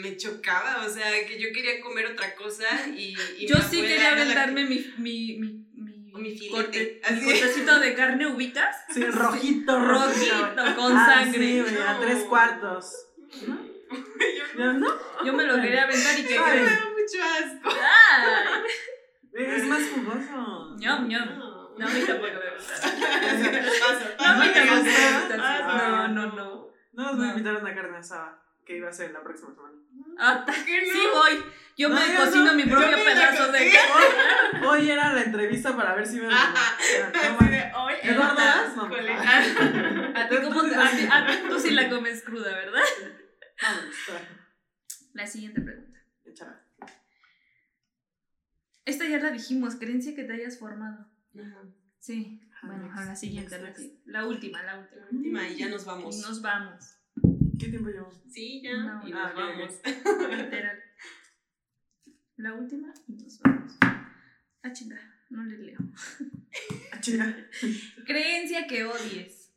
me 0.01 0.15
chocaba, 0.17 0.85
o 0.85 0.89
sea, 0.89 1.25
que 1.27 1.39
yo 1.39 1.49
quería 1.53 1.81
comer 1.81 2.07
otra 2.07 2.35
cosa 2.35 2.65
y. 2.95 3.15
y 3.37 3.47
Yo 3.47 3.55
mi 3.55 3.61
sí 3.63 3.81
quería 3.81 3.95
era 3.95 4.15
la 4.15 4.21
aventarme 4.21 4.65
mi, 4.65 4.93
mi, 4.97 5.37
mi, 5.37 5.65
mi, 5.73 6.11
Mi 6.21 6.37
filete, 6.37 6.51
corte- 6.51 7.01
mi 7.15 7.23
cortecito 7.25 7.79
de 7.79 7.93
carne, 7.95 8.27
¿ubicas? 8.27 8.75
Sí, 8.93 9.03
rojito, 9.05 9.79
Rojito, 9.79 10.75
con 10.75 10.95
Ah, 10.97 11.05
sangre. 11.23 11.39
Sí, 11.39 11.59
güey, 11.61 11.77
a 11.77 11.93
No. 11.93 11.99
tres 12.01 12.23
cuartos. 12.25 12.91
que- 13.31 13.45
Yo 14.57 14.63
¿Ya 14.63 14.73
no? 14.73 14.87
Yo 15.25 15.33
me 15.33 15.43
lo 15.43 15.55
quería 15.61 15.83
aventar 15.83 16.19
y 16.19 16.23
¿qué 16.23 16.37
Ay. 16.37 16.59
me 16.59 16.65
da 16.65 16.89
mucho 16.89 17.23
asco. 17.23 17.69
¡Ay! 17.79 18.61
Es 19.33 19.63
más 19.65 19.81
jugoso. 19.93 20.75
Ñom, 20.79 21.07
ñom. 21.07 21.37
No. 21.37 21.57
No, 21.77 21.85
a 21.87 21.89
mí 21.91 22.01
tampoco 22.01 22.31
me 22.33 22.55
gusta. 22.55 22.91
No, 24.19 24.25
a 24.25 24.33
mí 24.35 24.51
tampoco 24.53 24.83
me 24.83 24.89
gusta. 24.91 25.37
No, 25.37 26.07
no, 26.07 26.25
no. 26.35 26.67
No 26.93 27.03
nos 27.03 27.17
voy 27.17 27.25
a 27.25 27.27
No. 27.29 27.37
invitar 27.37 27.55
a 27.55 27.59
una 27.59 27.75
carne 27.75 27.97
asada 27.97 28.43
que 28.67 28.77
iba 28.77 28.89
a 28.89 28.93
ser 28.93 29.11
la 29.11 29.23
próxima 29.23 29.53
semana. 29.55 29.75
Ah, 30.19 30.43
ta- 30.45 30.53
¿Qué 30.65 30.85
no? 30.85 30.93
sí 30.93 30.99
voy. 31.13 31.43
Yo 31.77 31.89
No, 31.89 31.95
me 31.95 32.13
yo 32.13 32.19
cocino 32.25 32.45
no. 32.45 32.53
mi 32.55 32.63
propio 32.65 32.97
pedazo 32.97 33.51
de 33.51 33.71
carne. 33.71 34.61
Hoy 34.67 34.89
era 34.89 35.13
la 35.13 35.23
entrevista 35.23 35.75
para 35.75 35.95
ver 35.95 36.05
si 36.05 36.17
me. 36.19 36.27
Hoy 36.27 36.33
no. 36.33 36.39
con 38.89 38.93
el- 38.93 40.15
A 40.15 40.29
ti, 40.29 40.35
¿cómo 40.43 40.63
te- 40.67 40.75
a 40.75 40.91
ti- 40.91 41.07
a 41.09 41.27
ti- 41.27 41.47
tú 41.47 41.59
sí 41.59 41.71
la 41.71 41.89
comes 41.89 42.23
cruda, 42.23 42.55
¿verdad? 42.55 42.81
Está. 43.55 44.21
La 45.13 45.25
siguiente 45.27 45.61
pregunta. 45.61 45.99
Échala. 46.25 46.61
Esta 48.85 49.05
ya 49.05 49.17
la 49.19 49.31
dijimos, 49.31 49.75
creencia 49.75 50.15
que 50.15 50.23
te 50.23 50.33
hayas 50.33 50.57
formado. 50.59 51.07
Ajá. 51.39 51.63
Sí. 51.99 52.41
Bueno, 52.63 52.83
next, 52.83 52.97
a 52.97 53.05
la 53.05 53.15
siguiente, 53.15 53.59
la, 53.61 53.73
la 54.05 54.25
última, 54.25 54.63
la 54.63 54.79
última. 54.79 55.01
La 55.01 55.07
última 55.11 55.47
y 55.47 55.55
ya 55.57 55.69
nos 55.69 55.85
vamos. 55.85 56.17
Y 56.17 56.21
nos 56.21 56.41
vamos. 56.41 56.96
¿Qué 57.59 57.69
tiempo 57.69 57.89
llevamos? 57.89 58.15
Sí, 58.29 58.61
ya. 58.61 58.77
No. 58.77 59.07
y 59.07 59.11
Ah, 59.13 59.33
nos 59.33 59.35
vamos. 59.35 59.81
Literal. 60.37 60.83
La 62.37 62.53
última 62.53 62.93
y 63.07 63.13
nos 63.13 63.39
vamos. 63.39 63.77
Ah, 64.63 64.71
chinga, 64.71 64.99
no 65.29 65.43
le 65.45 65.57
leo. 65.57 65.79
Ah, 66.91 66.99
chinga. 66.99 67.35
Creencia 68.05 68.65
que 68.67 68.83
odies. 68.83 69.51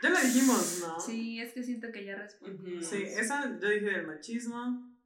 Ya 0.00 0.10
la 0.10 0.20
dijimos, 0.20 0.78
¿no? 0.80 1.00
Sí, 1.00 1.40
es 1.40 1.52
que 1.52 1.64
siento 1.64 1.90
que 1.90 2.04
ya 2.04 2.14
respondí. 2.14 2.74
Ujú. 2.74 2.82
Sí, 2.84 3.02
esa 3.02 3.58
yo 3.58 3.68
dije 3.68 3.86
del 3.86 4.06
machismo. 4.06 4.96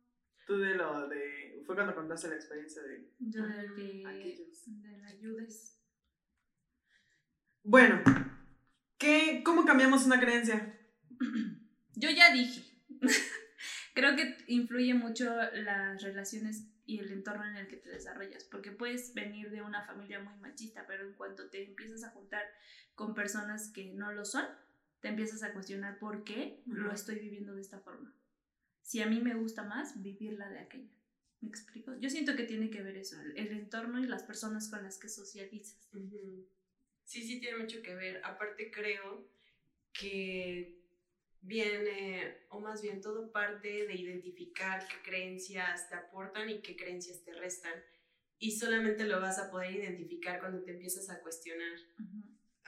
Tú 0.46 0.58
de 0.58 0.74
lo 0.74 1.08
de. 1.08 1.62
Fue 1.64 1.74
cuando 1.74 1.94
contaste 1.94 2.28
la 2.28 2.34
experiencia 2.34 2.82
de. 2.82 3.08
Yo 3.20 3.46
del 3.46 3.74
que. 3.74 4.04
Aquellos. 4.06 4.64
De 4.66 4.98
la 4.98 5.08
ayudes. 5.08 5.78
Bueno, 7.62 8.02
¿qué, 8.98 9.42
¿cómo 9.44 9.64
cambiamos 9.64 10.04
una 10.04 10.20
creencia? 10.20 10.78
Yo 11.94 12.10
ya 12.10 12.32
dije. 12.32 12.62
Creo 13.94 14.16
que 14.16 14.36
influye 14.46 14.94
mucho 14.94 15.30
las 15.52 16.02
relaciones 16.02 16.64
y 16.86 16.98
el 16.98 17.12
entorno 17.12 17.46
en 17.46 17.56
el 17.56 17.68
que 17.68 17.76
te 17.76 17.90
desarrollas, 17.90 18.44
porque 18.44 18.72
puedes 18.72 19.14
venir 19.14 19.50
de 19.50 19.62
una 19.62 19.82
familia 19.86 20.20
muy 20.20 20.34
machista, 20.40 20.86
pero 20.86 21.06
en 21.06 21.14
cuanto 21.14 21.48
te 21.48 21.62
empiezas 21.62 22.02
a 22.04 22.10
juntar 22.10 22.42
con 22.94 23.14
personas 23.14 23.70
que 23.70 23.92
no 23.92 24.12
lo 24.12 24.24
son, 24.24 24.46
te 25.00 25.08
empiezas 25.08 25.42
a 25.42 25.52
cuestionar 25.52 25.98
por 25.98 26.24
qué 26.24 26.62
lo 26.66 26.92
estoy 26.92 27.18
viviendo 27.18 27.54
de 27.54 27.60
esta 27.60 27.80
forma. 27.80 28.14
Si 28.82 29.00
a 29.00 29.06
mí 29.06 29.20
me 29.20 29.34
gusta 29.34 29.62
más 29.62 30.02
vivirla 30.02 30.48
de 30.48 30.58
aquella. 30.58 30.92
¿Me 31.40 31.48
explico? 31.48 31.96
Yo 31.98 32.08
siento 32.08 32.36
que 32.36 32.44
tiene 32.44 32.70
que 32.70 32.82
ver 32.82 32.96
eso, 32.96 33.20
el, 33.20 33.36
el 33.36 33.48
entorno 33.52 34.00
y 34.00 34.06
las 34.06 34.22
personas 34.22 34.68
con 34.68 34.82
las 34.82 34.98
que 34.98 35.08
socializas. 35.08 35.88
Sí, 37.04 37.22
sí, 37.22 37.40
tiene 37.40 37.58
mucho 37.58 37.82
que 37.82 37.94
ver. 37.94 38.20
Aparte 38.24 38.70
creo 38.70 39.28
que 39.92 40.81
viene, 41.42 42.38
o 42.48 42.60
más 42.60 42.80
bien 42.82 43.00
todo 43.00 43.30
parte 43.32 43.86
de 43.86 43.94
identificar 43.94 44.86
qué 44.88 44.96
creencias 45.02 45.88
te 45.88 45.96
aportan 45.96 46.48
y 46.48 46.62
qué 46.62 46.76
creencias 46.76 47.22
te 47.24 47.32
restan. 47.34 47.74
Y 48.38 48.52
solamente 48.52 49.04
lo 49.04 49.20
vas 49.20 49.38
a 49.38 49.50
poder 49.50 49.72
identificar 49.74 50.40
cuando 50.40 50.62
te 50.64 50.72
empiezas 50.72 51.10
a 51.10 51.20
cuestionar. 51.20 51.78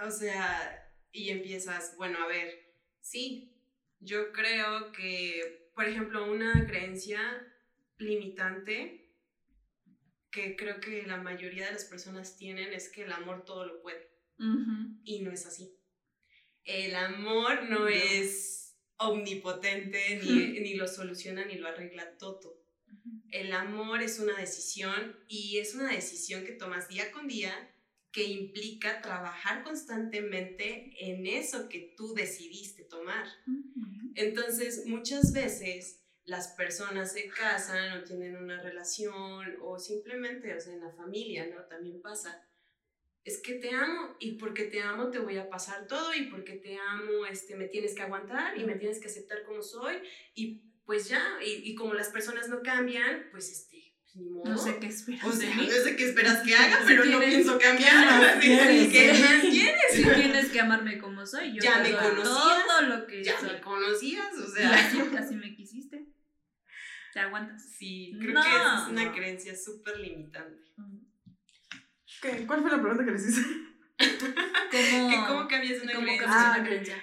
O 0.00 0.10
sea, 0.10 0.92
y 1.12 1.30
empiezas, 1.30 1.96
bueno, 1.96 2.18
a 2.22 2.26
ver, 2.26 2.74
sí, 3.00 3.56
yo 4.00 4.32
creo 4.32 4.92
que, 4.92 5.70
por 5.74 5.86
ejemplo, 5.86 6.30
una 6.30 6.66
creencia 6.66 7.20
limitante 7.98 9.00
que 10.30 10.56
creo 10.56 10.80
que 10.80 11.04
la 11.06 11.16
mayoría 11.16 11.66
de 11.66 11.72
las 11.72 11.84
personas 11.84 12.36
tienen 12.36 12.72
es 12.72 12.88
que 12.90 13.02
el 13.04 13.12
amor 13.12 13.44
todo 13.44 13.66
lo 13.66 13.80
puede. 13.82 14.10
Y 15.04 15.20
no 15.22 15.30
es 15.30 15.46
así. 15.46 15.78
El 16.64 16.94
amor 16.96 17.62
no, 17.64 17.80
No. 17.80 17.88
es 17.88 18.63
omnipotente, 19.08 20.20
ni, 20.22 20.60
ni 20.60 20.74
lo 20.74 20.88
soluciona, 20.88 21.44
ni 21.44 21.56
lo 21.56 21.68
arregla 21.68 22.16
todo. 22.18 22.62
El 23.30 23.52
amor 23.52 24.02
es 24.02 24.18
una 24.20 24.36
decisión 24.36 25.16
y 25.28 25.58
es 25.58 25.74
una 25.74 25.90
decisión 25.90 26.44
que 26.44 26.52
tomas 26.52 26.88
día 26.88 27.10
con 27.10 27.26
día 27.26 27.52
que 28.14 28.22
implica 28.22 29.02
trabajar 29.02 29.64
constantemente 29.64 30.94
en 31.00 31.26
eso 31.26 31.68
que 31.68 31.94
tú 31.96 32.14
decidiste 32.14 32.84
tomar. 32.84 33.26
Entonces, 34.14 34.86
muchas 34.86 35.32
veces 35.32 36.04
las 36.24 36.48
personas 36.48 37.12
se 37.12 37.26
casan 37.26 37.98
o 37.98 38.04
tienen 38.04 38.36
una 38.36 38.62
relación 38.62 39.56
o 39.60 39.78
simplemente, 39.80 40.54
o 40.54 40.60
sea, 40.60 40.74
en 40.74 40.80
la 40.80 40.92
familia, 40.92 41.46
¿no? 41.46 41.64
También 41.64 42.00
pasa. 42.00 42.40
Es 43.24 43.40
que 43.40 43.54
te 43.54 43.70
amo 43.70 44.16
y 44.20 44.32
porque 44.32 44.64
te 44.64 44.82
amo 44.82 45.08
te 45.10 45.18
voy 45.18 45.38
a 45.38 45.48
pasar 45.48 45.86
todo 45.86 46.12
y 46.14 46.26
porque 46.26 46.52
te 46.56 46.76
amo 46.78 47.24
este, 47.26 47.56
me 47.56 47.68
tienes 47.68 47.94
que 47.94 48.02
aguantar 48.02 48.58
y 48.58 48.64
me 48.64 48.74
tienes 48.76 49.00
que 49.00 49.06
aceptar 49.08 49.42
como 49.44 49.62
soy 49.62 49.96
y 50.34 50.60
pues 50.84 51.08
ya, 51.08 51.38
y, 51.42 51.70
y 51.70 51.74
como 51.74 51.94
las 51.94 52.10
personas 52.10 52.50
no 52.50 52.60
cambian, 52.62 53.28
pues 53.30 53.50
este, 53.50 53.96
pues 54.02 54.16
ni 54.16 54.28
modo. 54.28 54.44
No 54.50 54.58
sé 54.58 54.76
qué 54.78 54.88
esperas 54.88 55.24
O 55.24 55.32
sea, 55.32 55.54
no 55.56 55.62
sé 55.66 55.96
qué 55.96 56.04
esperas 56.04 56.42
que 56.42 56.54
haga, 56.54 56.80
Si 56.82 56.86
pero 56.86 57.04
no 57.06 57.10
quieres- 57.18 57.34
pienso 57.36 57.56
¿qué 57.58 57.64
cambiar. 57.64 57.94
más 58.20 58.36
quieres? 58.44 58.92
¿Qué 58.92 59.12
más 59.14 59.40
quieres? 59.40 59.92
Si 59.92 60.02
tienes 60.02 60.50
que 60.50 60.60
amarme 60.60 60.98
como 60.98 61.24
soy, 61.24 61.54
yo 61.54 61.62
Ya 61.62 61.78
me 61.78 61.92
conocías, 61.92 62.66
todo 62.66 62.82
lo 62.82 63.06
que 63.06 63.24
Ya 63.24 63.40
soy. 63.40 63.52
me 63.52 63.60
conocías, 63.62 64.34
o 64.36 64.46
sea. 64.50 64.74
así, 64.74 64.98
así 65.16 65.34
me 65.36 65.54
quisiste. 65.56 66.04
Te 67.14 67.20
aguantas. 67.20 67.64
Sí, 67.78 68.12
creo 68.20 68.34
No. 68.34 68.42
que 68.42 68.48
esa 68.50 68.82
es 68.82 68.88
una 68.90 69.10
creencia 69.14 69.56
súper 69.56 69.98
limitante. 70.00 70.62
¿Qué? 72.22 72.46
¿Cuál 72.46 72.62
fue 72.62 72.70
la 72.70 72.80
pregunta 72.80 73.04
que 73.04 73.10
les 73.12 73.28
hice? 73.28 73.42
¿Cómo, 73.98 75.10
¿Que 75.10 75.16
¿Cómo 75.28 75.48
cambias 75.48 75.82
una 75.82 75.92
cómo 75.92 76.04
creencia? 76.06 76.26
cambias 76.26 76.30
Ah, 76.30 76.50
una 76.54 76.58
ok. 76.62 76.66
creencia? 76.66 76.96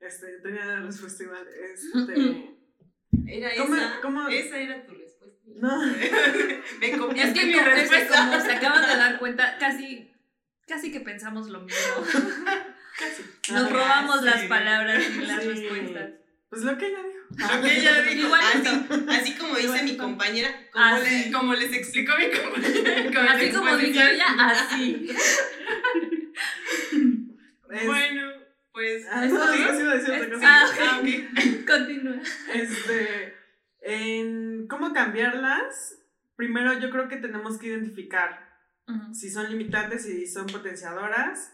Este, 0.00 0.26
tenía 0.42 0.64
la 0.64 0.80
respuesta 0.80 1.22
igual. 1.24 1.46
Este. 1.48 2.54
Era 3.26 3.50
¿Cómo- 3.56 3.74
esa, 3.76 4.00
cómo- 4.00 4.28
esa 4.28 4.58
era 4.58 4.86
tu 4.86 4.94
respuesta. 4.94 5.42
No. 5.56 5.82
Me 6.80 6.86
Es 6.86 6.90
que, 6.90 6.92
mi 6.92 6.98
como, 6.98 7.12
es 7.12 7.32
que 7.32 7.44
respuesta. 7.64 8.16
como 8.18 8.40
se 8.40 8.52
acaban 8.52 8.82
de 8.88 8.96
dar 8.96 9.18
cuenta, 9.18 9.58
casi, 9.58 10.10
casi 10.66 10.92
que 10.92 11.00
pensamos 11.00 11.48
lo 11.48 11.60
mismo. 11.62 11.94
Casi. 12.98 13.22
Nos 13.52 13.64
Ah, 13.64 13.68
robamos 13.70 14.20
sí. 14.20 14.24
las 14.26 14.42
palabras 14.44 15.04
y 15.10 15.20
las 15.26 15.42
Sí. 15.42 15.48
respuestas. 15.48 16.10
Pues 16.48 16.62
lo 16.62 16.78
que 16.78 16.86
ella 16.86 17.02
dijo. 17.02 17.17
Dijo. 17.30 18.26
Igualito. 18.26 18.70
Así, 18.70 19.06
así 19.10 19.34
como 19.36 19.56
dice 19.56 19.82
mi 19.82 19.96
compañera, 19.96 20.48
como, 20.72 20.84
Así. 20.84 21.24
le- 21.26 21.32
como 21.32 21.54
les 21.54 21.72
explicó 21.72 22.12
mi 22.18 22.30
compañera. 22.30 23.32
Así 23.34 23.50
como 23.50 23.76
dice 23.76 24.00
exposición. 24.00 24.08
ella, 24.08 24.26
así. 24.38 25.08
Es- 27.70 27.86
Bueno, 27.86 28.32
pues. 28.72 29.04
Ah, 29.10 29.26
no, 29.26 29.52
¿sí? 29.52 29.58
sí 29.58 29.80
iba 29.82 29.92
a 29.92 29.96
decir 29.96 30.14
otra 30.14 30.24
Sí, 30.24 30.32
cosa. 30.32 30.46
ah. 30.80 31.00
Continúa. 31.66 32.16
Este, 32.54 33.34
en 33.82 34.66
cómo 34.68 34.92
cambiarlas, 34.94 35.96
primero 36.36 36.78
yo 36.78 36.88
creo 36.90 37.08
que 37.08 37.16
tenemos 37.16 37.58
que 37.58 37.66
identificar 37.68 38.46
si 39.12 39.28
son 39.30 39.50
limitantes 39.50 40.06
y 40.08 40.26
son 40.26 40.46
potenciadoras, 40.46 41.52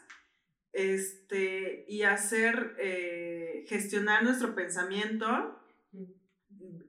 este, 0.72 1.84
y 1.88 2.02
hacer, 2.04 2.76
eh, 2.78 3.64
gestionar 3.68 4.22
nuestro 4.22 4.54
pensamiento 4.54 5.60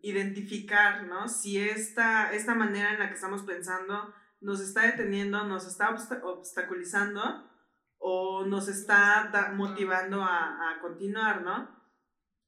identificar, 0.02 1.04
¿no? 1.08 1.28
Si 1.28 1.60
esta, 1.60 2.32
esta 2.34 2.56
manera 2.56 2.94
en 2.94 3.00
la 3.00 3.08
que 3.08 3.16
estamos 3.16 3.44
pensando 3.44 4.14
nos 4.40 4.62
está 4.62 4.84
deteniendo, 4.84 5.44
nos 5.46 5.66
está 5.66 5.90
obstaculizando 6.24 7.50
o 7.98 8.46
nos 8.46 8.68
está 8.68 9.32
motivando 9.56 10.22
a, 10.22 10.70
a, 10.70 10.80
continuar, 10.80 11.42
¿no? 11.42 11.76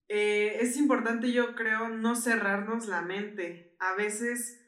Eh, 0.08 0.60
es 0.62 0.78
importante, 0.78 1.32
yo 1.32 1.56
creo, 1.56 1.90
no 1.90 2.16
cerrarnos 2.16 2.88
la 2.88 3.02
mente. 3.02 3.76
A 3.80 3.96
veces, 3.96 4.64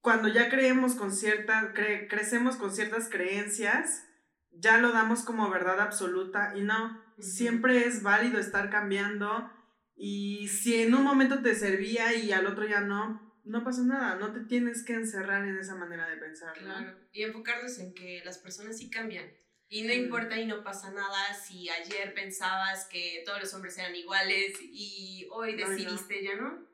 cuando 0.00 0.28
ya 0.28 0.50
creemos 0.50 0.94
con 0.94 1.12
cierta, 1.12 1.72
crecemos 1.72 2.56
con 2.56 2.70
ciertas 2.70 3.08
creencias, 3.08 4.06
ya 4.50 4.78
lo 4.78 4.92
damos 4.92 5.22
como 5.22 5.48
verdad 5.50 5.80
absoluta 5.80 6.52
y 6.54 6.62
no, 6.62 7.02
siempre 7.18 7.86
es 7.86 8.02
válido 8.02 8.38
estar 8.38 8.70
cambiando 8.70 9.50
y 9.96 10.48
si 10.48 10.82
en 10.82 10.94
un 10.94 11.04
momento 11.04 11.42
te 11.42 11.54
servía 11.54 12.14
y 12.14 12.32
al 12.32 12.46
otro 12.46 12.66
ya 12.66 12.80
no, 12.80 13.34
no 13.44 13.62
pasa 13.62 13.82
nada, 13.82 14.16
no 14.16 14.32
te 14.32 14.40
tienes 14.40 14.84
que 14.84 14.94
encerrar 14.94 15.46
en 15.46 15.56
esa 15.56 15.74
manera 15.74 16.08
de 16.08 16.16
pensar. 16.16 16.54
Claro, 16.54 16.96
y 17.12 17.22
enfocarnos 17.22 17.78
en 17.78 17.94
que 17.94 18.22
las 18.24 18.38
personas 18.38 18.78
sí 18.78 18.90
cambian. 18.90 19.30
Y 19.68 19.82
no 19.82 19.92
importa 19.92 20.38
y 20.38 20.46
no 20.46 20.62
pasa 20.62 20.90
nada 20.92 21.34
si 21.34 21.68
ayer 21.68 22.14
pensabas 22.14 22.86
que 22.86 23.22
todos 23.24 23.40
los 23.40 23.54
hombres 23.54 23.76
eran 23.78 23.96
iguales 23.96 24.56
y 24.62 25.26
hoy 25.32 25.56
decidiste 25.56 26.22
ya 26.22 26.36
no. 26.36 26.66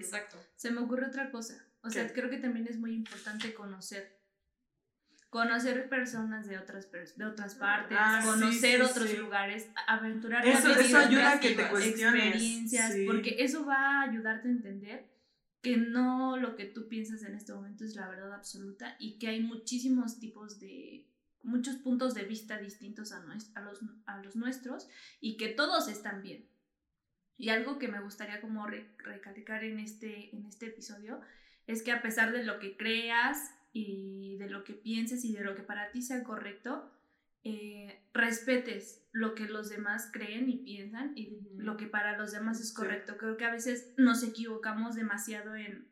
Exacto. 0.00 0.38
Se 0.56 0.70
me 0.70 0.80
ocurre 0.80 1.06
otra 1.06 1.30
cosa. 1.30 1.64
O 1.82 1.90
sea, 1.90 2.12
creo 2.12 2.28
que 2.28 2.38
también 2.38 2.66
es 2.66 2.78
muy 2.78 2.94
importante 2.94 3.54
conocer 3.54 4.17
conocer 5.30 5.88
personas 5.88 6.46
de 6.48 6.58
otras 6.58 6.88
de 6.90 7.24
otras 7.24 7.54
partes, 7.54 7.98
ah, 8.00 8.22
conocer 8.24 8.82
otros 8.82 9.18
lugares, 9.18 9.68
aventurar 9.86 10.46
eso, 10.46 10.70
eso 10.70 10.98
ayuda 10.98 11.32
a 11.32 11.40
que 11.40 11.50
te 11.50 11.62
experiencias, 11.62 12.94
porque 13.06 13.36
eso 13.38 13.66
va 13.66 13.76
a 13.76 14.02
ayudarte 14.02 14.48
a 14.48 14.52
entender 14.52 15.18
que 15.60 15.76
no 15.76 16.36
lo 16.36 16.56
que 16.56 16.64
tú 16.64 16.88
piensas 16.88 17.22
en 17.24 17.34
este 17.34 17.52
momento 17.52 17.84
es 17.84 17.96
la 17.96 18.08
verdad 18.08 18.32
absoluta 18.32 18.96
y 18.98 19.18
que 19.18 19.28
hay 19.28 19.40
muchísimos 19.40 20.18
tipos 20.18 20.60
de 20.60 21.06
muchos 21.42 21.76
puntos 21.76 22.14
de 22.14 22.24
vista 22.24 22.58
distintos 22.58 23.12
a, 23.12 23.22
a, 23.54 23.60
los, 23.60 23.80
a 24.06 24.22
los 24.22 24.36
nuestros 24.36 24.88
y 25.20 25.36
que 25.36 25.48
todos 25.48 25.88
están 25.88 26.22
bien. 26.22 26.48
Y 27.36 27.50
algo 27.50 27.78
que 27.78 27.88
me 27.88 28.00
gustaría 28.00 28.40
como 28.40 28.66
recalcar 28.66 29.62
en 29.62 29.78
este, 29.78 30.34
en 30.34 30.46
este 30.46 30.66
episodio 30.66 31.20
es 31.66 31.82
que 31.82 31.92
a 31.92 32.02
pesar 32.02 32.32
de 32.32 32.44
lo 32.44 32.58
que 32.58 32.76
creas 32.76 33.54
y 33.78 34.36
de 34.38 34.48
lo 34.48 34.64
que 34.64 34.74
pienses 34.74 35.24
y 35.24 35.32
de 35.32 35.44
lo 35.44 35.54
que 35.54 35.62
para 35.62 35.90
ti 35.90 36.02
sea 36.02 36.24
correcto, 36.24 36.90
eh, 37.44 38.02
respetes 38.12 39.06
lo 39.12 39.34
que 39.34 39.46
los 39.46 39.68
demás 39.68 40.10
creen 40.12 40.50
y 40.50 40.56
piensan 40.56 41.12
y 41.16 41.38
lo 41.56 41.76
que 41.76 41.86
para 41.86 42.18
los 42.18 42.32
demás 42.32 42.60
es 42.60 42.72
correcto. 42.72 43.16
Creo 43.16 43.36
que 43.36 43.44
a 43.44 43.52
veces 43.52 43.94
nos 43.96 44.22
equivocamos 44.22 44.96
demasiado 44.96 45.54
en... 45.54 45.86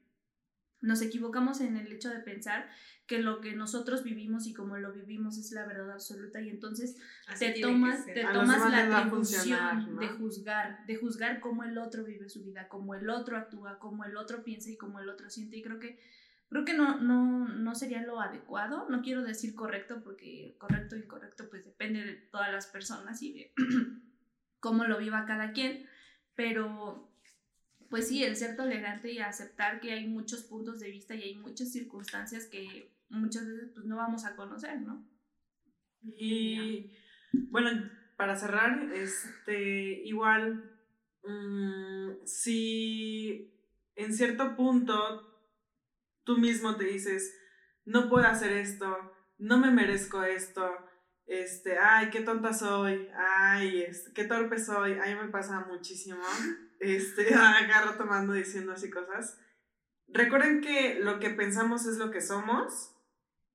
Nos 0.80 1.01
equivocamos 1.01 1.61
en 1.61 1.76
el 1.76 1.91
hecho 1.91 2.11
de 2.11 2.20
pensar 2.20 2.68
que 3.07 3.20
lo 3.20 3.41
que 3.41 3.55
nosotros 3.55 4.03
vivimos 4.03 4.47
y 4.47 4.53
como 4.53 4.76
lo 4.76 4.93
vivimos 4.93 5.39
es 5.39 5.53
la 5.53 5.64
verdad 5.64 5.93
absoluta 5.93 6.41
y 6.41 6.51
entonces 6.51 6.97
te 7.39 7.61
tomas, 7.61 8.05
te 8.05 8.24
tomas 8.24 8.70
la 8.70 8.99
atribución 8.99 9.97
de 9.99 10.09
juzgar, 10.09 10.84
de 10.87 10.97
juzgar 10.97 11.41
cómo 11.41 11.64
el 11.64 11.78
otro 11.78 12.05
vive 12.05 12.28
su 12.28 12.43
vida, 12.43 12.68
cómo 12.68 12.95
el 12.95 13.09
otro 13.09 13.37
actúa, 13.37 13.78
cómo 13.78 14.05
el 14.05 14.16
otro 14.16 14.45
piensa 14.45 14.70
y 14.70 14.76
cómo 14.76 15.01
el 15.01 15.09
otro 15.09 15.30
siente 15.30 15.57
y 15.57 15.62
creo 15.62 15.78
que 15.78 15.99
creo 16.49 16.64
que 16.64 16.74
no, 16.74 17.01
no, 17.01 17.49
no 17.49 17.74
sería 17.74 18.03
lo 18.03 18.20
adecuado. 18.20 18.88
No 18.88 19.03
quiero 19.03 19.22
decir 19.22 19.55
correcto 19.55 20.03
porque 20.03 20.57
correcto 20.59 20.94
e 20.94 21.01
incorrecto 21.01 21.49
pues 21.51 21.64
depende 21.64 22.05
de 22.05 22.14
todas 22.14 22.53
las 22.53 22.66
personas 22.66 23.22
y 23.22 23.32
de 23.32 23.53
cómo 24.61 24.84
lo 24.84 24.99
viva 24.99 25.26
cada 25.26 25.53
quien. 25.53 25.86
Pero 26.34 27.11
pues 27.88 28.09
sí, 28.09 28.24
el 28.24 28.36
ser 28.36 28.57
tolerante 28.57 29.12
y 29.12 29.18
aceptar 29.18 29.80
que 29.80 29.92
hay 29.92 30.07
muchos 30.07 30.42
puntos 30.42 30.80
de 30.80 30.90
vista 30.90 31.14
y 31.14 31.22
hay 31.22 31.34
muchas 31.36 31.72
circunstancias 31.72 32.47
que 32.47 32.90
muchas 33.09 33.47
veces 33.47 33.70
pues 33.74 33.86
no 33.86 33.97
vamos 33.97 34.24
a 34.24 34.34
conocer, 34.36 34.80
¿no? 34.80 35.07
Y 36.03 36.92
bueno, 37.51 37.70
para 38.16 38.36
cerrar, 38.36 38.90
este, 38.92 40.03
igual, 40.05 40.78
mm, 41.24 42.24
si 42.24 43.53
en 43.94 44.12
cierto 44.12 44.57
punto 44.57 45.36
tú 46.27 46.37
mismo 46.37 46.77
te 46.77 46.85
dices, 46.85 47.35
no 47.87 48.11
puedo 48.11 48.27
hacer 48.27 48.53
esto, 48.53 48.95
no 49.39 49.57
me 49.57 49.70
merezco 49.70 50.24
esto, 50.24 50.68
este, 51.27 51.79
ay, 51.79 52.11
qué 52.11 52.20
tonta 52.20 52.53
soy, 52.53 53.09
ay, 53.16 53.83
este, 53.83 54.12
qué 54.12 54.24
torpe 54.24 54.59
soy, 54.59 54.95
a 54.95 55.07
mí 55.07 55.14
me 55.14 55.29
pasa 55.29 55.61
muchísimo, 55.61 56.20
este, 56.81 57.33
agarro 57.35 57.97
tomando 57.97 58.35
diciendo 58.35 58.72
así 58.72 58.91
cosas. 58.91 59.39
Recuerden 60.09 60.61
que 60.61 61.01
lo 61.01 61.18
que 61.18 61.31
pensamos 61.31 61.87
es 61.87 61.97
lo 61.97 62.11
que 62.11 62.20
somos 62.20 62.93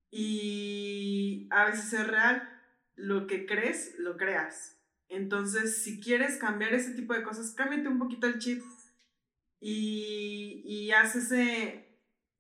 y 0.10 1.48
a 1.52 1.66
veces 1.66 1.94
es 1.94 2.08
real, 2.08 2.50
lo 2.96 3.28
que 3.28 3.46
crees, 3.46 3.96
lo 4.00 4.18
creas. 4.18 4.78
Entonces, 5.08 5.84
si 5.84 6.00
quieres 6.00 6.38
cambiar 6.38 6.74
ese 6.74 6.94
tipo 6.94 7.14
de 7.14 7.24
cosas, 7.24 7.52
cámbiate 7.52 7.88
un 7.88 8.00
poquito 8.00 8.28
el 8.28 8.40
chip 8.40 8.62
y, 9.60 10.62
y 10.66 10.92
haz 10.92 11.16
ese 11.16 11.91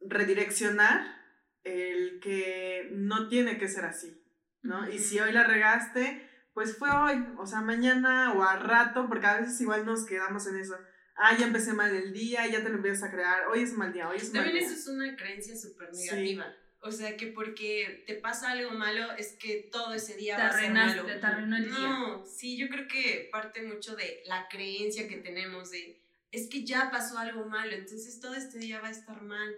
redireccionar 0.08 1.20
el 1.64 2.20
que 2.22 2.90
no 2.92 3.28
tiene 3.28 3.58
que 3.58 3.68
ser 3.68 3.86
así, 3.86 4.22
¿no? 4.62 4.90
Y 4.90 5.00
si 5.00 5.20
hoy 5.20 5.32
la 5.32 5.44
regaste, 5.44 6.28
pues 6.54 6.78
fue 6.78 6.90
hoy, 6.90 7.26
o 7.38 7.46
sea, 7.46 7.62
mañana 7.62 8.34
o 8.34 8.44
a 8.44 8.58
rato, 8.58 9.08
porque 9.08 9.28
a 9.28 9.40
veces 9.40 9.60
igual 9.62 9.86
nos 9.86 10.06
quedamos 10.06 10.48
en 10.48 10.58
eso. 10.58 10.76
Ah, 11.16 11.38
ya 11.38 11.46
empecé 11.46 11.74
mal 11.74 11.96
el 11.96 12.14
día, 12.14 12.48
ya 12.48 12.64
te 12.64 12.70
lo 12.70 12.76
empiezas 12.76 13.04
a 13.04 13.12
crear, 13.12 13.48
hoy 13.48 13.62
es 13.62 13.74
mal 13.74 13.94
día, 13.94 14.10
hoy 14.10 14.18
es 14.18 14.34
mal 14.34 14.44
También 14.44 14.64
eso 14.64 14.74
es 14.74 14.88
una 14.88 15.16
creencia 15.16 15.56
súper 15.56 15.92
negativa. 15.94 16.46
O 16.84 16.92
sea, 16.92 17.16
que 17.16 17.28
porque 17.28 18.04
te 18.08 18.16
pasa 18.16 18.52
algo 18.52 18.72
malo 18.72 19.12
es 19.16 19.38
que 19.40 19.70
todo 19.72 19.94
ese 19.94 20.16
día 20.16 20.38
va 20.38 20.48
a 20.48 20.60
ser 20.60 20.72
malo. 20.72 21.06
Te 21.06 21.24
arruinó 21.24 21.58
el 21.58 21.66
día. 21.66 21.78
No, 21.78 22.26
sí, 22.26 22.58
yo 22.58 22.70
creo 22.70 22.88
que 22.88 23.30
parte 23.32 23.62
mucho 23.62 23.96
de 23.96 24.24
la 24.26 24.48
creencia 24.50 25.08
que 25.08 25.18
tenemos 25.18 25.70
de, 25.70 26.02
es 26.32 26.50
que 26.50 26.66
ya 26.66 26.90
pasó 26.90 27.20
algo 27.20 27.46
malo, 27.46 27.74
entonces 27.74 28.20
todo 28.20 28.34
este 28.34 28.58
día 28.58 28.82
va 28.82 28.88
a 28.88 28.92
estar 28.92 29.22
mal. 29.22 29.54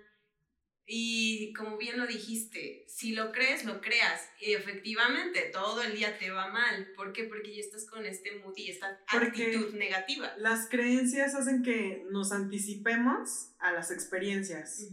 Y 0.85 1.53
como 1.53 1.77
bien 1.77 1.97
lo 1.97 2.05
dijiste, 2.05 2.85
si 2.87 3.13
lo 3.13 3.31
crees, 3.31 3.63
lo 3.63 3.79
creas. 3.79 4.21
Y 4.41 4.53
efectivamente, 4.53 5.49
todo 5.53 5.81
el 5.81 5.95
día 5.95 6.17
te 6.17 6.29
va 6.31 6.49
mal. 6.49 6.91
¿Por 6.95 7.13
qué? 7.13 7.23
Porque 7.23 7.55
ya 7.55 7.61
estás 7.61 7.85
con 7.85 8.05
este 8.05 8.35
mood 8.39 8.53
y 8.57 8.69
esta 8.69 8.99
actitud 9.07 9.73
negativa. 9.75 10.33
Las 10.37 10.67
creencias 10.69 11.35
hacen 11.35 11.63
que 11.63 12.03
nos 12.09 12.31
anticipemos 12.31 13.51
a 13.59 13.71
las 13.71 13.91
experiencias. 13.91 14.89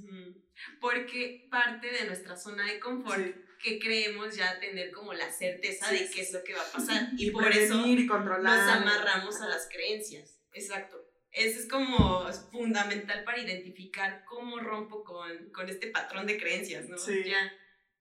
Porque 0.80 1.48
parte 1.50 1.90
de 1.90 2.06
nuestra 2.06 2.36
zona 2.36 2.66
de 2.66 2.78
confort 2.78 3.34
que 3.62 3.78
creemos 3.78 4.36
ya 4.36 4.58
tener 4.58 4.90
como 4.90 5.12
la 5.12 5.30
certeza 5.30 5.90
de 5.90 6.08
qué 6.08 6.22
es 6.22 6.32
lo 6.32 6.42
que 6.42 6.54
va 6.54 6.62
a 6.62 6.72
pasar. 6.72 7.08
y, 7.16 7.30
por 7.30 7.50
eso 7.50 7.86
y 7.86 8.06
nos 8.06 8.46
amarramos 8.46 9.40
a 9.40 9.48
las 9.48 9.68
creencias. 9.68 10.40
Exacto. 10.52 10.99
Eso 11.32 11.60
es 11.60 11.68
como 11.68 12.30
fundamental 12.50 13.22
para 13.24 13.40
identificar 13.40 14.24
cómo 14.24 14.58
rompo 14.58 15.04
con, 15.04 15.50
con 15.50 15.68
este 15.68 15.88
patrón 15.88 16.26
de 16.26 16.38
creencias, 16.38 16.88
¿no? 16.88 16.98
Sí. 16.98 17.22
Ya. 17.24 17.52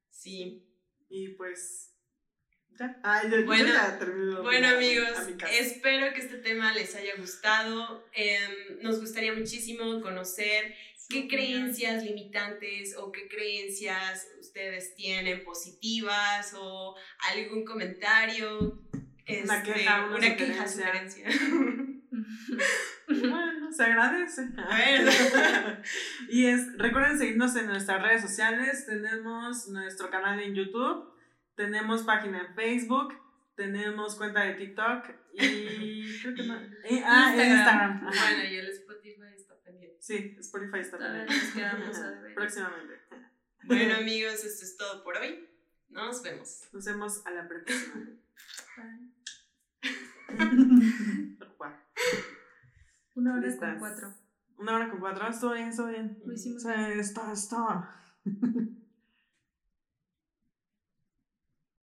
Sí. 0.10 0.66
Y 1.10 1.30
pues. 1.30 1.86
Ya. 2.80 2.98
bueno, 3.46 3.74
bueno 4.42 4.68
amigos, 4.70 5.10
espero 5.52 6.14
que 6.14 6.22
este 6.22 6.38
tema 6.38 6.74
les 6.74 6.96
haya 6.96 7.14
gustado. 7.18 8.08
Em, 8.14 8.80
nos 8.82 9.02
gustaría 9.02 9.34
muchísimo 9.34 10.00
conocer 10.02 10.74
qué 11.10 11.28
creencias 11.28 12.04
limitantes 12.04 12.96
o 12.96 13.12
qué 13.12 13.28
creencias 13.28 14.28
ustedes 14.40 14.96
tienen 14.96 15.44
positivas 15.44 16.54
o 16.56 16.96
algún 17.32 17.66
comentario. 17.66 18.82
Una 19.44 19.62
queja, 19.62 20.06
una, 20.06 20.16
una 20.16 20.36
queja, 20.38 20.68
sugerencia. 20.68 21.28
Bueno, 23.10 23.72
se 23.72 23.84
agradece. 23.84 24.50
y 26.30 26.46
es, 26.46 26.78
recuerden 26.78 27.18
seguirnos 27.18 27.56
en 27.56 27.66
nuestras 27.66 28.04
redes 28.04 28.22
sociales. 28.22 28.86
Tenemos 28.86 29.68
nuestro 29.70 30.12
canal 30.12 30.40
en 30.40 30.54
YouTube, 30.54 31.12
tenemos 31.56 32.04
página 32.04 32.40
en 32.42 32.54
Facebook, 32.54 33.16
tenemos 33.56 34.16
cuenta 34.16 34.42
de 34.44 34.54
TikTok 34.54 35.10
y 35.34 36.22
creo 36.22 36.36
que 36.36 36.44
más. 36.44 36.62
ah, 37.04 37.34
Instagram. 37.36 38.02
Bueno, 38.02 38.44
y 38.48 38.56
el 38.58 38.70
Spotify 38.70 39.34
está 39.36 39.56
pendiente. 39.64 39.98
Sí, 40.00 40.36
Spotify 40.40 40.80
está 40.80 40.98
pendiente. 41.00 41.34
Próximamente. 42.36 43.00
Bueno, 43.64 43.96
amigos, 44.00 44.46
esto 44.46 44.66
es 44.66 44.78
todo 44.78 45.04
por 45.04 45.18
hoy. 45.18 45.50
Nos 45.90 46.22
vemos. 46.22 46.70
Nos 46.72 46.86
vemos 46.86 47.26
a 47.26 47.32
la 47.32 47.48
próxima. 47.48 48.06
Una 53.16 53.36
hora 53.36 53.58
con 53.58 53.80
cuatro. 53.80 54.14
Una 54.58 54.76
hora 54.76 54.90
con 54.90 55.00
cuatro. 55.00 55.28
Estoy 55.28 55.58
bien, 55.58 55.70
estoy 55.70 55.92
bien. 55.92 56.20
Lo 56.26 56.34
hicimos. 56.34 56.64
Sí, 56.64 56.70
está, 57.00 57.32
está. 57.32 57.90